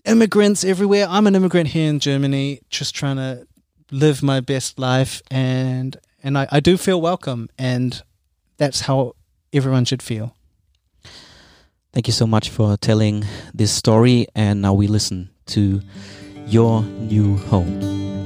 immigrants 0.04 0.64
everywhere. 0.64 1.06
I'm 1.08 1.26
an 1.26 1.34
immigrant 1.34 1.68
here 1.68 1.88
in 1.88 2.00
Germany, 2.00 2.60
just 2.70 2.94
trying 2.94 3.16
to 3.16 3.46
live 3.90 4.22
my 4.22 4.40
best 4.40 4.78
life, 4.78 5.22
and 5.30 5.96
and 6.22 6.38
I, 6.38 6.48
I 6.50 6.60
do 6.60 6.76
feel 6.76 7.00
welcome, 7.00 7.48
and 7.58 8.02
that's 8.56 8.80
how 8.80 9.14
everyone 9.52 9.84
should 9.84 10.02
feel. 10.02 10.34
Thank 11.92 12.08
you 12.08 12.12
so 12.12 12.26
much 12.26 12.48
for 12.48 12.76
telling 12.76 13.24
this 13.52 13.72
story, 13.72 14.26
and 14.34 14.62
now 14.62 14.74
we 14.74 14.86
listen 14.86 15.30
to 15.46 15.80
your 16.46 16.82
new 16.82 17.36
home. 17.36 18.23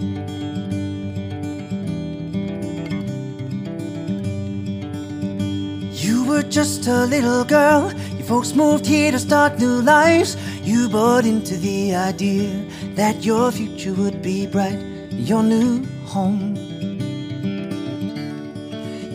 Were 6.28 6.42
just 6.42 6.86
a 6.86 7.06
little 7.06 7.44
girl 7.44 7.90
you 8.18 8.24
Folks 8.28 8.54
moved 8.54 8.84
here 8.84 9.10
to 9.10 9.18
start 9.18 9.58
new 9.58 9.80
lives. 9.80 10.36
You 10.62 10.90
bought 10.90 11.24
into 11.24 11.56
the 11.56 11.94
idea 11.94 12.62
that 12.94 13.24
your 13.24 13.50
future 13.50 13.94
would 13.94 14.20
be 14.20 14.46
bright, 14.46 14.78
your 15.10 15.42
new 15.42 15.82
home. 16.04 16.54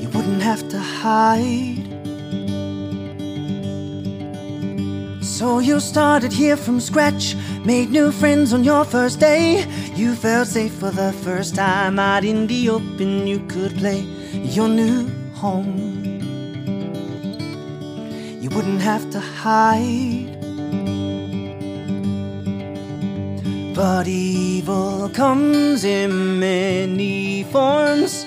You 0.01 0.09
wouldn't 0.09 0.41
have 0.41 0.67
to 0.69 0.79
hide. 0.79 1.85
So 5.21 5.59
you 5.59 5.79
started 5.79 6.33
here 6.33 6.57
from 6.57 6.79
scratch, 6.79 7.35
made 7.63 7.91
new 7.91 8.11
friends 8.11 8.51
on 8.51 8.63
your 8.63 8.83
first 8.83 9.19
day. 9.19 9.67
You 9.93 10.15
felt 10.15 10.47
safe 10.47 10.73
for 10.73 10.89
the 10.89 11.13
first 11.23 11.53
time 11.53 11.99
out 11.99 12.25
in 12.25 12.47
the 12.47 12.69
open. 12.69 13.27
You 13.27 13.41
could 13.47 13.77
play 13.77 13.99
your 14.31 14.67
new 14.67 15.07
home 15.35 15.92
wouldn't 18.55 18.81
have 18.81 19.09
to 19.09 19.19
hide. 19.19 20.37
But 23.73 24.07
evil 24.07 25.09
comes 25.09 25.83
in 25.83 26.39
many 26.39 27.43
forms, 27.45 28.25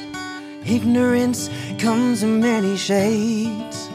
ignorance 0.67 1.49
comes 1.79 2.25
in 2.25 2.41
many 2.41 2.77
shades. 2.77 3.89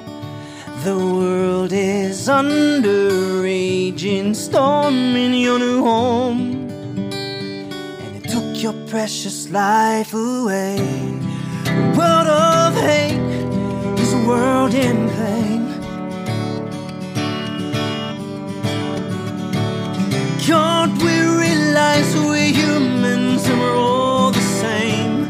The 0.86 0.98
world 0.98 1.74
is 1.74 2.30
under 2.30 3.42
raging 3.42 4.34
storm 4.34 5.16
in 5.16 5.34
your 5.34 5.60
new 5.60 5.84
home, 5.84 6.70
and 7.12 8.16
it 8.16 8.30
took 8.30 8.64
your 8.64 8.74
precious 8.88 9.50
life 9.52 10.14
away. 10.14 10.78
A 11.68 11.94
world 11.98 12.28
of 12.28 12.74
hate 12.76 13.20
is 14.00 14.14
a 14.14 14.26
world 14.26 14.74
in 14.74 15.10
pain. 15.10 15.61
Can't 20.42 20.98
we 21.04 21.20
realize 21.20 22.16
we're 22.16 22.52
humans 22.52 23.46
and 23.48 23.60
we're 23.60 23.76
all 23.76 24.32
the 24.32 24.42
same? 24.42 25.28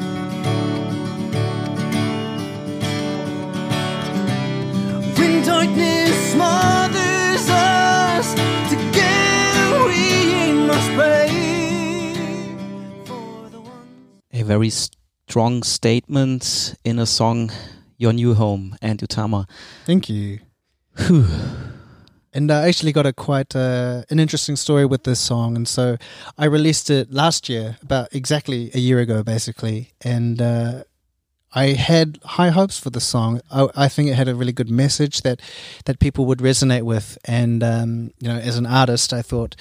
When 5.18 5.44
darkness 5.46 6.32
smothers 6.32 7.50
us, 7.50 8.34
together 8.70 9.86
we 9.86 10.54
must 10.54 10.90
pray 10.96 12.56
for 13.06 13.50
the 13.50 13.60
ones. 13.60 14.32
A 14.32 14.44
very 14.44 14.70
strong 14.70 15.62
statement 15.64 16.74
in 16.86 17.00
a 17.00 17.06
song, 17.06 17.52
Your 17.98 18.14
New 18.14 18.34
Home, 18.34 18.78
Ant 18.82 19.02
Utama. 19.02 19.46
Thank 19.86 20.10
you. 20.10 20.40
And 22.34 22.50
I 22.50 22.68
actually 22.68 22.94
got 22.94 23.06
a 23.06 23.12
quite 23.12 23.56
uh, 23.56 24.04
an 24.10 24.20
interesting 24.20 24.56
story 24.56 24.86
with 24.86 25.04
this 25.04 25.20
song, 25.20 25.58
and 25.58 25.68
so 25.68 25.98
I 26.38 26.46
released 26.46 26.90
it 26.90 27.12
last 27.12 27.50
year, 27.50 27.78
about 27.82 28.08
exactly 28.14 28.72
a 28.74 28.80
year 28.80 29.00
ago, 29.00 29.22
basically. 29.22 29.92
And 30.02 30.42
uh, 30.42 30.84
I 31.54 31.68
had 31.74 32.20
high 32.24 32.50
hopes 32.50 32.80
for 32.80 32.90
the 32.90 33.02
song. 33.02 33.42
I, 33.52 33.68
I, 33.76 33.88
think 33.90 34.10
it 34.10 34.16
had 34.16 34.30
a 34.30 34.36
really 34.36 34.54
good 34.54 34.70
message 34.70 35.22
that 35.22 35.42
that 35.86 36.00
people 36.00 36.26
would 36.26 36.40
resonate 36.40 36.84
with, 36.84 37.18
and 37.26 37.62
um, 37.64 38.12
you 38.20 38.30
know, 38.30 38.38
as 38.38 38.58
an 38.58 38.66
artist, 38.66 39.12
I 39.12 39.22
thought 39.22 39.56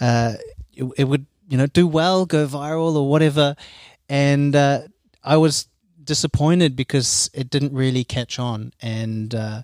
uh, 0.00 0.34
it, 0.72 0.84
it, 0.96 1.04
would 1.04 1.26
you 1.48 1.58
know 1.58 1.66
do 1.66 1.88
well, 1.88 2.24
go 2.24 2.46
viral, 2.46 2.94
or 2.94 3.08
whatever. 3.08 3.56
And 4.08 4.54
uh, 4.54 4.82
I 5.24 5.38
was 5.38 5.66
disappointed 6.02 6.76
because 6.76 7.28
it 7.34 7.50
didn't 7.50 7.72
really 7.72 8.04
catch 8.04 8.38
on, 8.38 8.72
and 8.80 9.34
uh, 9.34 9.62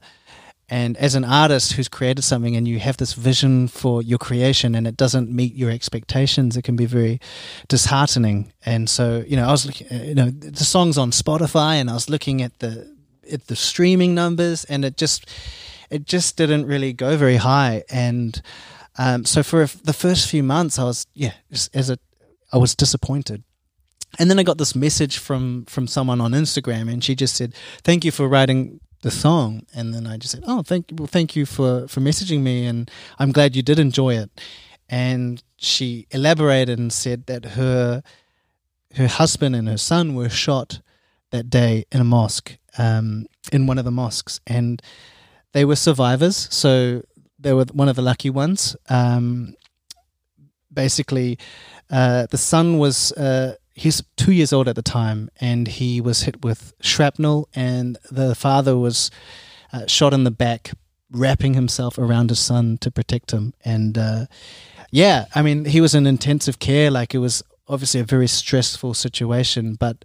and 0.73 0.97
as 0.97 1.15
an 1.15 1.23
artist 1.23 1.75
who's 1.75 1.87
created 1.87 2.23
something 2.23 2.57
and 2.57 2.67
you 2.67 2.79
have 2.79 2.97
this 2.97 3.13
vision 3.13 3.69
for 3.69 4.01
your 4.01 4.17
creation 4.17 4.75
and 4.75 4.87
it 4.87 4.97
doesn't 4.97 5.31
meet 5.31 5.55
your 5.55 5.71
expectations, 5.71 6.57
it 6.57 6.63
can 6.63 6.77
be 6.77 6.87
very 6.87 7.21
disheartening. 7.69 8.55
And 8.65 8.89
so, 8.89 9.23
you 9.29 9.37
know, 9.37 9.47
I 9.47 9.51
was 9.51 9.67
looking, 9.67 9.87
you 9.91 10.15
know, 10.15 10.31
the 10.31 10.65
song's 10.65 10.97
on 10.97 11.11
Spotify 11.11 11.75
and 11.75 11.91
I 11.91 11.93
was 11.93 12.09
looking 12.09 12.41
at 12.41 12.61
the, 12.61 12.91
at 13.31 13.49
the 13.49 13.55
streaming 13.55 14.15
numbers 14.15 14.65
and 14.65 14.83
it 14.83 14.97
just, 14.97 15.29
it 15.91 16.07
just 16.07 16.39
didn't 16.39 16.65
really 16.65 16.95
go 16.95 17.19
very 17.19 17.37
high. 17.37 17.83
And, 17.91 18.41
um, 18.97 19.27
so 19.27 19.43
for 19.43 19.67
the 19.85 19.93
first 19.93 20.27
few 20.31 20.43
months, 20.43 20.79
I 20.79 20.85
was, 20.85 21.07
yeah, 21.13 21.35
as 21.75 21.91
a, 21.91 21.99
I 22.51 22.57
was 22.57 22.75
disappointed. 22.75 23.45
And 24.19 24.31
then 24.31 24.39
I 24.39 24.43
got 24.43 24.57
this 24.57 24.75
message 24.75 25.19
from 25.19 25.65
from 25.65 25.87
someone 25.87 26.21
on 26.21 26.33
Instagram, 26.33 26.93
and 26.93 27.03
she 27.03 27.15
just 27.15 27.35
said, 27.35 27.55
"Thank 27.83 28.05
you 28.05 28.13
for 28.13 28.29
writing 28.29 28.79
the 29.03 29.11
song 29.11 29.67
and 29.75 29.93
then 29.95 30.07
I 30.07 30.17
just 30.17 30.33
said, 30.33 30.45
"Oh, 30.47 30.63
thank 30.63 30.91
you, 30.91 30.97
well, 30.99 31.07
thank 31.07 31.37
you 31.37 31.45
for 31.47 31.87
for 31.89 32.01
messaging 32.01 32.41
me 32.41 32.67
and 32.67 32.91
I'm 33.19 33.33
glad 33.33 33.55
you 33.55 33.63
did 33.63 33.79
enjoy 33.79 34.17
it." 34.17 34.31
And 34.89 35.43
she 35.57 36.07
elaborated 36.11 36.79
and 36.79 36.93
said 36.93 37.27
that 37.27 37.45
her 37.57 38.03
her 38.95 39.07
husband 39.07 39.57
and 39.57 39.69
her 39.69 39.79
son 39.79 40.15
were 40.15 40.29
shot 40.29 40.81
that 41.31 41.49
day 41.51 41.85
in 41.91 42.01
a 42.01 42.05
mosque, 42.05 42.59
um, 42.79 43.27
in 43.53 43.67
one 43.67 43.79
of 43.79 43.85
the 43.85 43.91
mosques, 43.91 44.41
and 44.47 44.83
they 45.53 45.65
were 45.65 45.77
survivors. 45.77 46.49
So 46.51 47.03
they 47.39 47.53
were 47.53 47.65
one 47.73 47.89
of 47.89 47.97
the 47.97 48.03
lucky 48.03 48.31
ones. 48.31 48.77
Um, 48.89 49.55
basically, 50.73 51.39
uh, 51.91 52.27
the 52.31 52.39
son 52.39 52.79
was 52.79 53.13
uh, 53.13 53.55
he's 53.75 54.03
two 54.17 54.33
years 54.33 54.53
old 54.53 54.69
at 54.69 54.77
the 54.77 54.83
time, 54.83 55.31
and 55.41 55.67
he 55.67 56.01
was 56.01 56.23
hit 56.23 56.45
with 56.45 56.75
shrapnel, 56.81 57.49
and 57.55 57.99
the 58.11 58.35
father 58.35 58.77
was 58.77 59.11
uh, 59.73 59.87
shot 59.87 60.13
in 60.13 60.25
the 60.25 60.31
back, 60.31 60.73
wrapping 61.11 61.55
himself 61.55 61.99
around 61.99 62.31
his 62.31 62.39
son 62.39 62.79
to 62.79 62.91
protect 62.91 63.31
him. 63.31 63.55
And 63.65 63.97
uh, 63.97 64.27
yeah, 64.91 65.27
I 65.35 65.43
mean, 65.43 65.65
he 65.65 65.81
was 65.81 65.95
in 65.95 66.07
intensive 66.07 66.59
care. 66.59 66.91
Like 66.91 67.15
it 67.15 67.19
was 67.19 67.43
obviously 67.69 68.01
a 68.01 68.05
very 68.05 68.29
stressful 68.29 68.95
situation, 68.95 69.75
but 69.75 70.05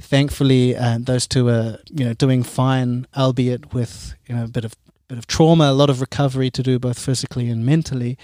thankfully, 0.00 0.76
uh, 0.76 0.98
those 1.00 1.26
two 1.26 1.48
are 1.48 1.78
you 1.90 2.04
know 2.04 2.14
doing 2.14 2.42
fine, 2.42 3.06
albeit 3.16 3.72
with 3.72 4.14
you 4.26 4.34
know 4.34 4.44
a 4.44 4.48
bit 4.48 4.64
of 4.64 4.74
bit 5.08 5.18
of 5.18 5.26
trauma, 5.26 5.70
a 5.70 5.72
lot 5.72 5.90
of 5.90 6.00
recovery 6.00 6.50
to 6.50 6.62
do, 6.62 6.78
both 6.78 6.98
physically 6.98 7.48
and 7.48 7.64
mentally. 7.64 8.18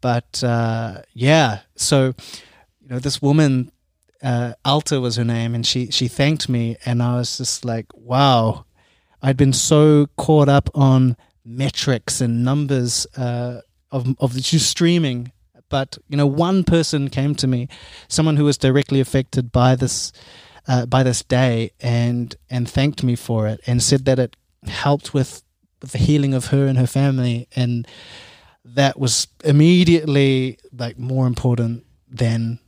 But 0.00 0.42
uh, 0.44 1.02
yeah, 1.12 1.60
so 1.76 2.14
you 2.80 2.88
know 2.88 2.98
this 2.98 3.20
woman 3.20 3.70
uh, 4.24 4.54
Alta 4.64 5.00
was 5.00 5.16
her 5.16 5.24
name, 5.24 5.54
and 5.54 5.66
she 5.66 5.90
she 5.90 6.08
thanked 6.08 6.48
me, 6.48 6.76
and 6.86 7.02
I 7.02 7.16
was 7.16 7.36
just 7.36 7.64
like, 7.64 7.86
wow, 7.94 8.64
I'd 9.22 9.36
been 9.36 9.52
so 9.52 10.06
caught 10.16 10.48
up 10.48 10.70
on 10.74 11.16
metrics 11.44 12.22
and 12.22 12.42
numbers 12.42 13.06
uh, 13.18 13.60
of 13.92 14.16
of 14.18 14.34
just 14.34 14.70
streaming, 14.70 15.30
but 15.68 15.98
you 16.08 16.16
know, 16.16 16.26
one 16.26 16.64
person 16.64 17.10
came 17.10 17.34
to 17.34 17.46
me, 17.46 17.68
someone 18.08 18.36
who 18.38 18.44
was 18.44 18.56
directly 18.56 18.98
affected 18.98 19.52
by 19.52 19.76
this 19.76 20.10
uh, 20.66 20.86
by 20.86 21.02
this 21.02 21.22
day, 21.22 21.72
and 21.80 22.34
and 22.48 22.68
thanked 22.68 23.02
me 23.04 23.16
for 23.16 23.46
it, 23.46 23.60
and 23.66 23.82
said 23.82 24.06
that 24.06 24.18
it 24.18 24.36
helped 24.66 25.12
with, 25.12 25.42
with 25.82 25.92
the 25.92 25.98
healing 25.98 26.32
of 26.32 26.46
her 26.46 26.66
and 26.66 26.78
her 26.78 26.86
family, 26.86 27.46
and 27.54 27.86
that 28.64 28.98
was 28.98 29.28
immediately 29.44 30.58
like 30.72 30.98
more 30.98 31.26
important 31.26 31.84
than 32.08 32.58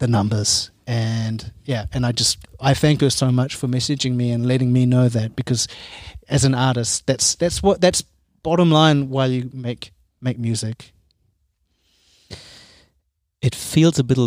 the 0.00 0.06
numbers 0.06 0.70
and 0.88 1.52
yeah 1.64 1.86
and 1.92 2.04
i 2.04 2.10
just 2.10 2.38
i 2.60 2.74
thank 2.74 3.00
her 3.00 3.10
so 3.10 3.30
much 3.30 3.54
for 3.54 3.68
messaging 3.68 4.16
me 4.16 4.32
and 4.32 4.46
letting 4.46 4.72
me 4.72 4.84
know 4.86 5.08
that 5.08 5.36
because 5.36 5.68
as 6.28 6.44
an 6.44 6.54
artist 6.54 7.06
that's 7.06 7.36
that's 7.36 7.62
what 7.62 7.80
that's 7.80 8.02
bottom 8.42 8.70
line 8.70 9.08
why 9.08 9.26
you 9.26 9.48
make 9.52 9.92
make 10.20 10.38
music 10.38 10.92
it 13.40 13.54
feels 13.54 13.98
a 13.98 14.04
bit 14.04 14.18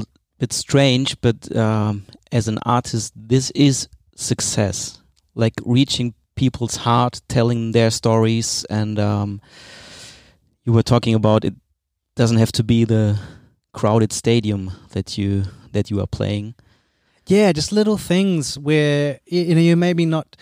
bit 0.42 0.52
strange, 0.52 1.20
but 1.22 1.56
um, 1.56 2.04
as 2.32 2.48
an 2.48 2.58
artist, 2.66 3.14
this 3.16 3.52
is 3.52 3.88
success. 4.16 5.00
Like 5.36 5.54
reaching 5.64 6.14
people's 6.36 6.78
heart, 6.78 7.22
telling 7.28 7.72
their 7.72 7.92
stories, 7.92 8.66
and 8.70 8.98
um, 9.00 9.40
you 10.66 10.74
were 10.74 10.84
talking 10.84 11.14
about 11.14 11.46
it 11.46 11.54
doesn't 12.16 12.38
have 12.38 12.52
to 12.54 12.64
be 12.64 12.84
the 12.84 13.20
crowded 13.74 14.12
stadium 14.12 14.72
that 14.90 15.18
you 15.18 15.44
that 15.74 15.90
you 15.90 16.00
are 16.00 16.08
playing. 16.08 16.56
Yeah, 17.28 17.52
just 17.52 17.72
little 17.72 17.98
things 17.98 18.58
where 18.58 19.20
you 19.26 19.56
know 19.56 19.62
you 19.62 19.76
maybe 19.76 20.06
not 20.06 20.36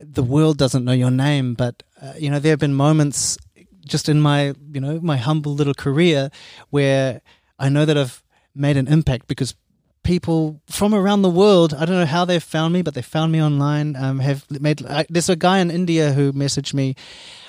the 0.00 0.22
world 0.22 0.58
doesn't 0.58 0.84
know 0.84 0.92
your 0.92 1.10
name, 1.10 1.54
but 1.54 1.82
uh, 2.02 2.14
you 2.18 2.30
know 2.30 2.38
there 2.38 2.50
have 2.50 2.58
been 2.58 2.74
moments 2.74 3.38
just 3.86 4.08
in 4.08 4.20
my 4.20 4.54
you 4.72 4.80
know 4.80 5.00
my 5.00 5.16
humble 5.16 5.54
little 5.54 5.74
career 5.74 6.30
where 6.70 7.20
I 7.58 7.68
know 7.68 7.84
that 7.84 7.96
I've 7.96 8.22
made 8.54 8.76
an 8.76 8.88
impact 8.88 9.28
because 9.28 9.54
people 10.02 10.60
from 10.68 10.94
around 10.94 11.22
the 11.22 11.30
world 11.30 11.74
I 11.74 11.84
don't 11.84 11.96
know 11.96 12.06
how 12.06 12.24
they've 12.24 12.42
found 12.42 12.74
me, 12.74 12.82
but 12.82 12.94
they 12.94 13.02
found 13.02 13.32
me 13.32 13.42
online. 13.42 13.96
Um, 13.96 14.18
have 14.18 14.44
made 14.50 14.78
there's 15.08 15.28
a 15.28 15.36
guy 15.36 15.58
in 15.58 15.70
India 15.70 16.12
who 16.12 16.32
messaged 16.32 16.74
me, 16.74 16.96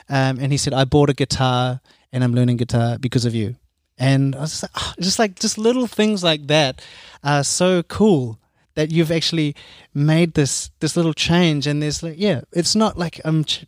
um, 0.10 0.40
and 0.40 0.52
he 0.52 0.58
said 0.58 0.74
I 0.74 0.86
bought 0.86 1.10
a 1.10 1.14
guitar 1.14 1.82
and 2.12 2.24
I'm 2.24 2.34
learning 2.34 2.58
guitar 2.58 2.98
because 2.98 3.26
of 3.26 3.36
you. 3.36 3.56
And 3.98 4.36
I 4.36 4.42
was 4.42 4.52
just 4.52 4.64
like, 4.64 4.72
ah, 4.76 4.94
just 5.00 5.20
like 5.20 5.40
just 5.40 5.58
little 5.58 5.88
things 5.88 6.24
like 6.24 6.48
that 6.48 6.84
are 7.24 7.44
so 7.44 7.84
cool 7.84 8.40
that 8.76 8.92
you've 8.92 9.12
actually 9.12 9.56
made 9.94 10.36
this 10.36 10.70
this 10.80 10.96
little 10.96 11.14
change. 11.14 11.66
And 11.66 11.82
there's 11.82 12.04
like, 12.04 12.16
yeah, 12.18 12.42
it's 12.52 12.76
not 12.76 12.98
like 12.98 13.20
I'm 13.26 13.44
ch- 13.44 13.66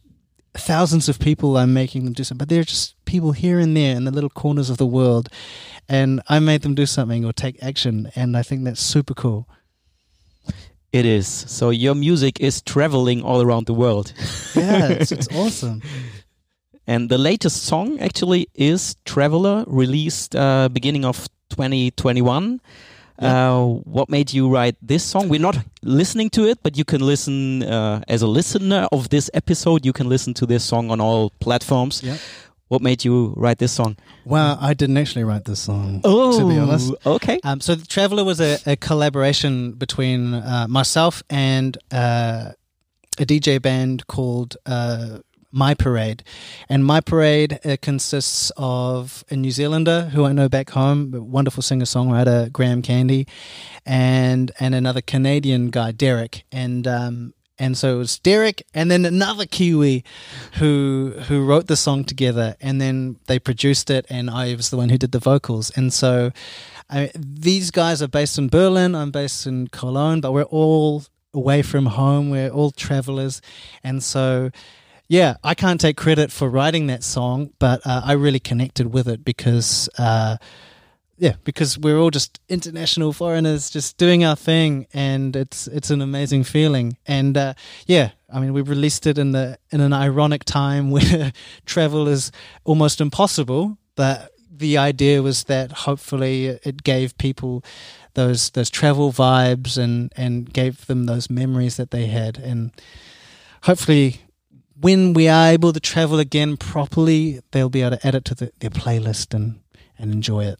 thousands 0.53 1.09
of 1.09 1.19
people 1.19 1.57
I'm 1.57 1.73
making 1.73 2.05
them 2.05 2.13
do 2.13 2.23
something, 2.23 2.39
but 2.39 2.49
they're 2.49 2.63
just 2.63 2.93
people 3.05 3.31
here 3.31 3.59
and 3.59 3.75
there 3.75 3.95
in 3.95 4.03
the 4.05 4.11
little 4.11 4.29
corners 4.29 4.69
of 4.69 4.77
the 4.77 4.85
world, 4.85 5.29
and 5.87 6.21
I 6.27 6.39
made 6.39 6.61
them 6.61 6.75
do 6.75 6.85
something 6.85 7.25
or 7.25 7.33
take 7.33 7.61
action, 7.63 8.11
and 8.15 8.37
I 8.37 8.43
think 8.43 8.63
that's 8.63 8.81
super 8.81 9.13
cool. 9.13 9.47
It 10.91 11.05
is. 11.05 11.27
So 11.27 11.69
your 11.69 11.93
music 11.93 12.39
is 12.39 12.61
traveling 12.61 13.21
all 13.21 13.41
around 13.41 13.67
the 13.67 13.75
world. 13.75 14.11
Yeah, 14.55 14.89
it's, 14.89 15.11
it's 15.17 15.27
awesome. 15.35 15.81
And 16.89 17.07
the 17.07 17.19
latest 17.19 17.65
song 17.65 17.99
actually 17.99 18.47
is 18.55 18.95
Traveler, 19.05 19.63
released 19.67 20.35
uh, 20.35 20.69
beginning 20.69 21.05
of 21.05 21.29
2021. 21.49 22.59
Uh, 23.19 23.63
what 23.85 24.09
made 24.09 24.33
you 24.33 24.49
write 24.49 24.75
this 24.81 25.03
song? 25.03 25.29
We're 25.29 25.39
not 25.39 25.59
listening 25.83 26.31
to 26.31 26.47
it, 26.47 26.57
but 26.63 26.75
you 26.79 26.85
can 26.85 27.01
listen 27.01 27.61
uh, 27.61 28.01
as 28.07 28.23
a 28.23 28.27
listener 28.27 28.87
of 28.91 29.09
this 29.09 29.29
episode. 29.35 29.85
You 29.85 29.93
can 29.93 30.09
listen 30.09 30.33
to 30.33 30.47
this 30.47 30.63
song 30.63 30.89
on 30.89 30.99
all 30.99 31.29
platforms. 31.39 32.01
Yeah. 32.01 32.17
What 32.69 32.81
made 32.81 33.05
you 33.05 33.35
write 33.37 33.59
this 33.59 33.71
song? 33.71 33.95
Well, 34.25 34.57
I 34.59 34.73
didn't 34.73 34.97
actually 34.97 35.25
write 35.25 35.45
this 35.45 35.59
song, 35.59 36.01
Oh, 36.03 36.39
to 36.39 36.47
be 36.47 36.57
honest. 36.57 36.91
okay. 37.05 37.39
Um, 37.43 37.61
so, 37.61 37.75
the 37.75 37.85
Traveler 37.85 38.23
was 38.23 38.41
a, 38.41 38.57
a 38.65 38.75
collaboration 38.75 39.73
between 39.73 40.33
uh, 40.33 40.65
myself 40.67 41.21
and 41.29 41.77
uh, 41.91 42.53
a 43.19 43.25
DJ 43.25 43.61
band 43.61 44.07
called 44.07 44.57
uh, 44.65 45.19
My 45.51 45.73
Parade. 45.73 46.23
And 46.67 46.85
My 46.85 47.01
Parade 47.01 47.59
uh, 47.65 47.77
consists 47.81 48.51
of 48.57 49.23
a 49.29 49.35
New 49.35 49.51
Zealander 49.51 50.09
who 50.13 50.25
I 50.25 50.31
know 50.31 50.49
back 50.49 50.71
home, 50.71 51.11
wonderful 51.11 51.63
singer 51.63 51.85
songwriter, 51.85 52.51
Graham 52.51 52.81
Candy, 52.81 53.27
and 53.85 54.51
and 54.59 54.75
another 54.75 55.01
Canadian 55.01 55.69
guy, 55.69 55.91
Derek. 55.91 56.43
And 56.51 56.87
um, 56.87 57.33
and 57.59 57.77
so 57.77 57.95
it 57.95 57.97
was 57.97 58.17
Derek 58.19 58.65
and 58.73 58.89
then 58.89 59.05
another 59.05 59.45
Kiwi 59.45 60.03
who 60.53 61.13
who 61.27 61.45
wrote 61.45 61.67
the 61.67 61.75
song 61.75 62.05
together 62.05 62.55
and 62.61 62.79
then 62.79 63.17
they 63.27 63.37
produced 63.37 63.89
it 63.89 64.05
and 64.09 64.29
I 64.29 64.55
was 64.55 64.69
the 64.69 64.77
one 64.77 64.89
who 64.89 64.97
did 64.97 65.11
the 65.11 65.19
vocals 65.19 65.69
and 65.71 65.91
so 65.91 66.31
I, 66.89 67.11
these 67.15 67.69
guys 67.69 68.01
are 68.01 68.07
based 68.07 68.37
in 68.37 68.47
Berlin 68.47 68.95
I'm 68.95 69.11
based 69.11 69.45
in 69.45 69.67
Cologne 69.67 70.21
but 70.21 70.31
we're 70.31 70.43
all 70.43 71.03
away 71.33 71.61
from 71.61 71.87
home 71.87 72.29
we're 72.29 72.49
all 72.49 72.71
travelers 72.71 73.41
and 73.83 74.01
so 74.01 74.51
yeah 75.09 75.35
I 75.43 75.53
can't 75.53 75.81
take 75.81 75.97
credit 75.97 76.31
for 76.31 76.49
writing 76.49 76.87
that 76.87 77.03
song 77.03 77.51
but 77.59 77.85
uh, 77.85 78.01
I 78.05 78.13
really 78.13 78.39
connected 78.39 78.93
with 78.93 79.09
it 79.09 79.25
because 79.25 79.89
uh, 79.97 80.37
yeah, 81.19 81.33
because 81.43 81.77
we're 81.77 81.97
all 81.97 82.11
just 82.11 82.39
international 82.47 83.11
foreigners, 83.11 83.69
just 83.69 83.97
doing 83.97 84.23
our 84.23 84.37
thing, 84.37 84.87
and 84.93 85.35
it's 85.35 85.67
it's 85.67 85.89
an 85.89 86.01
amazing 86.01 86.45
feeling. 86.45 86.97
And 87.05 87.35
uh, 87.35 87.53
yeah, 87.85 88.11
I 88.33 88.39
mean, 88.39 88.53
we 88.53 88.61
released 88.61 89.05
it 89.05 89.17
in 89.17 89.33
the 89.33 89.59
in 89.69 89.81
an 89.81 89.91
ironic 89.91 90.45
time 90.45 90.91
where 90.95 91.33
travel 91.65 92.07
is 92.07 92.31
almost 92.63 93.01
impossible, 93.01 93.77
but 93.95 94.31
the 94.49 94.77
idea 94.77 95.21
was 95.21 95.43
that 95.45 95.71
hopefully 95.71 96.47
it 96.63 96.83
gave 96.83 97.17
people 97.17 97.63
those 98.13 98.51
those 98.51 98.69
travel 98.69 99.11
vibes 99.11 99.77
and 99.77 100.13
and 100.15 100.51
gave 100.53 100.85
them 100.87 101.05
those 101.05 101.29
memories 101.29 101.75
that 101.75 101.91
they 101.91 102.07
had, 102.07 102.37
and 102.37 102.71
hopefully. 103.63 104.21
When 104.79 105.13
we 105.13 105.27
are 105.27 105.47
able 105.47 105.73
to 105.73 105.79
travel 105.79 106.19
again 106.19 106.55
properly, 106.57 107.41
they'll 107.51 107.69
be 107.69 107.81
able 107.81 107.97
to 107.97 108.07
add 108.07 108.15
it 108.15 108.25
to 108.25 108.35
the, 108.35 108.51
their 108.59 108.69
playlist 108.69 109.33
and, 109.33 109.59
and 109.97 110.11
enjoy 110.11 110.45
it 110.45 110.59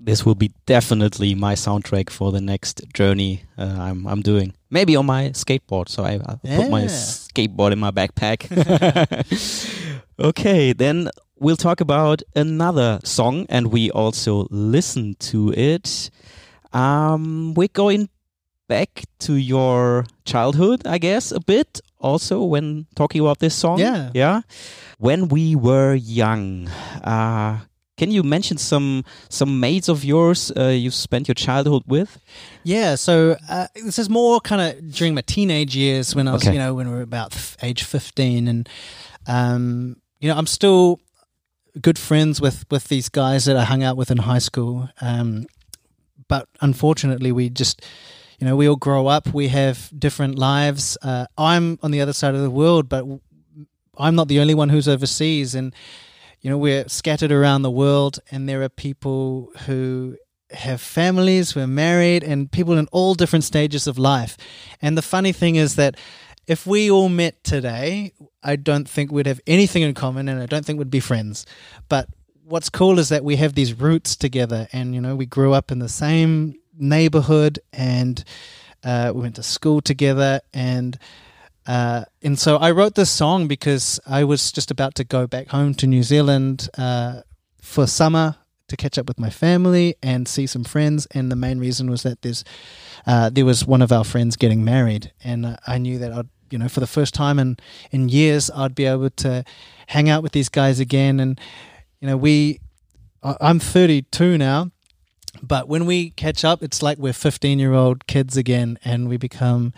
this 0.00 0.24
will 0.24 0.34
be 0.34 0.50
definitely 0.64 1.34
my 1.34 1.54
soundtrack 1.54 2.08
for 2.08 2.32
the 2.32 2.40
next 2.40 2.82
journey 2.94 3.44
uh, 3.58 3.76
I'm 3.78 4.06
I'm 4.06 4.22
doing. 4.22 4.54
Maybe 4.70 4.96
on 4.96 5.06
my 5.06 5.30
skateboard, 5.30 5.88
so 5.88 6.04
I, 6.04 6.14
I 6.14 6.36
put 6.56 6.70
my 6.70 6.84
skateboard 6.84 7.72
in 7.72 7.78
my 7.78 7.90
backpack. 7.90 8.48
okay, 10.18 10.72
then 10.72 11.10
we'll 11.38 11.56
talk 11.56 11.80
about 11.80 12.22
another 12.34 13.00
song, 13.04 13.46
and 13.48 13.72
we 13.72 13.90
also 13.90 14.46
listen 14.50 15.16
to 15.18 15.52
it. 15.52 16.10
Um, 16.72 17.54
we're 17.54 17.68
going 17.68 18.08
back 18.68 19.02
to 19.20 19.34
your 19.34 20.06
childhood, 20.24 20.86
I 20.86 20.98
guess, 20.98 21.32
a 21.32 21.40
bit. 21.40 21.80
Also, 22.00 22.42
when 22.44 22.86
talking 22.96 23.20
about 23.20 23.38
this 23.38 23.54
song, 23.54 23.78
Yeah. 23.78 24.10
yeah. 24.14 24.40
When 24.98 25.28
we 25.28 25.54
were 25.56 25.94
young, 25.94 26.68
uh, 27.04 27.58
can 27.98 28.10
you 28.10 28.22
mention 28.22 28.56
some 28.58 29.04
some 29.28 29.60
mates 29.60 29.88
of 29.88 30.02
yours 30.04 30.50
uh, 30.56 30.68
you 30.68 30.90
spent 30.90 31.28
your 31.28 31.34
childhood 31.34 31.82
with? 31.86 32.18
Yeah, 32.64 32.96
so 32.96 33.36
uh, 33.50 33.66
this 33.74 33.98
is 33.98 34.08
more 34.08 34.40
kind 34.40 34.60
of 34.62 34.92
during 34.92 35.14
my 35.14 35.22
teenage 35.22 35.76
years 35.76 36.14
when 36.14 36.26
I 36.28 36.32
was, 36.32 36.42
Okay. 36.42 36.54
you 36.54 36.58
know, 36.58 36.72
when 36.74 36.88
we 36.88 36.94
were 36.96 37.02
about 37.02 37.34
age 37.62 37.82
15. 37.82 38.48
And, 38.48 38.68
um, 39.26 39.96
you 40.20 40.28
know, 40.30 40.36
I'm 40.38 40.46
still 40.46 40.98
good 41.80 41.98
friends 41.98 42.40
with, 42.40 42.64
with 42.70 42.88
these 42.88 43.08
guys 43.10 43.44
that 43.44 43.56
I 43.56 43.64
hung 43.64 43.82
out 43.82 43.96
with 43.98 44.10
in 44.10 44.18
high 44.18 44.40
school. 44.40 44.88
Um, 45.02 45.46
but 46.28 46.48
unfortunately, 46.62 47.32
we 47.32 47.50
just, 47.50 47.82
you 48.40 48.46
know, 48.46 48.56
we 48.56 48.66
all 48.68 48.76
grow 48.76 49.06
up, 49.06 49.34
we 49.34 49.48
have 49.48 49.90
different 49.96 50.38
lives. 50.38 50.96
Uh, 51.02 51.26
I'm 51.36 51.78
on 51.82 51.90
the 51.90 52.00
other 52.00 52.14
side 52.14 52.34
of 52.34 52.40
the 52.40 52.50
world, 52.50 52.88
but 52.88 53.04
I'm 53.98 54.14
not 54.14 54.28
the 54.28 54.40
only 54.40 54.54
one 54.54 54.70
who's 54.70 54.88
overseas. 54.88 55.54
And, 55.54 55.74
you 56.40 56.48
know, 56.48 56.56
we're 56.56 56.88
scattered 56.88 57.32
around 57.32 57.62
the 57.62 57.70
world, 57.70 58.18
and 58.30 58.48
there 58.48 58.62
are 58.62 58.70
people 58.70 59.52
who 59.66 60.16
have 60.52 60.80
families, 60.80 61.54
we're 61.54 61.66
married, 61.66 62.24
and 62.24 62.50
people 62.50 62.78
in 62.78 62.88
all 62.92 63.14
different 63.14 63.44
stages 63.44 63.86
of 63.86 63.98
life. 63.98 64.38
And 64.80 64.96
the 64.96 65.02
funny 65.02 65.32
thing 65.32 65.56
is 65.56 65.76
that 65.76 65.98
if 66.46 66.66
we 66.66 66.90
all 66.90 67.10
met 67.10 67.44
today, 67.44 68.14
I 68.42 68.56
don't 68.56 68.88
think 68.88 69.12
we'd 69.12 69.26
have 69.26 69.42
anything 69.46 69.82
in 69.82 69.92
common, 69.92 70.30
and 70.30 70.40
I 70.40 70.46
don't 70.46 70.64
think 70.64 70.78
we'd 70.78 70.90
be 70.90 70.98
friends. 70.98 71.44
But 71.90 72.08
what's 72.42 72.70
cool 72.70 72.98
is 72.98 73.10
that 73.10 73.22
we 73.22 73.36
have 73.36 73.54
these 73.54 73.74
roots 73.74 74.16
together, 74.16 74.66
and 74.72 74.94
you 74.94 75.00
know, 75.02 75.14
we 75.14 75.26
grew 75.26 75.52
up 75.52 75.70
in 75.70 75.78
the 75.78 75.90
same 75.90 76.54
neighborhood, 76.80 77.58
and 77.72 78.24
uh, 78.82 79.12
we 79.14 79.22
went 79.22 79.36
to 79.36 79.42
school 79.42 79.80
together, 79.80 80.40
and 80.52 80.98
uh, 81.66 82.04
and 82.22 82.38
so 82.38 82.56
I 82.56 82.70
wrote 82.70 82.94
this 82.94 83.10
song 83.10 83.46
because 83.46 84.00
I 84.06 84.24
was 84.24 84.50
just 84.50 84.70
about 84.70 84.94
to 84.96 85.04
go 85.04 85.26
back 85.26 85.48
home 85.48 85.74
to 85.74 85.86
New 85.86 86.02
Zealand 86.02 86.68
uh, 86.76 87.20
for 87.60 87.86
summer 87.86 88.36
to 88.68 88.76
catch 88.76 88.98
up 88.98 89.06
with 89.06 89.18
my 89.18 89.30
family 89.30 89.96
and 90.02 90.26
see 90.26 90.46
some 90.46 90.64
friends. 90.64 91.06
And 91.10 91.30
the 91.30 91.36
main 91.36 91.58
reason 91.58 91.90
was 91.90 92.02
that 92.02 92.22
there's 92.22 92.44
uh, 93.06 93.30
there 93.30 93.44
was 93.44 93.66
one 93.66 93.82
of 93.82 93.92
our 93.92 94.04
friends 94.04 94.36
getting 94.36 94.64
married, 94.64 95.12
and 95.22 95.58
I 95.66 95.78
knew 95.78 95.98
that 95.98 96.12
I'd 96.12 96.28
you 96.50 96.58
know 96.58 96.68
for 96.68 96.80
the 96.80 96.86
first 96.86 97.14
time 97.14 97.38
in 97.38 97.56
in 97.90 98.08
years 98.08 98.50
I'd 98.50 98.74
be 98.74 98.86
able 98.86 99.10
to 99.10 99.44
hang 99.86 100.08
out 100.08 100.22
with 100.22 100.32
these 100.32 100.48
guys 100.48 100.80
again. 100.80 101.20
And 101.20 101.40
you 102.00 102.08
know 102.08 102.16
we 102.16 102.60
I'm 103.22 103.58
32 103.58 104.38
now. 104.38 104.70
But 105.42 105.68
when 105.68 105.86
we 105.86 106.10
catch 106.10 106.44
up, 106.44 106.62
it's 106.62 106.82
like 106.82 106.98
we're 106.98 107.12
15 107.12 107.58
year 107.58 107.72
old 107.72 108.06
kids 108.06 108.36
again, 108.36 108.78
and 108.84 109.08
we 109.08 109.16
become 109.16 109.72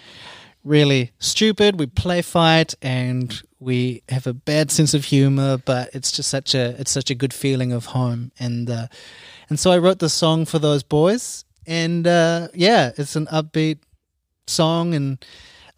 really 0.64 1.12
stupid. 1.18 1.78
We 1.78 1.86
play 1.86 2.22
fight 2.22 2.74
and 2.82 3.42
we 3.58 4.02
have 4.08 4.26
a 4.26 4.32
bad 4.32 4.70
sense 4.70 4.94
of 4.94 5.04
humor, 5.04 5.58
but 5.58 5.90
it's 5.94 6.12
just 6.12 6.28
such 6.28 6.54
a 6.54 6.80
it's 6.80 6.90
such 6.90 7.10
a 7.10 7.14
good 7.14 7.32
feeling 7.32 7.72
of 7.72 7.86
home. 7.86 8.32
And 8.38 8.68
uh, 8.68 8.88
and 9.48 9.58
so 9.58 9.70
I 9.70 9.78
wrote 9.78 9.98
the 9.98 10.08
song 10.08 10.44
for 10.44 10.58
those 10.58 10.82
boys, 10.82 11.44
and 11.66 12.06
uh, 12.06 12.48
yeah, 12.54 12.92
it's 12.96 13.16
an 13.16 13.26
upbeat 13.26 13.78
song, 14.46 14.94
and 14.94 15.24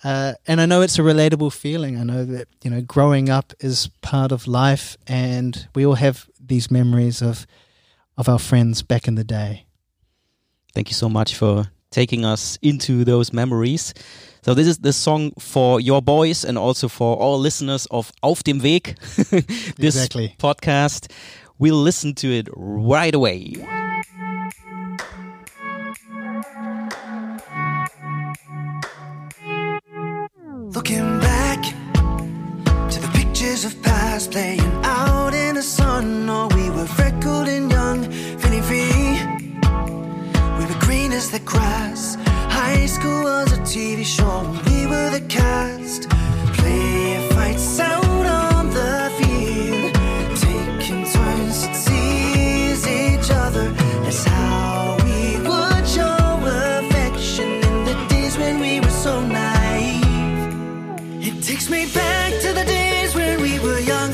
uh, 0.03 0.35
and 0.47 0.61
I 0.61 0.67
know 0.67 0.81
it's 0.81 0.99
a 0.99 1.03
relatable 1.03 1.53
feeling. 1.53 1.99
I 1.99 2.05
know 2.05 2.25
that 2.25 2.49
you 2.63 2.71
know 2.71 2.81
growing 2.81 3.29
up 3.29 3.53
is 3.61 3.89
part 4.01 4.33
of 4.33 4.47
life, 4.47 4.97
and 5.07 5.69
we 5.75 5.85
all 5.85 5.95
have 5.95 6.29
these 6.41 6.71
memories 6.71 7.23
of 7.23 7.47
of 8.17 8.29
our 8.29 8.39
friends 8.39 8.83
back 8.83 9.09
in 9.09 9.15
the 9.15 9.25
day. 9.25 9.67
Thank 10.75 10.89
you 10.91 10.95
so 10.95 11.09
much 11.09 11.37
for 11.37 11.67
taking 11.91 12.25
us 12.25 12.59
into 12.63 13.05
those 13.05 13.33
memories. 13.33 13.95
So 14.43 14.53
this 14.55 14.67
is 14.67 14.79
the 14.79 14.93
song 14.93 15.33
for 15.39 15.81
your 15.81 16.03
boys 16.03 16.45
and 16.45 16.59
also 16.59 16.89
for 16.89 17.17
all 17.17 17.39
listeners 17.39 17.87
of 17.91 18.13
Auf 18.23 18.43
dem 18.43 18.61
Weg, 18.63 18.97
this 19.79 19.95
Exactly. 19.97 20.35
podcast. 20.39 21.11
We'll 21.59 21.81
listen 21.81 22.15
to 22.17 22.29
it 22.31 22.49
right 22.55 23.15
away. 23.15 23.55
Looking 30.75 31.21
back 31.21 31.63
to 32.91 33.01
the 33.01 33.11
pictures 33.15 33.65
of 33.65 33.81
past 33.83 34.31
playing 34.33 34.61
out 34.85 35.14
as 41.25 41.31
the 41.31 41.39
grass. 41.41 42.17
High 42.61 42.87
school 42.87 43.25
was 43.25 43.53
a 43.53 43.61
TV 43.73 44.05
show. 44.05 44.37
We 44.67 44.87
were 44.87 45.11
the 45.11 45.25
cast. 45.29 46.09
Play 46.59 47.29
fights 47.35 47.81
out 47.81 48.27
on 48.27 48.63
the 48.79 48.97
field. 49.17 49.93
Taking 50.45 51.05
turns 51.15 51.57
to 51.65 51.71
tease 51.85 52.85
each 53.01 53.31
other. 53.45 53.67
That's 54.05 54.25
how 54.25 54.97
we 55.07 55.21
would 55.49 55.85
show 55.97 56.17
affection 56.81 57.49
in 57.69 57.77
the 57.89 57.97
days 58.09 58.37
when 58.37 58.61
we 58.61 58.81
were 58.81 58.97
so 59.07 59.15
naive. 59.25 60.05
It 61.29 61.43
takes 61.43 61.71
me 61.71 61.87
back 62.01 62.33
to 62.45 62.51
the 62.59 62.65
days 62.65 63.15
when 63.15 63.41
we 63.41 63.53
were 63.65 63.81
young. 63.93 64.13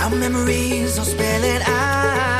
Our 0.00 0.10
memories 0.24 0.96
will 0.96 1.10
spell 1.14 1.44
it 1.44 1.62
out. 1.68 2.39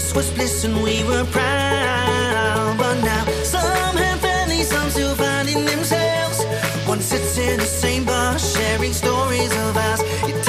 Ignorance 0.00 0.14
was 0.14 0.30
bliss 0.32 0.64
and 0.64 0.82
we 0.82 1.04
were 1.04 1.24
proud. 1.24 2.76
But 2.78 3.00
now 3.02 3.24
some 3.44 3.96
have 3.96 4.20
families, 4.20 4.68
some 4.68 4.90
still 4.90 5.14
finding 5.14 5.64
themselves. 5.64 6.44
One 6.86 7.00
sits 7.00 7.38
in 7.38 7.58
the 7.58 7.66
same 7.66 8.04
bar, 8.04 8.38
sharing 8.38 8.92
stories 8.92 9.52
of 9.52 9.76
ours. 9.76 10.00
It 10.28 10.39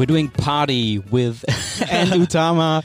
We're 0.00 0.06
doing 0.06 0.28
party 0.28 0.98
with 0.98 1.44
Ant 1.92 2.08
Utama. 2.12 2.82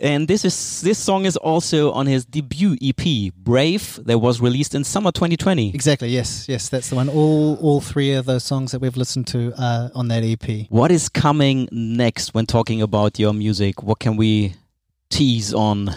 And 0.00 0.28
this 0.28 0.44
is 0.44 0.80
this 0.80 0.96
song 0.96 1.24
is 1.24 1.36
also 1.36 1.90
on 1.90 2.06
his 2.06 2.24
debut 2.24 2.76
EP, 2.80 3.34
Brave, 3.34 3.98
that 4.04 4.20
was 4.20 4.40
released 4.40 4.72
in 4.72 4.84
summer 4.84 5.10
2020. 5.10 5.74
Exactly. 5.74 6.08
Yes. 6.08 6.48
Yes. 6.48 6.68
That's 6.68 6.88
the 6.90 6.94
one. 6.94 7.08
All 7.08 7.56
all 7.56 7.80
three 7.80 8.12
of 8.12 8.26
those 8.26 8.44
songs 8.44 8.70
that 8.70 8.78
we've 8.78 8.96
listened 8.96 9.26
to 9.28 9.54
are 9.58 9.90
on 9.92 10.06
that 10.06 10.22
EP. 10.22 10.68
What 10.68 10.92
is 10.92 11.08
coming 11.08 11.68
next 11.72 12.32
when 12.32 12.46
talking 12.46 12.80
about 12.80 13.18
your 13.18 13.32
music? 13.32 13.82
What 13.82 13.98
can 13.98 14.16
we 14.16 14.54
tease 15.10 15.52
on? 15.52 15.90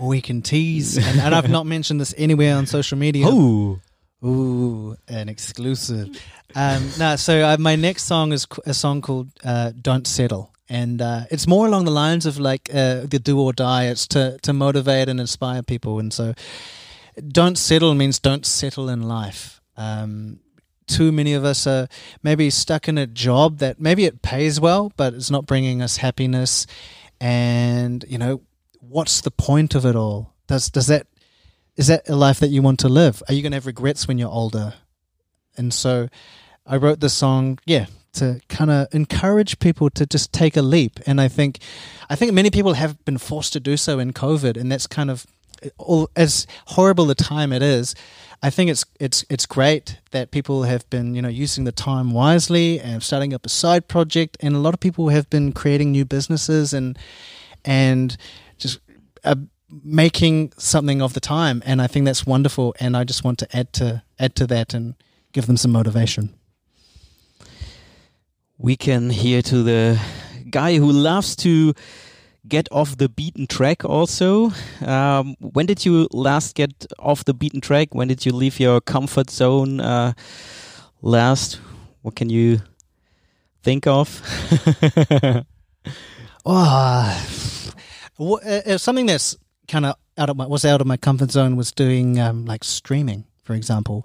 We 0.00 0.20
can 0.20 0.42
tease, 0.42 0.98
and, 0.98 1.20
and 1.20 1.32
I've 1.32 1.48
not 1.48 1.64
mentioned 1.76 2.00
this 2.00 2.12
anywhere 2.18 2.56
on 2.56 2.66
social 2.66 2.98
media. 2.98 3.26
Oh, 3.28 3.78
Ooh, 4.24 4.96
an 5.08 5.28
exclusive. 5.28 6.16
Um, 6.54 6.90
no, 6.98 7.16
so 7.16 7.42
uh, 7.42 7.56
my 7.58 7.76
next 7.76 8.04
song 8.04 8.32
is 8.32 8.46
a 8.66 8.74
song 8.74 9.00
called 9.00 9.30
uh, 9.44 9.72
"Don't 9.80 10.06
Settle," 10.06 10.52
and 10.68 11.00
uh, 11.00 11.24
it's 11.30 11.46
more 11.46 11.66
along 11.66 11.84
the 11.84 11.90
lines 11.90 12.26
of 12.26 12.38
like 12.38 12.68
uh, 12.72 13.06
the 13.06 13.18
"Do 13.18 13.40
or 13.40 13.52
Die." 13.52 13.84
It's 13.86 14.06
to 14.08 14.38
to 14.42 14.52
motivate 14.52 15.08
and 15.08 15.20
inspire 15.20 15.62
people, 15.62 15.98
and 15.98 16.12
so 16.12 16.34
"Don't 17.26 17.56
Settle" 17.56 17.94
means 17.94 18.18
don't 18.18 18.46
settle 18.46 18.88
in 18.88 19.02
life. 19.02 19.60
Um, 19.76 20.40
too 20.86 21.12
many 21.12 21.32
of 21.32 21.44
us 21.44 21.66
are 21.66 21.88
maybe 22.22 22.50
stuck 22.50 22.88
in 22.88 22.98
a 22.98 23.06
job 23.06 23.58
that 23.58 23.80
maybe 23.80 24.04
it 24.04 24.22
pays 24.22 24.60
well, 24.60 24.92
but 24.96 25.14
it's 25.14 25.30
not 25.30 25.46
bringing 25.46 25.80
us 25.80 25.98
happiness. 25.98 26.66
And 27.20 28.04
you 28.08 28.18
know, 28.18 28.42
what's 28.80 29.20
the 29.20 29.30
point 29.30 29.74
of 29.74 29.86
it 29.86 29.96
all? 29.96 30.34
Does 30.48 30.70
does 30.70 30.88
that 30.88 31.06
is 31.76 31.86
that 31.86 32.08
a 32.08 32.16
life 32.16 32.40
that 32.40 32.48
you 32.48 32.62
want 32.62 32.80
to 32.80 32.88
live? 32.88 33.22
Are 33.28 33.34
you 33.34 33.42
going 33.42 33.52
to 33.52 33.56
have 33.56 33.66
regrets 33.66 34.06
when 34.06 34.18
you're 34.18 34.28
older? 34.28 34.74
And 35.56 35.72
so 35.72 36.08
I 36.66 36.76
wrote 36.76 37.00
this 37.00 37.14
song, 37.14 37.58
yeah, 37.64 37.86
to 38.14 38.40
kind 38.48 38.70
of 38.70 38.88
encourage 38.92 39.58
people 39.58 39.90
to 39.90 40.06
just 40.06 40.32
take 40.32 40.56
a 40.56 40.62
leap. 40.62 41.00
And 41.06 41.20
I 41.20 41.28
think, 41.28 41.58
I 42.08 42.16
think 42.16 42.32
many 42.32 42.50
people 42.50 42.74
have 42.74 43.02
been 43.04 43.18
forced 43.18 43.52
to 43.54 43.60
do 43.60 43.76
so 43.76 43.98
in 43.98 44.12
COVID, 44.12 44.56
and 44.56 44.70
that's 44.70 44.86
kind 44.86 45.10
of 45.10 45.26
all 45.78 46.10
as 46.16 46.46
horrible 46.66 47.10
a 47.10 47.14
time 47.14 47.52
it 47.52 47.62
is. 47.62 47.94
I 48.42 48.50
think 48.50 48.70
it's 48.70 48.84
it's 48.98 49.24
it's 49.30 49.46
great 49.46 49.98
that 50.10 50.32
people 50.32 50.64
have 50.64 50.88
been 50.90 51.14
you 51.14 51.22
know 51.22 51.28
using 51.28 51.64
the 51.64 51.72
time 51.72 52.10
wisely 52.10 52.80
and 52.80 53.02
starting 53.02 53.32
up 53.32 53.46
a 53.46 53.48
side 53.48 53.86
project, 53.88 54.36
and 54.40 54.56
a 54.56 54.58
lot 54.58 54.74
of 54.74 54.80
people 54.80 55.10
have 55.10 55.30
been 55.30 55.52
creating 55.52 55.92
new 55.92 56.04
businesses 56.04 56.72
and 56.72 56.98
and 57.64 58.16
just 58.58 58.80
uh, 59.24 59.36
making 59.84 60.52
something 60.58 61.00
of 61.00 61.14
the 61.14 61.20
time. 61.20 61.62
And 61.64 61.80
I 61.80 61.86
think 61.86 62.04
that's 62.04 62.26
wonderful. 62.26 62.74
And 62.80 62.96
I 62.96 63.04
just 63.04 63.24
want 63.24 63.38
to 63.38 63.56
add 63.56 63.72
to 63.74 64.02
add 64.18 64.34
to 64.36 64.46
that 64.48 64.74
and 64.74 64.94
give 65.32 65.46
them 65.46 65.56
some 65.56 65.70
motivation. 65.70 66.34
We 68.62 68.76
can 68.76 69.10
hear 69.10 69.42
to 69.42 69.62
the 69.64 70.00
guy 70.48 70.76
who 70.76 70.90
loves 70.90 71.34
to 71.34 71.74
get 72.46 72.68
off 72.70 72.96
the 72.96 73.08
beaten 73.08 73.46
track 73.48 73.84
also. 73.84 74.52
Um, 74.80 75.34
when 75.40 75.66
did 75.66 75.84
you 75.84 76.08
last 76.12 76.54
get 76.54 76.86
off 76.98 77.24
the 77.24 77.34
beaten 77.34 77.60
track? 77.60 77.92
When 77.92 78.06
did 78.06 78.24
you 78.24 78.32
leave 78.32 78.60
your 78.60 78.80
comfort 78.80 79.30
zone 79.30 79.80
uh, 79.80 80.12
last? 81.02 81.60
What 82.02 82.14
can 82.14 82.30
you 82.30 82.62
think 83.62 83.86
of? 83.86 84.22
Oh, 86.44 88.40
uh, 88.44 88.62
uh, 88.66 88.78
something 88.78 89.06
that's 89.06 89.36
kind 89.68 89.86
of 89.86 89.94
out 90.18 90.28
of 90.28 90.36
my 90.36 90.44
was 90.44 90.64
out 90.64 90.80
of 90.80 90.88
my 90.88 90.96
comfort 90.96 91.30
zone 91.30 91.54
was 91.54 91.70
doing 91.70 92.18
um, 92.18 92.46
like 92.46 92.64
streaming, 92.64 93.26
for 93.44 93.54
example. 93.54 94.04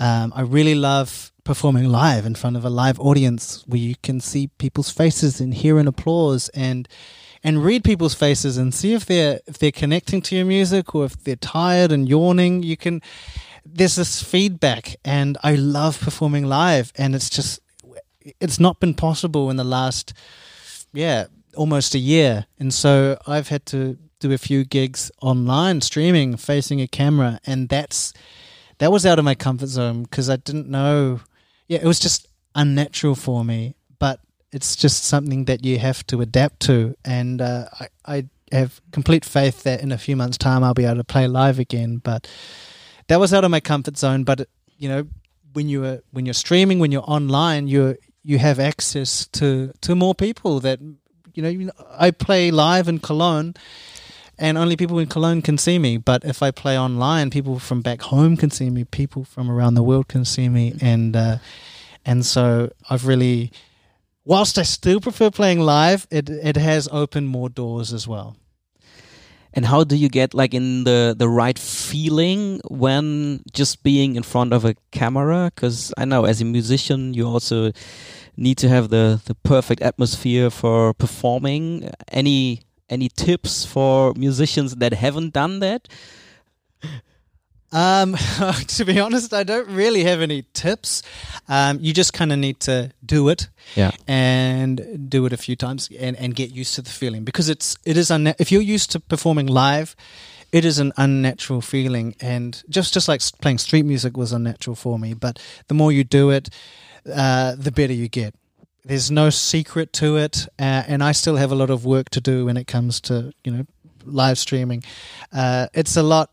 Um, 0.00 0.32
I 0.34 0.40
really 0.40 0.74
love 0.74 1.30
performing 1.46 1.88
live 1.88 2.26
in 2.26 2.34
front 2.34 2.56
of 2.56 2.64
a 2.64 2.70
live 2.70 3.00
audience 3.00 3.64
where 3.66 3.80
you 3.80 3.94
can 4.02 4.20
see 4.20 4.48
people's 4.58 4.90
faces 4.90 5.40
and 5.40 5.54
hear 5.54 5.78
an 5.78 5.88
applause 5.88 6.50
and 6.50 6.86
and 7.42 7.64
read 7.64 7.84
people's 7.84 8.14
faces 8.14 8.58
and 8.58 8.74
see 8.74 8.92
if 8.92 9.06
they're 9.06 9.40
if 9.46 9.56
they're 9.58 9.72
connecting 9.72 10.20
to 10.20 10.36
your 10.36 10.44
music 10.44 10.94
or 10.94 11.06
if 11.06 11.22
they're 11.24 11.36
tired 11.36 11.92
and 11.92 12.08
yawning. 12.08 12.62
You 12.62 12.76
can 12.76 13.00
there's 13.64 13.96
this 13.96 14.22
feedback, 14.22 14.96
and 15.04 15.38
I 15.42 15.54
love 15.54 16.00
performing 16.00 16.46
live, 16.46 16.92
and 16.96 17.14
it's 17.14 17.30
just 17.30 17.60
it's 18.40 18.60
not 18.60 18.80
been 18.80 18.94
possible 18.94 19.48
in 19.50 19.56
the 19.56 19.64
last 19.64 20.12
yeah 20.92 21.26
almost 21.54 21.94
a 21.94 21.98
year 21.98 22.46
and 22.58 22.74
so 22.74 23.16
i've 23.26 23.48
had 23.48 23.64
to 23.64 23.96
do 24.18 24.32
a 24.32 24.38
few 24.38 24.64
gigs 24.64 25.10
online 25.22 25.80
streaming 25.80 26.36
facing 26.36 26.80
a 26.80 26.88
camera 26.88 27.38
and 27.46 27.68
that's 27.68 28.12
that 28.78 28.90
was 28.90 29.06
out 29.06 29.18
of 29.18 29.24
my 29.24 29.34
comfort 29.34 29.68
zone 29.68 30.02
because 30.02 30.28
i 30.28 30.36
didn't 30.36 30.68
know 30.68 31.20
yeah 31.68 31.78
it 31.78 31.86
was 31.86 31.98
just 31.98 32.28
unnatural 32.54 33.14
for 33.14 33.44
me 33.44 33.76
but 33.98 34.20
it's 34.52 34.76
just 34.76 35.04
something 35.04 35.44
that 35.46 35.64
you 35.64 35.78
have 35.78 36.06
to 36.06 36.20
adapt 36.20 36.60
to. 36.60 36.94
And 37.04 37.42
uh, 37.42 37.66
I, 37.78 37.88
I 38.06 38.24
have 38.52 38.80
complete 38.92 39.24
faith 39.24 39.64
that 39.64 39.80
in 39.82 39.92
a 39.92 39.98
few 39.98 40.14
months 40.16 40.38
time 40.38 40.62
i'll 40.62 40.72
be 40.72 40.84
able 40.84 40.96
to 40.96 41.04
play 41.04 41.26
live 41.26 41.58
again. 41.58 41.98
But 41.98 42.28
that 43.08 43.20
was 43.20 43.34
out 43.34 43.44
of 43.44 43.50
my 43.50 43.60
comfort 43.60 43.98
zone. 43.98 44.24
But 44.24 44.48
you 44.78 44.88
know 44.88 45.06
when 45.52 45.68
you're 45.68 46.00
when 46.10 46.26
you're 46.26 46.34
streaming 46.34 46.78
when 46.78 46.92
you're 46.92 47.10
online 47.10 47.66
you 47.66 47.96
you 48.22 48.38
have 48.38 48.58
access 48.58 49.26
to 49.28 49.72
to 49.80 49.94
more 49.94 50.14
people 50.14 50.60
that 50.60 50.80
you 50.80 50.96
you 51.34 51.64
know, 51.66 51.72
I 51.90 52.10
play 52.12 52.50
live 52.50 52.88
in 52.88 52.98
Cologne, 52.98 53.54
and 54.38 54.58
only 54.58 54.76
people 54.76 54.98
in 54.98 55.06
Cologne 55.06 55.42
can 55.42 55.58
see 55.58 55.78
me. 55.78 55.96
But 55.96 56.24
if 56.24 56.42
I 56.42 56.50
play 56.50 56.78
online, 56.78 57.30
people 57.30 57.58
from 57.58 57.80
back 57.80 58.02
home 58.02 58.36
can 58.36 58.50
see 58.50 58.70
me. 58.70 58.84
People 58.84 59.24
from 59.24 59.50
around 59.50 59.74
the 59.74 59.82
world 59.82 60.08
can 60.08 60.24
see 60.24 60.48
me, 60.48 60.74
and 60.80 61.16
uh, 61.16 61.38
and 62.04 62.24
so 62.24 62.70
I've 62.90 63.06
really, 63.06 63.50
whilst 64.24 64.58
I 64.58 64.62
still 64.62 65.00
prefer 65.00 65.30
playing 65.30 65.60
live, 65.60 66.06
it 66.10 66.28
it 66.28 66.56
has 66.56 66.88
opened 66.92 67.28
more 67.28 67.48
doors 67.48 67.92
as 67.92 68.06
well. 68.06 68.36
And 69.54 69.64
how 69.64 69.84
do 69.84 69.96
you 69.96 70.10
get 70.10 70.34
like 70.34 70.52
in 70.52 70.84
the 70.84 71.14
the 71.18 71.28
right 71.30 71.58
feeling 71.58 72.60
when 72.68 73.40
just 73.52 73.82
being 73.82 74.16
in 74.16 74.22
front 74.22 74.52
of 74.52 74.66
a 74.66 74.74
camera? 74.90 75.50
Because 75.54 75.94
I 75.96 76.04
know 76.04 76.26
as 76.26 76.42
a 76.42 76.44
musician, 76.44 77.14
you 77.14 77.26
also 77.26 77.72
need 78.36 78.58
to 78.58 78.68
have 78.68 78.90
the 78.90 79.18
the 79.24 79.34
perfect 79.34 79.80
atmosphere 79.80 80.50
for 80.50 80.92
performing. 80.92 81.90
Any 82.12 82.66
any 82.88 83.08
tips 83.08 83.64
for 83.64 84.12
musicians 84.16 84.76
that 84.76 84.92
haven't 84.92 85.32
done 85.32 85.60
that? 85.60 85.88
Um, 87.72 88.14
to 88.68 88.84
be 88.84 89.00
honest, 89.00 89.34
I 89.34 89.42
don't 89.42 89.68
really 89.68 90.04
have 90.04 90.20
any 90.20 90.44
tips. 90.54 91.02
Um, 91.48 91.78
you 91.80 91.92
just 91.92 92.12
kind 92.12 92.32
of 92.32 92.38
need 92.38 92.60
to 92.60 92.92
do 93.04 93.28
it 93.28 93.48
Yeah. 93.74 93.90
and 94.06 95.10
do 95.10 95.26
it 95.26 95.32
a 95.32 95.36
few 95.36 95.56
times 95.56 95.90
and, 95.98 96.16
and 96.16 96.34
get 96.34 96.50
used 96.52 96.74
to 96.76 96.82
the 96.82 96.90
feeling 96.90 97.24
because 97.24 97.48
it's 97.48 97.76
it 97.84 97.96
is 97.96 98.10
unna- 98.10 98.36
if 98.38 98.52
you're 98.52 98.62
used 98.62 98.92
to 98.92 99.00
performing 99.00 99.46
live, 99.48 99.96
it 100.52 100.64
is 100.64 100.78
an 100.78 100.92
unnatural 100.96 101.60
feeling 101.60 102.14
and 102.20 102.62
just 102.68 102.94
just 102.94 103.08
like 103.08 103.20
playing 103.40 103.58
street 103.58 103.84
music 103.84 104.16
was 104.16 104.32
unnatural 104.32 104.76
for 104.76 104.96
me. 104.98 105.12
But 105.12 105.40
the 105.66 105.74
more 105.74 105.90
you 105.90 106.04
do 106.04 106.30
it, 106.30 106.48
uh, 107.12 107.56
the 107.58 107.72
better 107.72 107.92
you 107.92 108.08
get. 108.08 108.34
There's 108.86 109.10
no 109.10 109.30
secret 109.30 109.92
to 109.94 110.16
it, 110.16 110.46
uh, 110.60 110.84
and 110.86 111.02
I 111.02 111.10
still 111.10 111.34
have 111.34 111.50
a 111.50 111.56
lot 111.56 111.70
of 111.70 111.84
work 111.84 112.08
to 112.10 112.20
do 112.20 112.44
when 112.44 112.56
it 112.56 112.68
comes 112.68 113.00
to 113.02 113.32
you 113.42 113.50
know 113.50 113.66
live 114.04 114.38
streaming. 114.38 114.84
Uh, 115.32 115.66
it's 115.74 115.96
a 115.96 116.04
lot. 116.04 116.30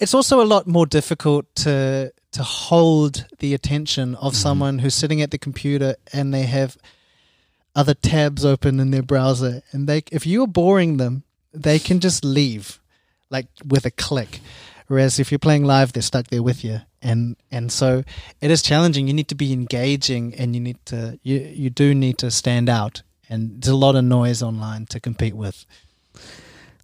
It's 0.00 0.12
also 0.12 0.42
a 0.42 0.44
lot 0.44 0.66
more 0.66 0.86
difficult 0.86 1.46
to 1.56 2.12
to 2.32 2.42
hold 2.42 3.26
the 3.38 3.54
attention 3.54 4.16
of 4.16 4.34
someone 4.34 4.80
who's 4.80 4.96
sitting 4.96 5.22
at 5.22 5.30
the 5.30 5.38
computer 5.38 5.94
and 6.12 6.34
they 6.34 6.42
have 6.42 6.76
other 7.76 7.94
tabs 7.94 8.44
open 8.44 8.80
in 8.80 8.90
their 8.90 9.04
browser, 9.04 9.62
and 9.70 9.88
they 9.88 10.02
if 10.10 10.26
you're 10.26 10.48
boring 10.48 10.96
them, 10.96 11.22
they 11.52 11.78
can 11.78 12.00
just 12.00 12.24
leave, 12.24 12.80
like 13.30 13.46
with 13.64 13.86
a 13.86 13.92
click. 13.92 14.40
Whereas 14.86 15.18
if 15.18 15.32
you're 15.32 15.38
playing 15.38 15.64
live, 15.64 15.92
they're 15.92 16.02
stuck 16.02 16.28
there 16.28 16.42
with 16.42 16.64
you, 16.64 16.80
and 17.00 17.36
and 17.50 17.72
so 17.72 18.04
it 18.40 18.50
is 18.50 18.62
challenging. 18.62 19.06
You 19.08 19.14
need 19.14 19.28
to 19.28 19.34
be 19.34 19.52
engaging, 19.52 20.34
and 20.34 20.54
you 20.54 20.60
need 20.60 20.78
to 20.86 21.18
you 21.22 21.38
you 21.38 21.70
do 21.70 21.94
need 21.94 22.18
to 22.18 22.30
stand 22.30 22.68
out. 22.68 23.02
And 23.28 23.62
there's 23.62 23.72
a 23.72 23.76
lot 23.76 23.96
of 23.96 24.04
noise 24.04 24.42
online 24.42 24.86
to 24.86 25.00
compete 25.00 25.34
with. 25.34 25.64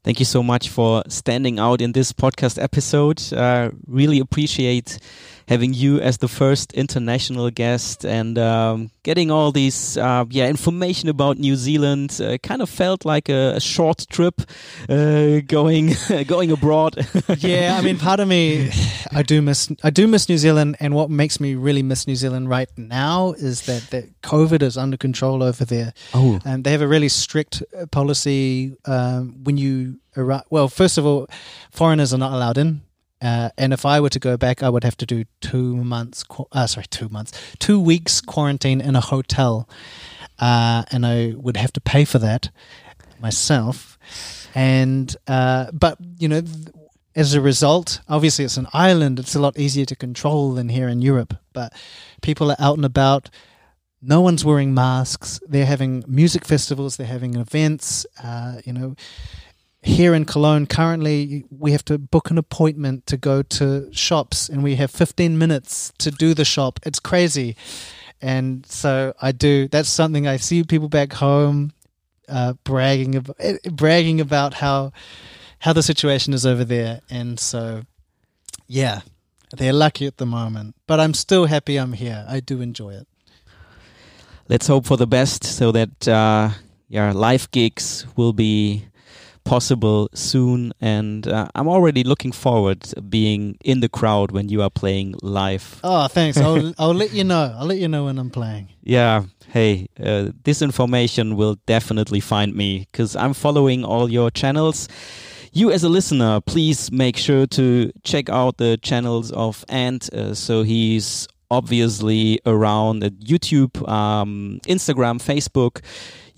Thank 0.03 0.19
you 0.19 0.25
so 0.25 0.43
much 0.43 0.71
for 0.71 1.03
standing 1.09 1.59
out 1.59 1.83
in 1.83 1.93
this 1.93 2.11
podcast 2.11 2.61
episode. 2.63 3.21
Uh, 3.35 3.71
really 3.87 4.19
appreciate 4.19 4.99
having 5.51 5.75
you 5.75 6.01
as 6.01 6.19
the 6.19 6.29
first 6.29 6.73
international 6.75 7.51
guest 7.51 8.05
and 8.05 8.39
um, 8.39 8.89
getting 9.03 9.33
all 9.33 9.51
these 9.51 9.97
uh, 9.99 10.25
yeah 10.31 10.49
information 10.49 11.09
about 11.09 11.39
New 11.39 11.57
Zealand. 11.57 12.21
Uh, 12.23 12.39
kind 12.39 12.63
of 12.63 12.71
felt 12.71 13.05
like 13.05 13.29
a, 13.29 13.57
a 13.57 13.61
short 13.61 14.07
trip 14.09 14.43
uh, 14.89 15.41
going 15.47 15.95
going 16.27 16.53
abroad. 16.53 16.95
yeah, 17.39 17.77
I 17.77 17.83
mean, 17.83 17.99
part 17.99 18.21
of 18.21 18.29
me, 18.29 18.71
I 19.13 19.23
do 19.23 19.43
miss, 19.43 19.69
I 19.83 19.91
do 19.91 20.07
miss 20.07 20.29
New 20.29 20.39
Zealand, 20.39 20.77
and 20.79 20.95
what 20.95 21.11
makes 21.11 21.41
me 21.41 21.57
really 21.57 21.83
miss 21.83 22.07
New 22.07 22.17
Zealand 22.17 22.49
right 22.49 22.71
now 22.77 23.33
is 23.33 23.63
that 23.63 23.91
that 23.91 24.23
COVID 24.23 24.63
is 24.63 24.79
under 24.79 24.97
control 24.97 25.43
over 25.43 25.65
there, 25.65 25.93
oh, 26.15 26.39
and 26.45 26.63
they 26.63 26.71
have 26.71 26.83
a 26.83 26.89
really 26.89 27.09
strict 27.09 27.63
uh, 27.77 27.87
policy 27.87 28.77
um, 28.85 29.43
when 29.43 29.57
you 29.57 29.99
arrive. 30.17 30.45
Well, 30.49 30.69
first 30.69 30.97
of 30.97 31.05
all, 31.05 31.27
foreigners 31.73 32.15
are 32.15 32.19
not 32.19 32.33
allowed 32.33 32.57
in. 32.57 32.83
Uh, 33.23 33.51
and 33.59 33.73
if 33.73 33.85
I 33.85 34.01
were 34.01 34.09
to 34.09 34.19
go 34.19 34.37
back, 34.37 34.63
I 34.63 34.71
would 34.71 34.85
have 34.85 34.97
to 34.99 35.07
do 35.07 35.25
two 35.41 35.77
months, 35.77 36.25
uh, 36.53 36.67
sorry, 36.67 36.87
two 36.91 37.09
months, 37.09 37.33
two 37.59 37.79
weeks 37.79 38.21
quarantine 38.21 38.81
in 38.81 38.97
a 38.97 39.01
hotel, 39.01 39.69
uh, 40.39 40.85
and 40.91 41.05
I 41.05 41.35
would 41.37 41.57
have 41.57 41.73
to 41.75 41.81
pay 41.81 42.05
for 42.05 42.19
that 42.19 42.51
myself. 43.21 43.99
And 44.55 45.15
uh, 45.27 45.71
but 45.73 45.99
you 46.19 46.29
know, 46.29 46.43
as 47.15 47.35
a 47.35 47.41
result, 47.41 48.01
obviously 48.09 48.45
it's 48.45 48.57
an 48.57 48.69
island. 48.73 49.19
It's 49.19 49.35
a 49.35 49.41
lot 49.41 49.59
easier 49.59 49.85
to 49.87 49.97
control 49.97 50.55
than 50.55 50.69
here 50.69 50.89
in 50.89 51.03
Europe. 51.03 51.35
But 51.53 51.73
people 52.23 52.51
are 52.51 52.57
out 52.59 52.77
and 52.77 52.85
about. 52.85 53.31
No 54.03 54.23
one's 54.23 54.45
wearing 54.45 54.73
masks. 54.73 55.41
They're 55.47 55.67
having 55.67 56.05
music 56.07 56.47
festivals. 56.47 56.97
They're 56.97 57.07
having 57.07 57.35
events. 57.35 58.07
Uh, 58.23 58.61
you 58.65 58.73
know, 58.73 58.97
here 59.83 60.15
in 60.15 60.25
Cologne, 60.25 60.67
currently 60.67 61.45
we 61.51 61.73
have 61.73 61.85
to 61.87 61.99
book 61.99 62.31
an 62.31 62.39
appointment 62.39 63.07
to 63.07 63.17
go 63.17 63.43
to 63.43 63.89
shops, 63.93 64.49
and 64.49 64.63
we 64.63 64.77
have 64.77 64.91
15 64.91 65.39
minutes 65.39 65.93
to 65.99 66.11
do 66.11 66.35
the 66.35 66.45
shop. 66.45 66.81
It's 66.85 67.01
crazy, 67.01 67.57
and 68.21 68.67
so 68.67 69.15
I 69.21 69.33
do. 69.33 69.69
That's 69.69 69.89
something 69.89 70.27
I 70.27 70.37
see 70.37 70.65
people 70.65 70.89
back 70.89 71.15
home 71.15 71.73
uh, 72.29 72.55
bragging 72.65 73.17
about, 73.17 73.37
bragging 73.73 74.21
about 74.21 74.55
how 74.55 74.93
how 75.61 75.73
the 75.73 75.83
situation 75.83 76.35
is 76.35 76.45
over 76.45 76.65
there, 76.65 77.01
and 77.11 77.41
so 77.41 77.83
yeah, 78.67 79.01
they're 79.57 79.73
lucky 79.73 80.07
at 80.07 80.19
the 80.19 80.27
moment. 80.27 80.75
But 80.87 81.01
I'm 81.01 81.15
still 81.15 81.47
happy 81.47 81.77
I'm 81.77 81.95
here. 81.95 82.25
I 82.29 82.41
do 82.41 82.61
enjoy 82.61 82.91
it. 82.95 83.07
let's 84.49 84.67
hope 84.67 84.85
for 84.85 84.97
the 84.97 85.07
best 85.07 85.45
so 85.45 85.73
that 85.73 86.09
uh, 86.09 86.51
yeah 86.89 87.13
live 87.13 87.51
gigs 87.51 88.07
will 88.17 88.33
be 88.33 88.85
possible 89.55 90.09
soon 90.15 90.73
and 90.81 91.27
uh, 91.27 91.47
i'm 91.57 91.69
already 91.77 92.03
looking 92.13 92.33
forward 92.47 92.79
to 92.83 93.01
being 93.03 93.43
in 93.65 93.81
the 93.85 93.89
crowd 93.99 94.29
when 94.37 94.47
you 94.53 94.63
are 94.63 94.71
playing 94.83 95.09
live 95.41 95.65
Oh, 95.83 96.07
thanks. 96.09 96.37
I'll 96.39 96.73
I'll 96.83 96.95
let 97.03 97.13
you 97.19 97.25
know. 97.25 97.45
I'll 97.59 97.67
let 97.73 97.79
you 97.83 97.89
know 97.95 98.05
when 98.09 98.17
I'm 98.23 98.31
playing. 98.31 98.65
yeah 98.97 99.17
hey 99.57 99.73
uh, 100.09 100.25
this 100.45 100.59
information 100.63 101.25
will 101.41 101.57
definitely 101.67 102.21
find 102.21 102.51
me 102.63 102.71
because 102.87 103.17
i'm 103.23 103.35
following 103.35 103.81
all 103.93 104.07
your 104.19 104.31
channels 104.31 104.79
you 105.53 105.67
as 105.77 105.83
a 105.85 105.89
listener 105.99 106.41
please 106.53 106.81
make 107.05 107.17
sure 107.27 107.45
to 107.59 107.91
check 108.11 108.27
out 108.41 108.53
the 108.65 108.73
channels 108.89 109.27
of 109.33 109.65
ant 109.69 110.03
uh, 110.15 110.33
so 110.35 110.63
he's 110.73 111.27
obviously 111.51 112.41
around 112.47 113.03
at 113.05 113.13
youtube 113.21 113.89
um, 113.89 114.61
instagram 114.67 115.21
facebook 115.21 115.83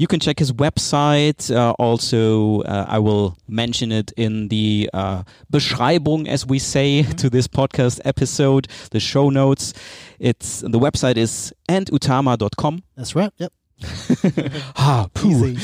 you 0.02 0.08
can 0.08 0.18
check 0.18 0.40
his 0.40 0.52
website. 0.52 1.54
Uh, 1.54 1.72
also, 1.78 2.62
uh, 2.62 2.86
I 2.88 2.98
will 2.98 3.38
mention 3.46 3.92
it 3.92 4.12
in 4.16 4.48
the 4.48 4.90
uh, 4.92 5.22
Beschreibung, 5.52 6.26
as 6.26 6.44
we 6.44 6.58
say, 6.58 7.02
to 7.04 7.30
this 7.30 7.46
podcast 7.46 8.00
episode, 8.04 8.66
the 8.90 8.98
show 8.98 9.30
notes. 9.30 9.72
It's 10.18 10.60
the 10.60 10.80
website 10.80 11.16
is 11.16 11.52
antutama.com. 11.68 12.82
That's 12.96 13.14
right. 13.14 13.32
Yep. 13.38 13.52
Ah, 14.76 15.08
poo. 15.12 15.56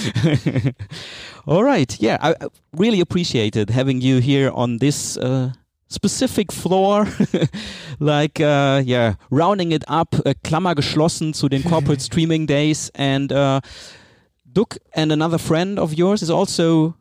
All 1.46 1.64
right. 1.64 2.00
Yeah, 2.00 2.18
I 2.20 2.30
I 2.40 2.48
really 2.72 3.00
appreciated 3.00 3.70
having 3.70 4.00
you 4.00 4.18
here 4.18 4.50
on 4.50 4.78
this 4.78 5.16
uh, 5.16 5.52
specific 5.88 6.52
floor. 6.52 7.06
like, 8.00 8.40
uh, 8.40 8.82
yeah, 8.84 9.14
rounding 9.30 9.72
it 9.72 9.84
up, 9.88 10.14
uh, 10.26 10.34
Klammer 10.44 10.74
geschlossen 10.74 11.32
zu 11.34 11.48
den 11.48 11.62
corporate 11.62 12.00
streaming 12.08 12.46
days. 12.46 12.90
And 12.94 13.32
uh, 13.32 13.60
Duck 14.52 14.76
and 14.94 15.12
another 15.12 15.38
friend 15.38 15.78
of 15.78 15.94
yours 15.94 16.22
is 16.22 16.30
also. 16.30 16.94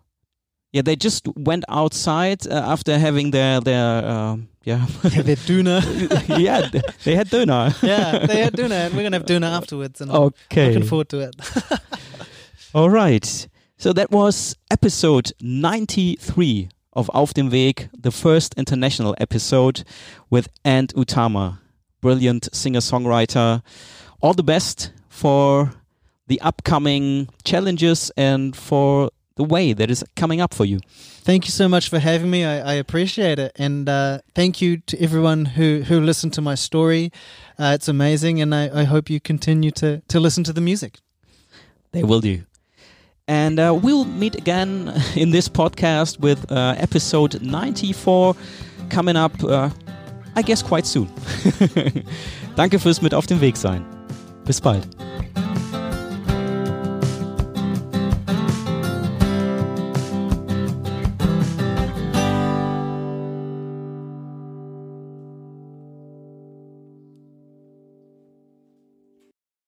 Yeah, 0.74 0.82
they 0.84 0.98
just 0.98 1.28
went 1.38 1.64
outside 1.70 2.46
uh, 2.46 2.54
after 2.72 3.00
having 3.00 3.32
their 3.32 3.62
their 3.62 4.04
uh, 4.06 4.36
yeah 4.66 4.86
Yeah, 5.04 5.22
they're 5.24 5.38
Döner. 5.38 5.82
yeah 6.38 6.70
they 7.06 7.16
had 7.16 7.30
dinner. 7.30 7.74
yeah, 7.82 8.26
they 8.28 8.44
had 8.44 8.54
Döner, 8.54 8.86
and 8.88 8.94
we're 8.94 9.04
gonna 9.04 9.18
have 9.18 9.26
Döner 9.26 9.48
afterwards. 9.58 10.02
And 10.02 10.12
I'm 10.12 10.18
Okay. 10.52 10.68
looking 10.68 10.84
forward 10.88 11.08
to 11.10 11.20
it. 11.22 11.36
All 12.76 12.90
right. 12.90 13.48
So 13.78 13.94
that 13.94 14.12
was 14.12 14.56
episode 14.70 15.32
93 15.42 16.68
of 16.98 17.10
Auf 17.14 17.34
dem 17.34 17.52
Weg, 17.52 17.90
the 17.94 18.12
first 18.12 18.56
international 18.56 19.16
episode 19.20 19.84
with 20.32 20.50
Ant 20.66 20.96
Utama, 20.96 21.60
brilliant 22.02 22.50
singer-songwriter. 22.52 23.62
All 24.20 24.34
the 24.34 24.44
best 24.44 24.92
for 25.08 25.74
the 26.26 26.42
upcoming 26.42 27.30
challenges 27.44 28.12
and 28.18 28.56
for 28.56 29.12
the 29.36 29.44
way 29.44 29.74
that 29.74 29.92
is 29.92 30.04
coming 30.16 30.42
up 30.42 30.56
for 30.56 30.66
you. 30.66 30.80
Thank 31.22 31.46
you 31.46 31.52
so 31.52 31.70
much 31.70 31.88
for 31.88 32.00
having 32.00 32.32
me. 32.32 32.44
I, 32.44 32.72
I 32.72 32.74
appreciate 32.74 33.38
it, 33.38 33.52
and 33.58 33.88
uh, 33.88 34.20
thank 34.34 34.60
you 34.60 34.78
to 34.88 35.00
everyone 35.00 35.46
who 35.46 35.84
who 35.84 36.02
listened 36.02 36.34
to 36.34 36.42
my 36.42 36.56
story. 36.56 37.12
Uh, 37.60 37.74
it's 37.76 37.88
amazing, 37.88 38.42
and 38.42 38.56
I, 38.56 38.82
I 38.82 38.84
hope 38.86 39.10
you 39.10 39.20
continue 39.20 39.70
to 39.72 40.02
to 40.08 40.20
listen 40.20 40.44
to 40.46 40.54
the 40.54 40.62
music. 40.62 41.00
They 41.92 42.04
will 42.04 42.22
do. 42.22 42.44
And 43.28 43.60
uh, 43.60 43.78
we'll 43.82 44.06
meet 44.06 44.36
again 44.36 44.94
in 45.16 45.32
this 45.32 45.50
podcast 45.50 46.20
with 46.20 46.50
uh, 46.52 46.76
episode 46.78 47.42
94 47.42 48.36
coming 48.90 49.18
up, 49.18 49.44
uh, 49.44 49.70
I 50.36 50.42
guess, 50.42 50.64
quite 50.64 50.86
soon. 50.86 51.10
Danke 52.56 52.80
fürs 52.80 53.02
mit 53.02 53.14
auf 53.14 53.28
dem 53.28 53.42
Weg 53.42 53.58
sein. 53.58 53.86
Bis 54.46 54.62
bald. 54.62 54.88